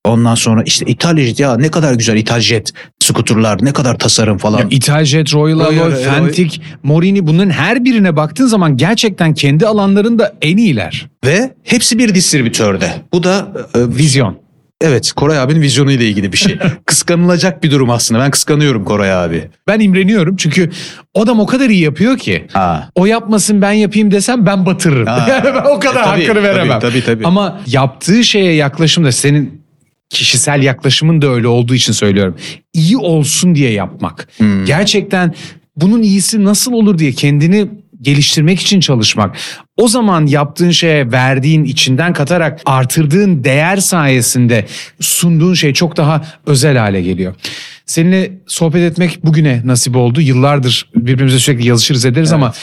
Ondan 0.07 0.35
sonra 0.35 0.63
işte 0.65 0.85
İtaljet 0.85 1.39
ya 1.39 1.57
ne 1.57 1.71
kadar 1.71 1.93
güzel 1.93 2.17
İtaljet 2.17 2.73
skuturlar 2.99 3.57
ne 3.65 3.73
kadar 3.73 3.97
tasarım 3.97 4.37
falan. 4.37 4.59
Ya 4.59 4.67
Italjet, 4.69 5.33
Royal 5.33 5.59
Royal, 5.59 5.81
Alloy. 5.91 6.03
Fentic, 6.03 6.61
Morini 6.83 7.27
bunların 7.27 7.49
her 7.51 7.85
birine 7.85 8.15
baktığın 8.15 8.45
zaman 8.47 8.77
gerçekten 8.77 9.33
kendi 9.33 9.67
alanlarında 9.67 10.33
en 10.41 10.57
iyiler. 10.57 11.07
Ve 11.25 11.53
hepsi 11.63 11.97
bir 11.99 12.15
distribütörde. 12.15 12.91
Bu 13.13 13.23
da 13.23 13.47
e, 13.75 13.79
Vizyon. 13.97 14.37
evet 14.81 15.11
Koray 15.15 15.39
abinin 15.39 15.61
vizyonuyla 15.61 16.05
ilgili 16.05 16.31
bir 16.33 16.37
şey. 16.37 16.57
Kıskanılacak 16.85 17.63
bir 17.63 17.71
durum 17.71 17.89
aslında. 17.89 18.21
Ben 18.21 18.31
kıskanıyorum 18.31 18.85
Koray 18.85 19.13
abi. 19.13 19.49
Ben 19.67 19.79
imreniyorum 19.79 20.35
çünkü 20.35 20.69
o 21.13 21.21
adam 21.23 21.39
o 21.39 21.45
kadar 21.45 21.69
iyi 21.69 21.81
yapıyor 21.83 22.17
ki. 22.17 22.47
Ha. 22.53 22.89
O 22.95 23.05
yapmasın 23.05 23.61
ben 23.61 23.71
yapayım 23.71 24.11
desem 24.11 24.45
ben 24.45 24.65
batırırım. 24.65 25.07
Ha. 25.07 25.25
Yani 25.29 25.43
ben 25.55 25.69
o 25.75 25.79
kadar 25.79 26.01
E, 26.01 26.05
tabii, 26.05 26.25
hakkını 26.25 26.43
veremem. 26.43 26.79
tabii, 26.79 26.91
tabii, 26.91 27.05
tabii. 27.05 27.25
Ama 27.27 27.61
yaptığı 27.67 28.23
şeye 28.23 28.53
yaklaşım 28.53 29.05
da 29.05 29.11
senin 29.11 29.56
kişisel 30.09 30.63
yaklaşımın 30.63 31.21
da 31.21 31.27
öyle 31.27 31.47
olduğu 31.47 31.75
için 31.75 31.93
söylüyorum. 31.93 32.35
İyi 32.73 32.97
olsun 32.97 33.55
diye 33.55 33.71
yapmak. 33.71 34.27
Hmm. 34.37 34.65
Gerçekten 34.65 35.33
bunun 35.75 36.01
iyisi 36.01 36.43
nasıl 36.43 36.73
olur 36.73 36.97
diye 36.97 37.11
kendini 37.11 37.67
geliştirmek 38.01 38.59
için 38.59 38.79
çalışmak. 38.79 39.37
O 39.77 39.87
zaman 39.87 40.25
yaptığın 40.25 40.71
şeye 40.71 41.11
verdiğin 41.11 41.63
içinden 41.63 42.13
katarak 42.13 42.61
artırdığın 42.65 43.43
değer 43.43 43.77
sayesinde 43.77 44.65
sunduğun 44.99 45.53
şey 45.53 45.73
çok 45.73 45.97
daha 45.97 46.25
özel 46.45 46.77
hale 46.77 47.01
geliyor. 47.01 47.35
Seninle 47.85 48.31
sohbet 48.47 48.91
etmek 48.91 49.25
bugüne 49.25 49.61
nasip 49.65 49.95
oldu. 49.95 50.21
Yıllardır 50.21 50.89
birbirimize 50.95 51.39
sürekli 51.39 51.67
yazışırız 51.67 52.05
ederiz 52.05 52.33
ama 52.33 52.53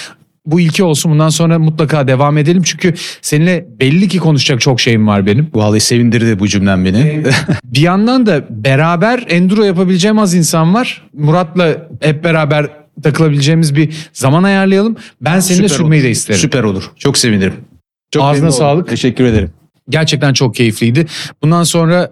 bu 0.46 0.60
ilki 0.60 0.82
olsun 0.84 1.12
bundan 1.12 1.28
sonra 1.28 1.58
mutlaka 1.58 2.08
devam 2.08 2.38
edelim. 2.38 2.62
Çünkü 2.62 2.94
seninle 3.22 3.66
belli 3.80 4.08
ki 4.08 4.18
konuşacak 4.18 4.60
çok 4.60 4.80
şeyim 4.80 5.06
var 5.06 5.26
benim. 5.26 5.48
Vallahi 5.54 5.80
sevindirdi 5.80 6.38
bu 6.38 6.48
cümlem 6.48 6.84
beni. 6.84 7.24
Bir 7.64 7.80
yandan 7.80 8.26
da 8.26 8.44
beraber 8.50 9.24
enduro 9.28 9.64
yapabileceğim 9.64 10.18
az 10.18 10.34
insan 10.34 10.74
var. 10.74 11.02
Murat'la 11.12 11.88
hep 12.00 12.24
beraber 12.24 12.66
takılabileceğimiz 13.02 13.76
bir 13.76 13.94
zaman 14.12 14.42
ayarlayalım. 14.42 14.96
Ben 15.20 15.40
seninle 15.40 15.68
Süper 15.68 15.76
sürmeyi 15.76 16.00
olur. 16.00 16.06
de 16.06 16.10
isterim. 16.10 16.40
Süper 16.40 16.62
olur. 16.62 16.90
Çok 16.96 17.18
sevinirim. 17.18 17.54
Çok 18.10 18.22
Ağzına 18.22 18.50
sağlık. 18.52 18.88
Teşekkür 18.88 19.24
ederim. 19.24 19.50
Gerçekten 19.88 20.32
çok 20.32 20.54
keyifliydi. 20.54 21.06
Bundan 21.42 21.62
sonra 21.62 22.10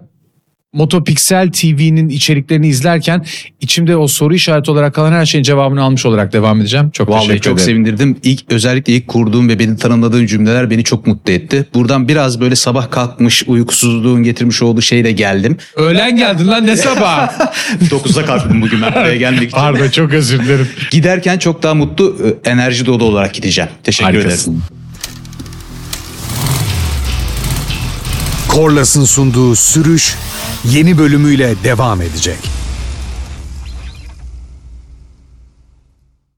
Motopixel 0.73 1.51
TV'nin 1.51 2.09
içeriklerini 2.09 2.67
izlerken 2.67 3.25
içimde 3.61 3.97
o 3.97 4.07
soru 4.07 4.35
işareti 4.35 4.71
olarak 4.71 4.95
kalan 4.95 5.11
her 5.11 5.25
şeyin 5.25 5.43
cevabını 5.43 5.83
almış 5.83 6.05
olarak 6.05 6.33
devam 6.33 6.61
edeceğim. 6.61 6.89
Çok 6.89 7.09
Vallahi 7.09 7.21
teşekkür 7.27 7.41
çok 7.41 7.53
ederim. 7.53 7.65
sevindirdim. 7.65 8.17
İlk 8.23 8.51
özellikle 8.51 8.93
ilk 8.93 9.07
kurduğum 9.07 9.49
ve 9.49 9.59
beni 9.59 9.77
tanımladığın 9.77 10.25
cümleler 10.25 10.69
beni 10.69 10.83
çok 10.83 11.07
mutlu 11.07 11.33
etti. 11.33 11.65
Buradan 11.73 12.07
biraz 12.07 12.39
böyle 12.39 12.55
sabah 12.55 12.91
kalkmış 12.91 13.43
uykusuzluğun 13.47 14.23
getirmiş 14.23 14.61
olduğu 14.61 14.81
şeyle 14.81 15.11
geldim. 15.11 15.57
Öğlen 15.75 16.15
geldin 16.17 16.47
lan 16.47 16.67
ne 16.67 16.77
sabah. 16.77 17.29
9'da 17.81 18.25
kalktım 18.25 18.61
bugün 18.61 18.81
ben 18.81 18.91
buraya 18.93 19.15
gelmek 19.15 19.43
için. 19.43 19.57
Pardon 19.57 19.89
çok 19.89 20.13
özür 20.13 20.39
dilerim. 20.39 20.67
Giderken 20.91 21.37
çok 21.37 21.63
daha 21.63 21.73
mutlu, 21.73 22.17
e, 22.45 22.49
enerji 22.49 22.85
dolu 22.85 23.03
olarak 23.03 23.33
gideceğim. 23.33 23.69
Teşekkür 23.83 24.09
ederim. 24.09 24.23
Harikasın. 24.25 24.63
Korlas'ın 28.47 29.05
sunduğu 29.05 29.55
sürüş 29.55 30.15
yeni 30.65 30.97
bölümüyle 30.97 31.55
devam 31.63 32.01
edecek. 32.01 32.62